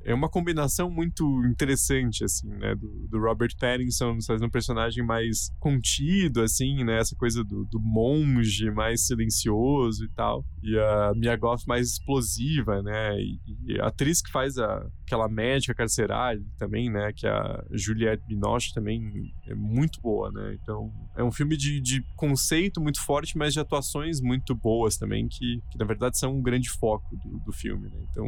[0.03, 2.75] É uma combinação muito interessante, assim, né?
[2.75, 6.99] Do, do Robert Pattinson fazendo um personagem mais contido, assim, né?
[6.99, 10.45] Essa coisa do, do monge mais silencioso e tal.
[10.61, 13.19] E a Mia Goth mais explosiva, né?
[13.19, 17.13] E, e a atriz que faz a, aquela médica carcerária também, né?
[17.13, 20.57] Que é a Juliette Binoche também é muito boa, né?
[20.61, 25.27] Então, é um filme de, de conceito muito forte, mas de atuações muito boas também,
[25.27, 27.99] que, que na verdade são um grande foco do, do filme, né?
[28.09, 28.27] Então,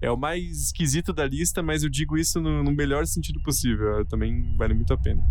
[0.00, 4.04] é o mais esquisito da lista, mas eu digo isso no, no melhor sentido possível.
[4.06, 5.22] Também vale muito a pena.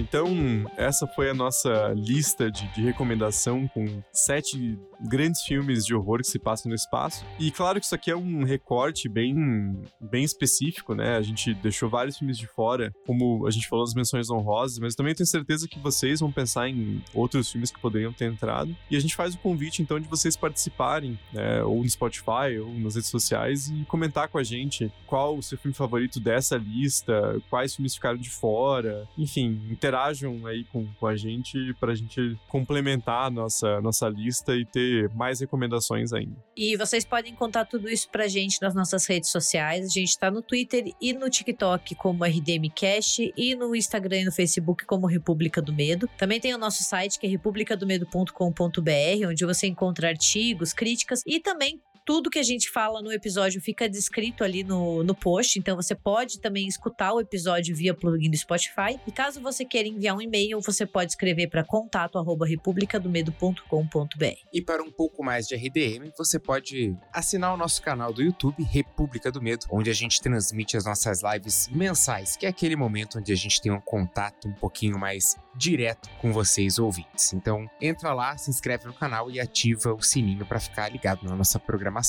[0.00, 0.28] Então
[0.76, 6.26] essa foi a nossa lista de, de recomendação com sete grandes filmes de horror que
[6.26, 7.24] se passam no espaço.
[7.38, 11.16] E claro que isso aqui é um recorte bem, bem específico, né?
[11.16, 14.94] A gente deixou vários filmes de fora, como a gente falou nas menções honrosas, mas
[14.94, 18.76] também tenho certeza que vocês vão pensar em outros filmes que poderiam ter entrado.
[18.90, 21.62] E a gente faz o convite, então, de vocês participarem, né?
[21.62, 25.58] ou no Spotify, ou nas redes sociais, e comentar com a gente qual o seu
[25.58, 29.08] filme favorito dessa lista, quais filmes ficaram de fora.
[29.16, 29.60] Enfim,
[29.90, 35.10] interajam aí com, com a gente pra gente complementar a nossa, nossa lista e ter
[35.10, 36.36] mais recomendações ainda.
[36.56, 39.84] E vocês podem contar tudo isso pra gente nas nossas redes sociais.
[39.86, 44.32] A gente tá no Twitter e no TikTok como RDMcast e no Instagram e no
[44.32, 46.08] Facebook como República do Medo.
[46.16, 51.80] Também tem o nosso site que é republicadomedo.com.br, onde você encontra artigos, críticas e também
[52.10, 55.94] tudo que a gente fala no episódio fica descrito ali no, no post, então você
[55.94, 58.98] pode também escutar o episódio via plugin do Spotify.
[59.06, 64.24] E caso você queira enviar um e-mail, você pode escrever para contato arroba republicadomedo.com.br.
[64.52, 68.60] E para um pouco mais de RDM, você pode assinar o nosso canal do YouTube,
[68.64, 73.20] República do Medo, onde a gente transmite as nossas lives mensais, que é aquele momento
[73.20, 77.32] onde a gente tem um contato um pouquinho mais direto com vocês ouvintes.
[77.32, 81.36] Então, entra lá, se inscreve no canal e ativa o sininho para ficar ligado na
[81.36, 81.99] nossa programação.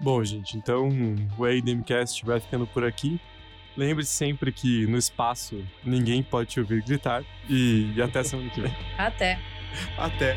[0.00, 0.88] Bom, gente, então
[1.36, 3.20] o ADMcast vai ficando por aqui.
[3.76, 7.24] Lembre-se sempre que no espaço ninguém pode te ouvir gritar.
[7.48, 8.74] E, e até semana que vem.
[8.96, 9.38] Até!
[9.96, 10.36] Até!